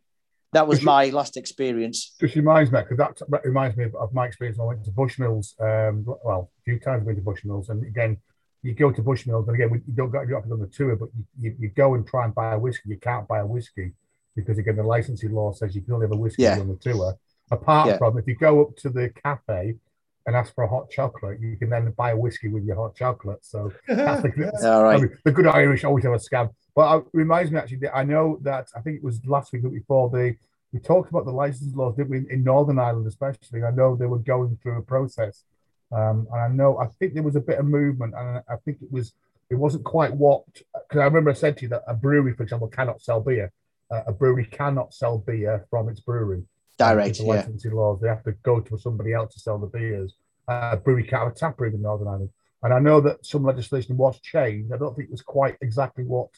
[0.53, 2.14] that was my last experience.
[2.20, 4.90] just reminds me because that, reminds me of, of my experience when I went to
[4.92, 5.59] Bushmills.
[5.61, 8.18] Um, well, a few times I've been to Bushmills, and again,
[8.62, 10.66] you go to Bushmills, and again, we- you don't go, you don't to on the
[10.66, 12.90] tour, but you, you, you go and try and buy a whiskey.
[12.90, 13.92] You can't buy a whiskey
[14.36, 16.58] because again, the licensing law says you can only have a whiskey Yeah.
[16.58, 17.14] on the tour.
[17.50, 17.98] Apart Yeah.
[17.98, 19.76] from if you go up to the cafe
[20.24, 22.94] and ask for a hot chocolate, you can then buy a whiskey with your hot
[22.94, 23.44] chocolate.
[23.44, 24.96] So that's the, All right.
[24.98, 26.50] I mean, the good Irish always have a scam.
[26.74, 29.52] But uh, it reminds me actually that I know that I think it was last
[29.52, 30.38] week or before they
[30.72, 33.62] we talked about the license laws, didn't we, in Northern Ireland especially.
[33.62, 35.44] I know they were going through a process,
[35.93, 38.78] um, and I know I think there was a bit of movement, and I, think
[38.82, 39.12] it was
[39.51, 42.43] it wasn't quite what because I remember I said to you that a brewery, for
[42.43, 43.53] example, cannot sell beer.
[43.90, 46.43] Uh, a brewery cannot sell beer from its brewery.
[46.78, 47.34] Direct, the yeah.
[47.34, 50.14] licensing laws, they have to go to somebody else to sell the beers.
[50.49, 52.30] Uh, a brewery can't have a tap room in Northern Ireland.
[52.62, 54.72] And I know that some legislation was changed.
[54.72, 56.28] I don't think it was quite exactly what,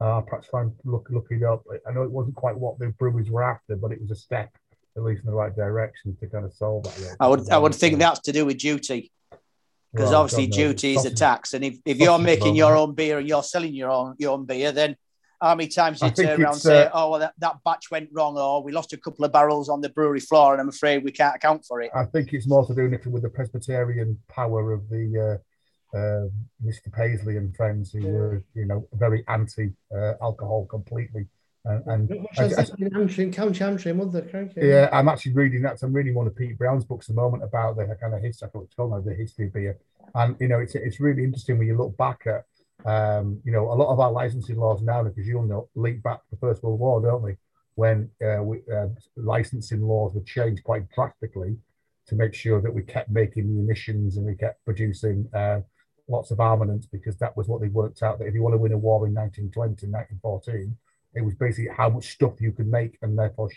[0.00, 1.64] uh, perhaps try and look, look it up.
[1.86, 4.56] I know it wasn't quite what the breweries were after, but it was a step,
[4.96, 7.16] at least in the right direction to kind of solve that.
[7.20, 9.10] I would I would think that's to do with duty
[9.92, 13.28] because obviously duty is a tax, and if, if you're making your own beer and
[13.28, 14.96] you're selling your own your own beer, then
[15.40, 17.56] how many times do you think turn around and say, uh, "Oh, well, that, that
[17.64, 20.60] batch went wrong," or "We lost a couple of barrels on the brewery floor, and
[20.60, 23.28] I'm afraid we can't account for it." I think it's more to do with the
[23.28, 25.40] Presbyterian power of the
[25.94, 26.28] uh, uh,
[26.64, 26.92] Mr.
[26.92, 31.26] Paisley and friends who were, you know, very anti uh, alcohol completely.
[31.64, 34.44] And, I- I- in Antrim, County Antrim, wasn't there?
[34.46, 34.66] Crikey.
[34.66, 35.78] Yeah, I'm actually reading that.
[35.78, 38.20] So I'm reading one of Pete Brown's books at the moment about the kind of
[38.20, 38.48] history.
[38.48, 39.78] I thought it's called now, the history of beer,
[40.14, 42.44] and you know, it's it's really interesting when you look back at
[42.84, 46.18] Um, you know, a lot of our licensing laws now, because you'll know, link back
[46.24, 47.36] to the First World War, don't we?
[47.76, 51.56] When uh, we, uh, licensing laws were changed quite drastically
[52.08, 55.60] to make sure that we kept making munitions and we kept producing uh,
[56.08, 58.58] lots of armaments because that was what they worked out that if you want to
[58.58, 60.76] win a war in 1920, 1914,
[61.14, 63.50] it was basically how much stuff you could make and therefore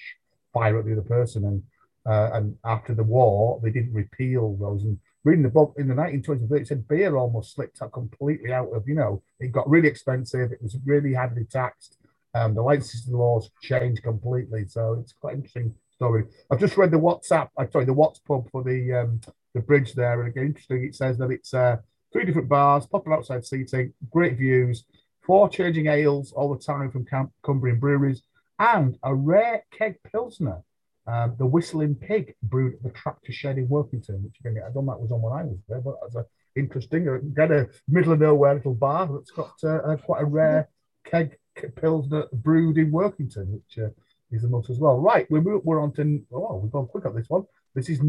[0.53, 1.45] fire at the other person.
[1.45, 1.63] And
[2.05, 4.83] uh, and after the war, they didn't repeal those.
[4.83, 8.69] And reading the book in the 1920s, it said beer almost slipped up completely out
[8.73, 10.51] of, you know, it got really expensive.
[10.51, 11.97] It was really heavily taxed.
[12.35, 14.67] Um, the licensing laws changed completely.
[14.67, 16.25] So it's quite interesting story.
[16.51, 19.21] I've just read the WhatPub, I'm sorry, the WhatPub for the um,
[19.55, 20.21] the bridge there.
[20.21, 21.77] And again, interesting, it says that it's uh,
[22.11, 24.83] three different bars, popular outside seating, great views,
[25.25, 28.23] four changing ales all the time from Camp Cumbrian breweries,
[28.59, 30.61] and a rare keg pilsner,
[31.07, 34.85] um, the Whistling Pig, brewed at the Tractor Shed in Workington, which again, I don't
[34.85, 37.07] know that was on when I was there, but that's interesting.
[37.07, 40.69] Uh, get a middle of nowhere little bar that's got uh, quite a rare
[41.05, 41.37] keg
[41.75, 43.89] pilsner brewed in Workington, which uh,
[44.31, 44.99] is a must as well.
[44.99, 47.43] Right, we're we're on to oh, we've gone quick on this one.
[47.73, 48.01] This is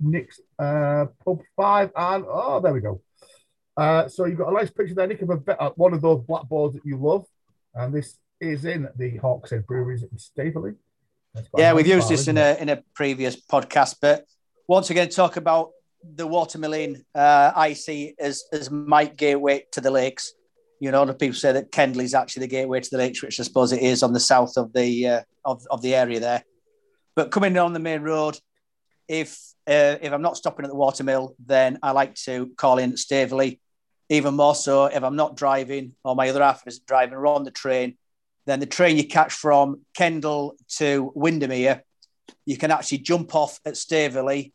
[0.00, 3.00] Nick's uh, pub five, and oh, there we go.
[3.78, 6.20] Uh, so you've got a nice picture there, Nick, of a, uh, one of those
[6.26, 7.24] blackboards that you love,
[7.74, 10.74] and this is in the Hawkshead Breweries in Staveley.
[11.56, 14.24] Yeah, we've used this in a in a previous podcast, but
[14.66, 15.70] once again, talk about
[16.02, 20.34] the watermill uh, I see as as Mike gateway to the lakes.
[20.80, 22.98] You know, a lot of people say that Kendal is actually the gateway to the
[22.98, 25.94] lakes, which I suppose it is on the south of the uh, of, of the
[25.94, 26.42] area there.
[27.14, 28.38] But coming on the main road,
[29.06, 32.96] if uh, if I'm not stopping at the watermill, then I like to call in
[32.96, 33.60] Staveley.
[34.08, 37.44] Even more so if I'm not driving or my other half is driving or on
[37.44, 37.96] the train,
[38.46, 41.84] then the train you catch from Kendal to Windermere,
[42.46, 44.52] you can actually jump off at Staveley.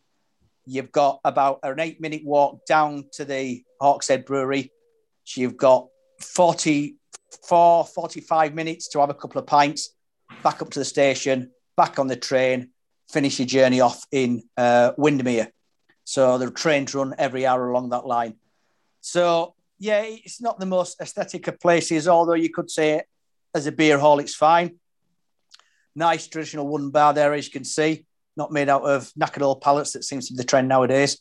[0.66, 4.72] You've got about an eight minute walk down to the Hawkshead Brewery.
[5.26, 5.88] So you've got
[6.22, 9.94] 44, 45 minutes to have a couple of pints,
[10.42, 12.70] back up to the station, back on the train,
[13.12, 15.52] finish your journey off in uh, Windermere.
[16.04, 18.36] So the trains run every hour along that line.
[19.04, 23.04] So yeah, it's not the most aesthetic of places, although you could say
[23.54, 24.80] as a beer hall, it's fine.
[25.94, 28.06] Nice traditional wooden bar there, as you can see,
[28.38, 31.20] not made out of knackered old pallets that seems to be the trend nowadays.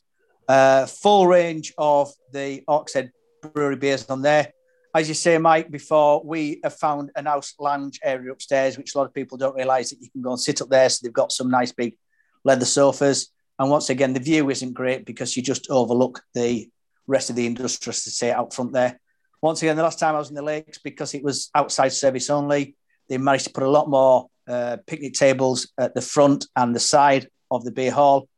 [0.49, 3.11] Uh, full range of the Hawkshead
[3.53, 4.53] Brewery beers on there.
[4.95, 8.99] As you say, Mike, before we have found an nice lounge area upstairs, which a
[8.99, 10.89] lot of people don't realise that you can go and sit up there.
[10.89, 11.97] So they've got some nice big
[12.45, 13.31] leather sofas.
[13.59, 16.71] And once again, the view isn't great because you just overlook the
[17.07, 18.99] rest of the industrial estate out front there.
[19.41, 22.31] Once again, the last time I was in the lakes, because it was outside service
[22.31, 22.77] only,
[23.09, 26.81] they managed to put a lot more uh, picnic tables at the front and the
[26.81, 28.29] side of the beer hall.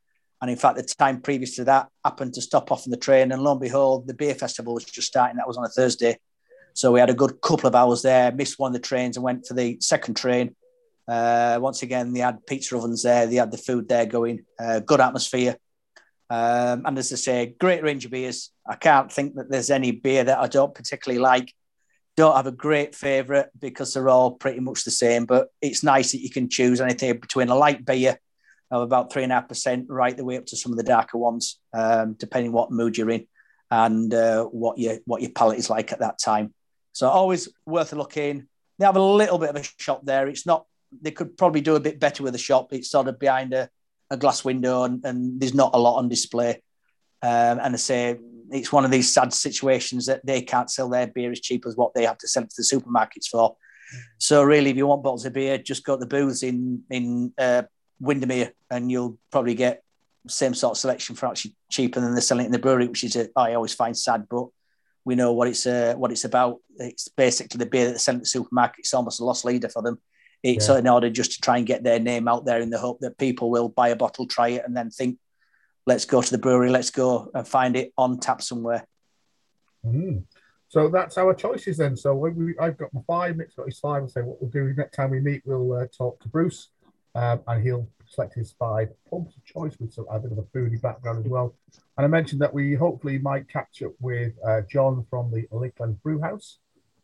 [0.41, 3.33] And in fact, the time previous to that happened to stop off on the train.
[3.33, 5.37] And lo and behold, the beer festival was just starting.
[5.37, 6.19] That was on a Thursday.
[6.75, 9.25] So we had a good couple of hours there, missed one of the trains and
[9.25, 10.57] went for the second train.
[11.07, 14.81] Uh, once again, they had pizza ovens there, they had the food there going, uh,
[14.81, 15.57] good atmosphere.
[16.31, 18.51] Um, and as I say, great range of beers.
[18.67, 21.53] I can't think that there's any beer that I don't particularly like.
[22.17, 25.27] Don't have a great favourite because they're all pretty much the same.
[25.27, 28.19] But it's nice that you can choose anything between a light beer
[28.71, 30.85] of about three and a half percent, right the way up to some of the
[30.85, 33.27] darker ones, um, depending what mood you're in
[33.71, 36.55] and uh, what your what your palate is like at that time.
[36.93, 38.49] So always worth a look in.
[38.79, 40.29] They have a little bit of a shop there.
[40.29, 40.67] It's not.
[41.03, 42.73] They could probably do a bit better with the shop.
[42.73, 43.69] It's sort of behind a
[44.15, 46.63] a glass window and, and there's not a lot on display.
[47.23, 48.19] Um, and I say
[48.51, 51.77] it's one of these sad situations that they can't sell their beer as cheap as
[51.77, 53.57] what they have to sell to the supermarkets for.
[54.19, 57.33] So really, if you want bottles of beer, just go to the booths in in
[57.39, 57.63] uh,
[58.01, 59.83] Windermere, and you'll probably get
[60.27, 63.17] same sort of selection for actually cheaper than they're selling in the brewery, which is
[63.17, 64.47] a, I always find sad, but
[65.05, 66.61] we know what it's uh, what it's about.
[66.79, 68.81] It's basically the beer that they sell at the supermarket.
[68.81, 70.01] It's almost a loss leader for them.
[70.45, 70.79] It's yeah.
[70.79, 73.17] in order just to try and get their name out there in the hope that
[73.17, 75.19] people will buy a bottle, try it, and then think,
[75.87, 78.87] let's go to the brewery, let's go and find it on tap somewhere.
[79.85, 80.25] Mm.
[80.69, 81.97] So that's our choices then.
[81.97, 84.03] So we, I've got my five, Nick's got his five.
[84.03, 86.69] And say what we'll do next time we meet, we'll uh, talk to Bruce,
[87.15, 90.43] um, and he'll select his five pubs of choice with some, a bit of a
[90.43, 91.55] foodie background as well.
[91.97, 96.03] And I mentioned that we hopefully might catch up with uh, John from the Lakeland
[96.03, 96.59] Brew House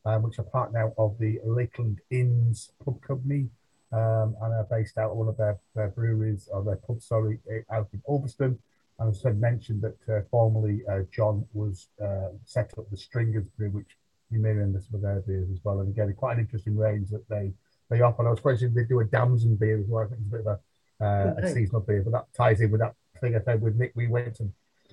[0.05, 3.49] um, which are part now of the Lakeland Inns Pub Company
[3.93, 7.39] um, and are based out of one of their, their breweries, or their pubs, sorry,
[7.51, 8.59] eh, out in Ulverston.
[8.99, 13.47] And as I mentioned that uh, formerly uh, John was uh, set up the Stringers
[13.57, 13.97] Brew, which
[14.31, 15.81] you may remember some of their beers as well.
[15.81, 17.53] And again, quite an interesting range that they
[17.91, 18.23] they offer.
[18.23, 20.05] And I was questioning they do a Damson beer as well.
[20.05, 20.61] I think it's a bit of
[21.01, 23.75] a, uh, a seasonal beer, but that ties in with that thing I said with
[23.77, 23.93] Nick.
[23.97, 24.49] We went to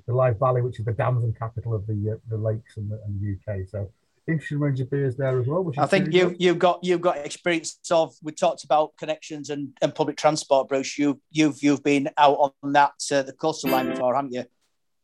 [0.06, 3.00] the Lyth Valley, which is the Damson capital of the uh, the lakes and the,
[3.06, 3.68] and the UK.
[3.70, 3.92] So
[4.28, 5.64] interesting range of beers there as well.
[5.64, 6.38] which I think you good.
[6.40, 8.14] you've got you've got experience of.
[8.22, 10.98] We talked about connections and, and public transport, Bruce.
[10.98, 14.46] You you've you've been out on that uh, the coastal line before, haven't you?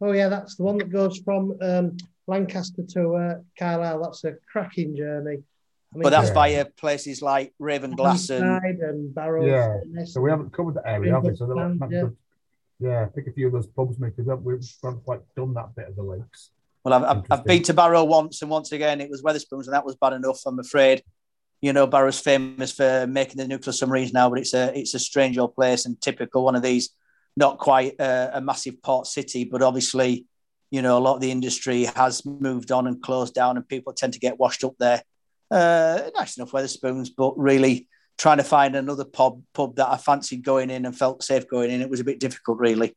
[0.01, 1.97] Oh yeah, that's the one that goes from um,
[2.27, 4.03] Lancaster to uh, Carlisle.
[4.03, 5.37] That's a cracking journey.
[5.93, 6.33] I mean, But that's Yeah.
[6.33, 9.45] via places like Ravenglass and and Barrow.
[9.45, 11.35] Yeah, Furness So we haven't covered that area, have we?
[11.35, 12.01] So Greenwood that, Band, that yeah.
[12.03, 12.17] could-
[12.79, 14.41] yeah, I think a few of those pubs make it up.
[14.41, 16.49] We haven't quite done that bit of the lakes.
[16.83, 19.73] Well, I've, I've, I've been to Barrow once, and once again, it was Wetherspoons, and
[19.73, 20.41] that was bad enough.
[20.45, 21.01] I'm afraid.
[21.61, 24.99] You know, Barrow's famous for making the nuclear submarines now, but it's a it's a
[24.99, 26.89] strange old place and typical one of these,
[27.37, 30.25] not quite uh, a massive port city, but obviously,
[30.71, 33.93] you know, a lot of the industry has moved on and closed down, and people
[33.93, 35.01] tend to get washed up there.
[35.49, 37.87] Uh, nice enough Wetherspoons, but really
[38.17, 41.71] trying to find another pub pub that I fancied going in and felt safe going
[41.71, 42.93] in, it was a bit difficult, really.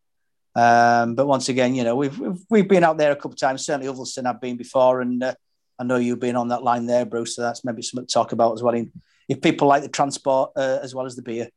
[0.56, 3.38] Um, but once again, you know, we've, we've we've been out there a couple of
[3.38, 3.66] times.
[3.66, 5.34] Certainly, Ulverston I've been before, and uh,
[5.78, 7.36] I know you've been on that line there, Bruce.
[7.36, 8.74] So that's maybe something to talk about as well.
[8.74, 8.90] In,
[9.28, 11.50] if people like the transport uh, as well as the beer,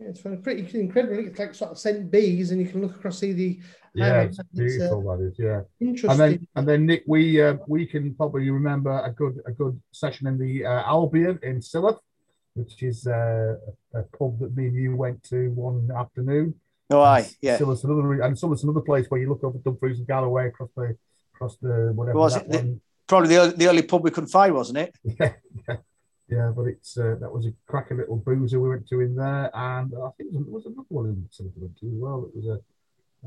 [0.00, 1.18] Yeah, it's very pretty incredible.
[1.18, 2.10] It's like sort of St.
[2.10, 3.60] Bees, and you can look across see the
[3.94, 4.26] Yeah, highway.
[4.26, 5.02] it's It's, uh, beautiful.
[5.18, 5.34] that is.
[5.38, 5.60] Yeah.
[5.80, 6.10] interesting.
[6.10, 9.78] And then, and then Nick, we uh, we can probably remember a good a good
[9.92, 11.98] session in the uh, Albion in Silloth,
[12.54, 13.56] which is uh,
[13.92, 16.54] a, a pub that me and you went to one afternoon.
[16.90, 17.58] Oh, aye, yeah.
[17.58, 20.96] Silloth's another, and another place where you look over Dumfries and Galloway across the
[21.34, 24.52] across the whatever Was it the- Probably the, only, the only pub we couldn't find,
[24.54, 24.96] wasn't it?
[25.20, 25.32] Yeah,
[25.68, 25.76] yeah,
[26.28, 26.52] yeah.
[26.56, 29.92] But it's uh, that was a cracking little boozer we went to in there, and
[29.94, 32.28] I think there was another one in Silleth we went to as well.
[32.28, 32.60] It was a.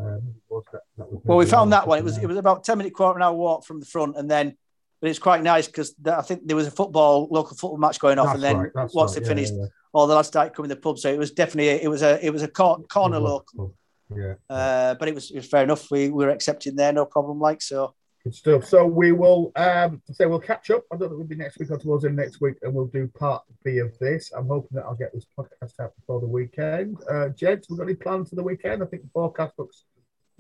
[0.02, 1.98] Um, was that, that was Well, we found that one.
[1.98, 4.30] It was it was about ten minute quarter an hour walk from the front, and
[4.30, 4.58] then.
[5.02, 8.20] But it's quite nice because I think there was a football local football match going
[8.20, 10.54] off, That's and then right, once right, it yeah, finished, yeah, all the lads started
[10.54, 11.00] coming to the pub.
[11.00, 13.24] So it was definitely it was a it was a cor- corner yeah.
[13.24, 13.76] local.
[14.16, 14.34] Yeah.
[14.50, 15.92] Uh, but it was, it was fair enough.
[15.92, 17.40] We, we were accepting there, no problem.
[17.40, 17.94] Like so,
[18.24, 18.66] Good stuff.
[18.66, 20.84] So we will um say we'll catch up.
[20.92, 22.88] I don't know if it'll be next week or towards the next week, and we'll
[22.88, 24.32] do part B of this.
[24.36, 26.98] I'm hoping that I'll get this podcast out before the weekend.
[27.10, 28.84] Uh gents, we've got any plans for the weekend?
[28.84, 29.86] I think the forecast looks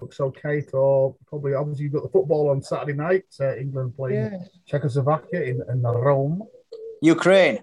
[0.01, 4.15] looks okay for probably obviously you've got the football on Saturday night, uh, England playing
[4.31, 6.43] yeah, Czechoslovakia in, in Rome.
[7.01, 7.59] Ukraine.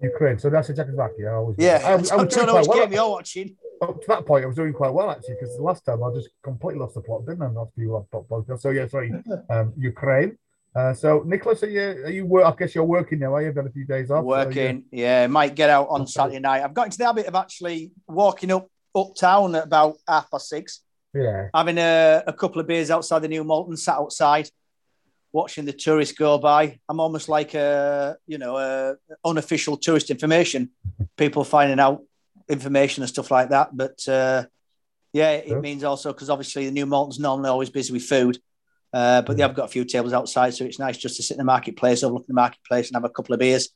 [0.00, 0.38] Ukraine.
[0.38, 1.30] So that's a Czechoslovakia.
[1.30, 2.86] I always Yeah, I, was- I I was don't doing know quite which well.
[2.86, 3.56] game you're watching.
[3.80, 6.12] Up to that point, I was doing quite well actually because the last time I
[6.12, 7.46] just completely lost the plot, didn't I?
[7.46, 8.60] After you lost plot podcast.
[8.60, 9.12] So yeah, sorry,
[9.50, 10.36] um, Ukraine.
[10.74, 11.80] Uh, so Nicholas, are you?
[12.06, 12.26] Are you?
[12.26, 13.34] wor- I guess you're working now.
[13.34, 13.46] Are you?
[13.46, 14.22] You've got a few days off.
[14.22, 16.10] so Working, yeah, might get out on Okay.
[16.10, 16.62] Saturday night.
[16.62, 20.80] I've got into the habit of actually walking up uptown at about half past six,
[21.14, 21.48] yeah.
[21.54, 24.50] having a, a couple of beers outside the New Malton, sat outside,
[25.32, 26.78] watching the tourists go by.
[26.88, 30.70] I'm almost like a, you know, a unofficial tourist information.
[31.16, 32.02] People finding out
[32.48, 33.76] information and stuff like that.
[33.76, 34.44] But uh,
[35.12, 35.60] yeah, it Yeah.
[35.60, 38.38] means also because obviously the New Malton's normally always busy with food.
[38.90, 41.34] Uh, but they have got a few tables outside, so it's nice just to sit
[41.34, 43.68] in the marketplace, overlook the marketplace, and have a couple of beers.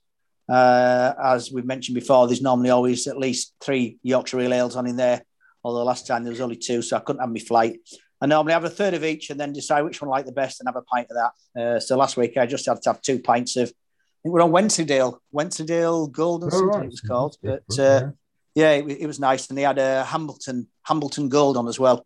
[0.48, 4.86] Uh, as we've mentioned before, there's normally always at least three Yorkshire Ale ales on
[4.86, 5.22] in there.
[5.64, 7.78] Although last time there was only two, so I couldn't have my flight.
[8.20, 10.32] I normally have a third of each and then decide which one I like the
[10.32, 11.60] best and have a pint of that.
[11.60, 13.68] Uh, so last week I just had to have two pints of.
[13.68, 16.84] I think we're on Wensleydale, Wensleydale Golden, Oh, something right.
[16.84, 17.36] it was called.
[17.42, 17.84] But Yeah.
[17.84, 18.10] uh,
[18.54, 22.04] yeah, it, it was nice, and they had a Hambleton Hambleton Gold on as well,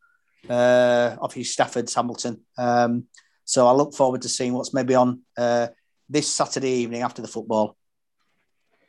[0.48, 2.40] uh, off his Stafford's Hambleton.
[2.56, 3.04] Um,
[3.44, 5.68] so I look forward to seeing what's maybe on uh,
[6.08, 7.76] this Saturday evening after the football.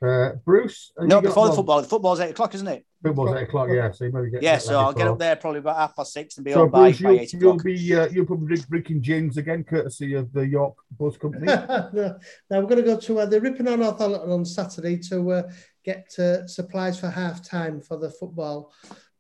[0.02, 0.92] Uh, Bruce.
[0.98, 1.82] No, before the football.
[1.82, 2.86] The football's eight o'clock, isn't it?
[3.04, 3.70] Football's eight o'clock.
[3.72, 3.92] Yeah.
[3.92, 4.42] So you maybe get.
[4.42, 6.70] Yeah, so I'll get up there probably about half past six and be So on
[6.70, 7.64] by Bruce, by you'll, eight you'll o'clock.
[7.64, 11.46] be uh, you'll probably drink- drinking gins again, courtesy of the York Bus Company.
[11.48, 12.18] no,
[12.50, 15.44] now we're going to go to uh, the Ripon on Northallerton on Saturday to uh,
[15.84, 18.74] get uh, supplies for half time for the football.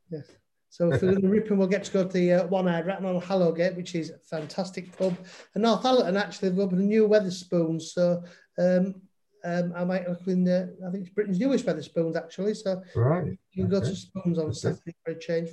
[0.10, 0.22] Yeah.
[0.70, 2.86] So if we're going to Ripon, we'll get to go to the uh, One Eyed
[2.86, 5.18] Rat on Hallowgate, which is a fantastic pub.
[5.56, 8.24] And Northallerton actually have opened a new Wetherspoons, so
[8.60, 9.02] um,
[9.44, 12.54] um, I might look in the, I think it's Britain's newest Wetherspoons actually.
[12.54, 13.38] So right.
[13.52, 13.90] you can go Okay.
[13.90, 14.54] to Spoons on.
[14.54, 15.50] Saturday for a change.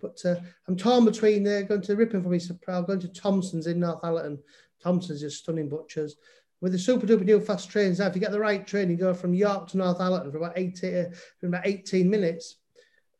[0.00, 0.36] But uh,
[0.68, 3.80] I'm torn between uh, going to Ripon for me, so I'm going to Thompson's in
[3.80, 4.38] Northallerton.
[4.82, 6.16] Thompson's is stunning butchers.
[6.60, 8.96] With the super duper new fast trains, now if you get the right train, you
[8.96, 11.04] go from York to Northallerton for about 18, uh,
[11.38, 12.56] for about 18 minutes.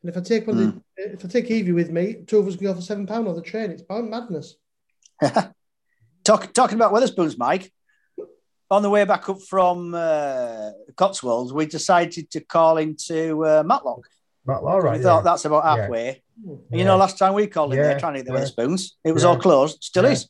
[0.02, 0.82] And if I take one, the,
[1.12, 3.34] if I take Evie with me, two of us can go for seven pound on
[3.34, 3.70] the train.
[3.70, 4.56] It's madness.
[6.24, 7.72] Talk, talking about Wetherspoons, Mike.
[8.68, 14.08] On the way back up from uh, Cotswolds, we decided to call into uh, Matlock.
[14.48, 14.98] All right.
[14.98, 15.22] we thought yeah.
[15.22, 16.22] that's about halfway.
[16.44, 16.54] Yeah.
[16.70, 18.38] you know, last time we called in Yeah, there trying to get the.
[18.38, 19.82] Wetherspoons, it was all closed.
[19.82, 20.28] Still is.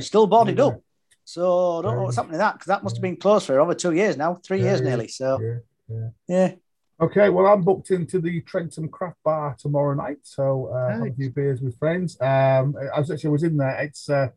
[0.00, 0.80] Still boarded up.
[1.24, 3.60] So I don't know what's happening to that because that must have been closed for
[3.60, 5.08] over two years now, three years nearly.
[5.08, 5.60] So
[6.28, 6.54] Yeah.
[6.98, 11.12] Okay, well, I'm booked into the Trentham Craft Bar tomorrow night, so uh, have a
[11.12, 12.18] few beers with friends.
[12.22, 13.78] Um, I was actually I was in there.
[13.82, 14.28] It's uh,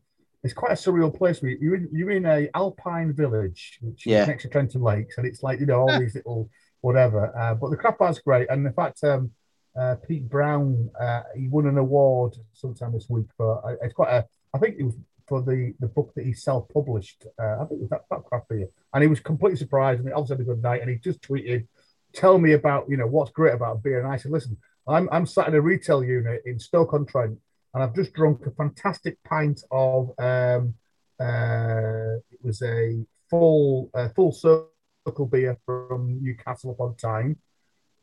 [0.42, 1.42] it's quite a surreal place.
[1.42, 4.22] where You're in, you're in a alpine village, which Yeah.
[4.22, 6.48] is next to Trentham Lakes, and it's like you know all these little
[6.80, 7.36] whatever.
[7.36, 9.30] Uh, but the craft bar's great, and in fact, um,
[9.78, 14.12] uh, Pete Brown uh, he won an award sometime this week for uh, it's quite
[14.12, 14.26] a.
[14.54, 14.96] I think it was
[15.28, 17.26] for the the book that he self published.
[17.38, 20.08] Uh, I think it was that, that craft beer, and he was completely surprised, and
[20.08, 21.66] he obviously had a good night, and he just tweeted,
[22.14, 24.56] "Tell me about you know what's great about beer," and I said, "Listen,
[24.88, 27.38] I'm I'm sat in a retail unit in Stoke on Trent."
[27.72, 30.74] And I've just drunk a fantastic pint of um,
[31.20, 37.36] uh, it was a full uh, full circle beer from Newcastle upon Tyne,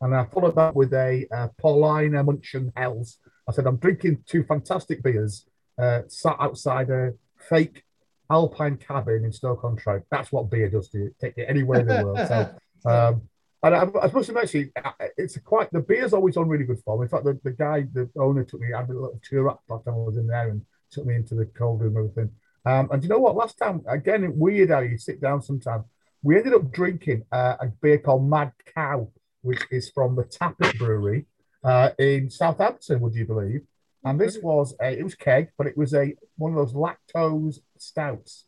[0.02, 3.18] and I followed that with a uh, Paulaner Munchen Hells.
[3.48, 5.46] I said I'm drinking two fantastic beers,
[5.78, 7.14] uh, sat outside a
[7.50, 7.84] fake
[8.30, 10.04] Alpine cabin in Stoke on Trent.
[10.12, 11.16] That's what beer does to you.
[11.20, 12.28] Take it anywhere in the world.
[12.28, 12.56] So.
[12.86, 13.28] Um,
[13.64, 14.72] and I, I suppose actually,
[15.18, 17.02] it's quite the beer's always on really good form.
[17.02, 18.74] In fact, the, the guy, the owner, took me.
[18.74, 20.62] I had a little tour up last time I was in there and
[20.92, 22.32] took me into the cold room and everything.
[22.66, 23.36] Um, and you know what?
[23.36, 25.86] Last time, again, weird how you sit down sometimes.
[26.22, 29.10] We ended up drinking uh, a beer called Mad Cow,
[29.42, 31.26] which is from the Tappet Brewery
[31.64, 33.00] uh, in Southampton.
[33.00, 33.62] Would you believe?
[34.04, 37.60] And this was a, it was keg, but it was a one of those lactose
[37.78, 38.46] stouts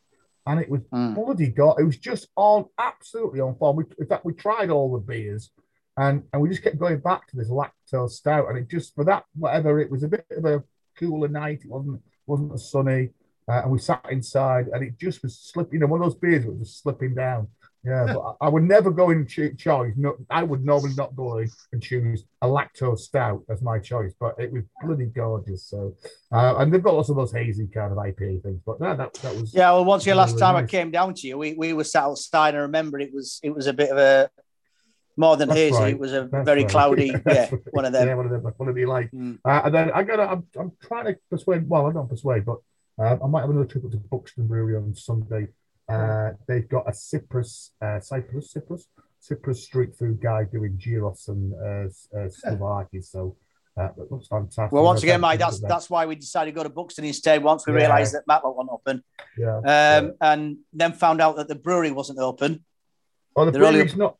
[0.47, 1.15] and it was Mm.
[1.15, 1.75] bloody god.
[1.79, 3.77] It was just on absolutely on form.
[3.77, 5.51] We, in fact, we tried all the beers,
[5.97, 9.03] and and we just kept going back to this lactose stout, and it just for
[9.05, 10.63] that whatever it was a bit of a
[10.97, 11.61] cooler night.
[11.63, 13.09] It wasn't wasn't as sunny,
[13.47, 15.73] uh, and we sat inside, and it just was slipping.
[15.75, 17.47] You know, one of those beers that was just slipping down.
[17.85, 19.53] Yeah, but I would never go in choose.
[19.95, 24.13] No, I would normally not go in and choose a lactose stout as my choice,
[24.19, 25.65] but it was bloody gorgeous.
[25.67, 25.95] So,
[26.31, 29.13] uh, and they've got lots of those hazy kind of IPA things, but no, that
[29.13, 31.53] that was Yeah, well, once your last Really time I came down to you, we,
[31.53, 32.53] we were sat outside.
[32.53, 34.29] I remember it was it was a bit of a
[35.15, 35.75] more than That's hazy.
[35.77, 35.93] right.
[35.93, 36.71] It was a That's very right.
[36.71, 37.13] cloudy.
[37.25, 38.07] Yeah, one of them.
[38.07, 38.53] Yeah, one of them.
[38.57, 39.11] One of the like.
[39.11, 39.39] Mm.
[39.43, 40.19] Uh, and then I got.
[40.19, 41.67] I'm, I'm trying to persuade.
[41.67, 42.57] Well, I don't persuade, but
[42.97, 45.47] uh, I might have another trip up to Buxton Brewery on Sunday.
[45.89, 48.87] Uh, they've got a Cyprus, uh, Cyprus, Cyprus,
[49.19, 53.01] Cyprus street food guy doing gyros and uh, uh, Slovakia.
[53.01, 53.35] So
[53.75, 54.71] uh, that looks fantastic.
[54.71, 57.41] Well, once again, Mike, that's that's why we decided to go to Buxton instead.
[57.43, 57.79] Once we Yeah.
[57.79, 59.03] realised that Matlock wasn't open,
[59.37, 59.97] yeah.
[59.99, 62.63] um, and then found out that the brewery wasn't open.
[63.35, 64.17] Oh, the they're only brewery's not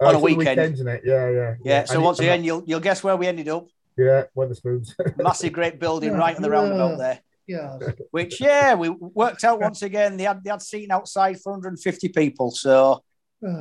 [0.00, 0.74] on a it's the weekend.
[0.74, 1.02] isn't it?
[1.04, 1.84] Yeah, yeah, Yeah.
[1.84, 3.66] so And once it- again, you'll you'll guess where we ended up.
[3.96, 4.94] yeah, Wetherspoons.
[5.18, 6.18] Massive, great building Yeah.
[6.18, 7.20] right on the roundabout there.
[7.46, 7.78] Yeah.
[8.10, 10.16] Which yeah, we worked out once again.
[10.16, 13.02] They had they had seating outside for 150 people, so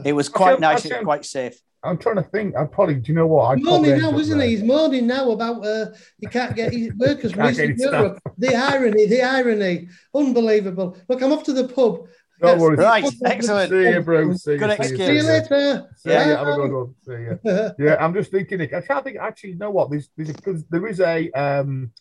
[0.03, 0.78] it was quite Actually, nice.
[0.78, 1.60] actually, It was quite safe.
[1.84, 2.56] I'm trying to think.
[2.56, 2.95] I probably.
[2.95, 3.52] Do you know what?
[3.52, 4.48] I moaning now, isn't he?
[4.49, 5.88] He's moaning now about uh,
[6.20, 8.20] he can't get his workers Can't get Europe.
[8.40, 10.98] The irony, the irony, unbelievable.
[11.07, 12.07] Look, I'm off to the pub.
[12.41, 12.60] Don't Yes.
[12.60, 12.76] worry.
[12.78, 13.70] Right, excellent.
[13.70, 14.34] See you, bro.
[14.34, 14.57] See you.
[14.57, 15.07] Good see excuse.
[15.07, 15.90] See you later.
[15.98, 16.20] See ya.
[16.20, 16.38] Yeah.
[16.40, 16.95] Have a good one.
[17.06, 17.70] See ya.
[17.78, 18.62] Yeah, I'm just thinking.
[18.62, 19.18] I can't think.
[19.18, 19.91] Actually, you know what?
[19.91, 21.91] There's, there's a, 'cause there is a um,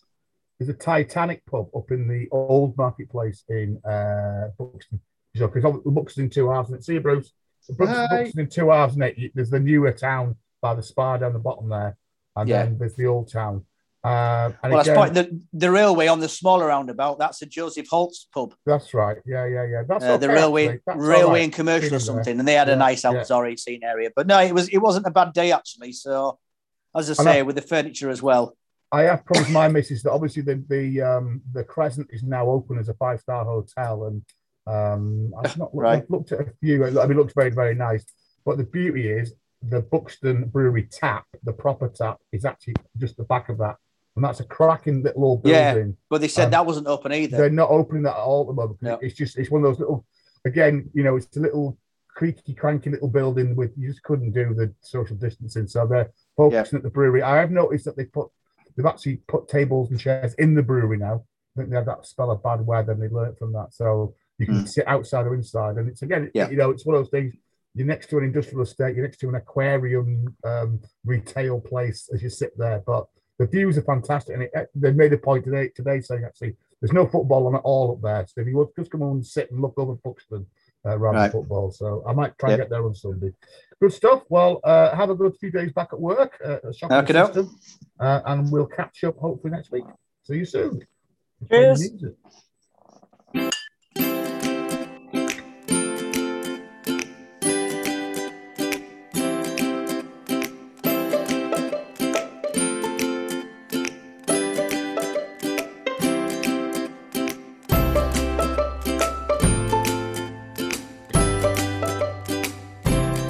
[0.59, 5.01] there's a Titanic pub up in the old marketplace in uh, Buxton.
[5.35, 6.69] So, because Buxton in two halves.
[6.71, 7.31] And see you, Bruce.
[7.77, 11.39] Buxton, in two halves, and it, there's the newer town by the spa down the
[11.39, 11.97] bottom there,
[12.35, 12.63] and Yeah.
[12.63, 13.65] then there's the old town.
[14.03, 15.13] Uh, and Well, that's again, point.
[15.15, 17.17] The, the railway on the smaller roundabout.
[17.17, 18.53] That's a Joseph Holt's pub.
[18.63, 19.17] that's right.
[19.25, 19.83] Yeah, yeah, yeah.
[19.87, 20.79] That's Uh, the railway.
[20.85, 21.43] That's railway right.
[21.45, 23.09] and commercial or something, and they had Yeah, a nice yeah.
[23.19, 24.11] outdoor eating area.
[24.15, 25.91] But no, it was it wasn't a bad day actually.
[25.93, 26.37] So,
[26.95, 28.55] as I And I- say, with the furniture as well.
[28.91, 32.77] I have promised my missus that obviously the the um the Crescent is now open
[32.77, 34.21] as a five star hotel, and
[34.67, 36.03] um I've not looked, Right.
[36.03, 36.85] I've looked at a few.
[36.85, 38.05] I mean, it looks very very nice.
[38.45, 43.23] But the beauty is the Buxton Brewery tap, the proper tap, is actually just the
[43.23, 43.77] back of that,
[44.15, 45.83] and that's a cracking little old Yeah.
[46.09, 47.37] But they said Um, that wasn't open either.
[47.37, 48.81] They're not opening that at all at the moment.
[48.81, 48.99] No.
[49.01, 50.05] It's just it's one of those little.
[50.45, 51.75] Again, you know, it's a little
[52.09, 55.67] creaky, cranky little building with you just couldn't do the social distancing.
[55.67, 57.23] So they're focusing at the brewery.
[57.23, 58.29] I have noticed that they put
[58.75, 61.23] they've actually put tables and chairs in the brewery now.
[61.55, 63.73] I think they had that spell of bad weather and they learned from that.
[63.73, 64.67] So you can Mm.
[64.67, 65.77] sit outside or inside.
[65.77, 66.49] And it's again, Yeah.
[66.49, 67.33] you know, it's one of those things.
[67.73, 72.21] You're next to an industrial estate, you're next to an aquarium um, retail place as
[72.21, 72.81] you sit there.
[72.85, 73.07] But
[73.37, 74.33] the views are fantastic.
[74.35, 77.61] And it, they made a point today today saying actually there's no football on at
[77.63, 78.25] all up there.
[78.27, 80.45] So if you would just come on and sit and look over Buxton
[80.85, 81.31] uh, rather Right.
[81.31, 81.71] football.
[81.71, 83.33] So I might try and get there on Sunday.
[83.81, 84.23] Good stuff.
[84.29, 86.39] Well, uh, have a good few days back at work.
[86.43, 87.33] Uh, at Shopping Okey-doke.
[87.33, 87.59] System,
[87.99, 89.85] uh, and we'll catch up hopefully next week.
[90.23, 90.81] See you soon.
[91.49, 91.79] Cheers.
[91.91, 92.15] Music.